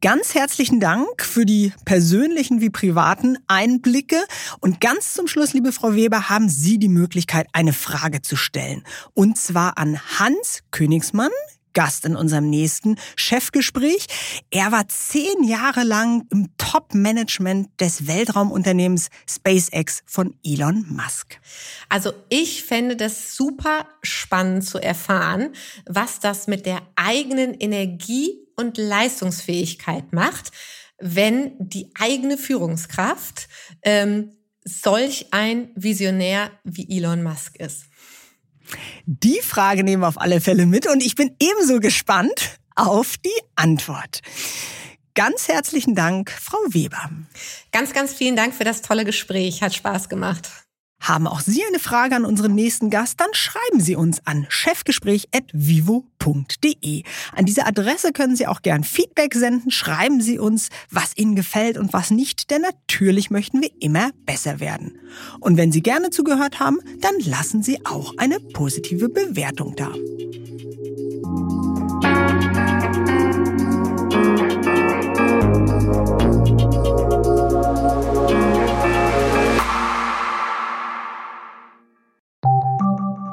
Ganz 0.00 0.34
herzlichen 0.34 0.80
Dank 0.80 1.22
für 1.22 1.46
die 1.46 1.72
persönlichen 1.86 2.60
wie 2.60 2.68
privaten 2.68 3.38
Einblicke. 3.46 4.22
Und 4.60 4.80
ganz 4.80 5.14
zum 5.14 5.26
Schluss, 5.26 5.54
liebe 5.54 5.72
Frau 5.72 5.94
Weber, 5.94 6.28
haben 6.28 6.50
Sie 6.50 6.78
die 6.78 6.90
Möglichkeit, 6.90 7.46
eine 7.54 7.72
Frage 7.72 8.20
zu 8.20 8.36
stellen. 8.36 8.84
Und 9.14 9.38
zwar 9.38 9.78
an 9.78 9.98
Hans 10.18 10.62
Königsmann, 10.70 11.30
Gast 11.74 12.04
in 12.04 12.16
unserem 12.16 12.48
nächsten 12.48 12.96
Chefgespräch. 13.16 14.06
Er 14.50 14.72
war 14.72 14.88
zehn 14.88 15.44
Jahre 15.44 15.84
lang 15.84 16.26
im 16.30 16.48
Top-Management 16.56 17.68
des 17.80 18.06
Weltraumunternehmens 18.06 19.08
SpaceX 19.28 20.02
von 20.06 20.34
Elon 20.44 20.86
Musk. 20.88 21.40
Also 21.88 22.12
ich 22.30 22.64
fände 22.64 22.96
das 22.96 23.36
super 23.36 23.86
spannend 24.02 24.64
zu 24.64 24.78
erfahren, 24.78 25.50
was 25.86 26.20
das 26.20 26.46
mit 26.46 26.64
der 26.64 26.80
eigenen 26.96 27.54
Energie 27.54 28.38
und 28.56 28.78
Leistungsfähigkeit 28.78 30.12
macht, 30.12 30.52
wenn 30.98 31.52
die 31.58 31.90
eigene 31.98 32.38
Führungskraft 32.38 33.48
ähm, 33.82 34.30
solch 34.64 35.26
ein 35.32 35.70
Visionär 35.74 36.50
wie 36.64 36.96
Elon 36.96 37.22
Musk 37.22 37.56
ist. 37.56 37.84
Die 39.06 39.40
Frage 39.42 39.84
nehmen 39.84 40.02
wir 40.02 40.08
auf 40.08 40.20
alle 40.20 40.40
Fälle 40.40 40.66
mit 40.66 40.86
und 40.86 41.02
ich 41.02 41.14
bin 41.14 41.34
ebenso 41.40 41.80
gespannt 41.80 42.58
auf 42.74 43.16
die 43.18 43.40
Antwort. 43.56 44.20
Ganz 45.14 45.46
herzlichen 45.46 45.94
Dank, 45.94 46.30
Frau 46.30 46.58
Weber. 46.70 47.10
Ganz, 47.70 47.92
ganz 47.92 48.12
vielen 48.12 48.34
Dank 48.34 48.52
für 48.52 48.64
das 48.64 48.82
tolle 48.82 49.04
Gespräch. 49.04 49.62
Hat 49.62 49.74
Spaß 49.74 50.08
gemacht. 50.08 50.63
Haben 51.00 51.26
auch 51.26 51.40
Sie 51.40 51.62
eine 51.64 51.78
Frage 51.78 52.16
an 52.16 52.24
unseren 52.24 52.54
nächsten 52.54 52.88
Gast? 52.88 53.20
Dann 53.20 53.28
schreiben 53.32 53.80
Sie 53.80 53.94
uns 53.94 54.26
an 54.26 54.46
chefgespräch.vivo.de. 54.48 57.02
An 57.32 57.44
diese 57.44 57.66
Adresse 57.66 58.12
können 58.12 58.36
Sie 58.36 58.46
auch 58.46 58.62
gern 58.62 58.84
Feedback 58.84 59.34
senden. 59.34 59.70
Schreiben 59.70 60.22
Sie 60.22 60.38
uns, 60.38 60.70
was 60.90 61.14
Ihnen 61.16 61.36
gefällt 61.36 61.76
und 61.76 61.92
was 61.92 62.10
nicht, 62.10 62.50
denn 62.50 62.62
natürlich 62.62 63.30
möchten 63.30 63.60
wir 63.60 63.70
immer 63.80 64.12
besser 64.24 64.60
werden. 64.60 64.98
Und 65.40 65.58
wenn 65.58 65.72
Sie 65.72 65.82
gerne 65.82 66.08
zugehört 66.10 66.60
haben, 66.60 66.78
dann 67.00 67.20
lassen 67.20 67.62
Sie 67.62 67.84
auch 67.84 68.14
eine 68.16 68.40
positive 68.40 69.10
Bewertung 69.10 69.76
da. 69.76 69.92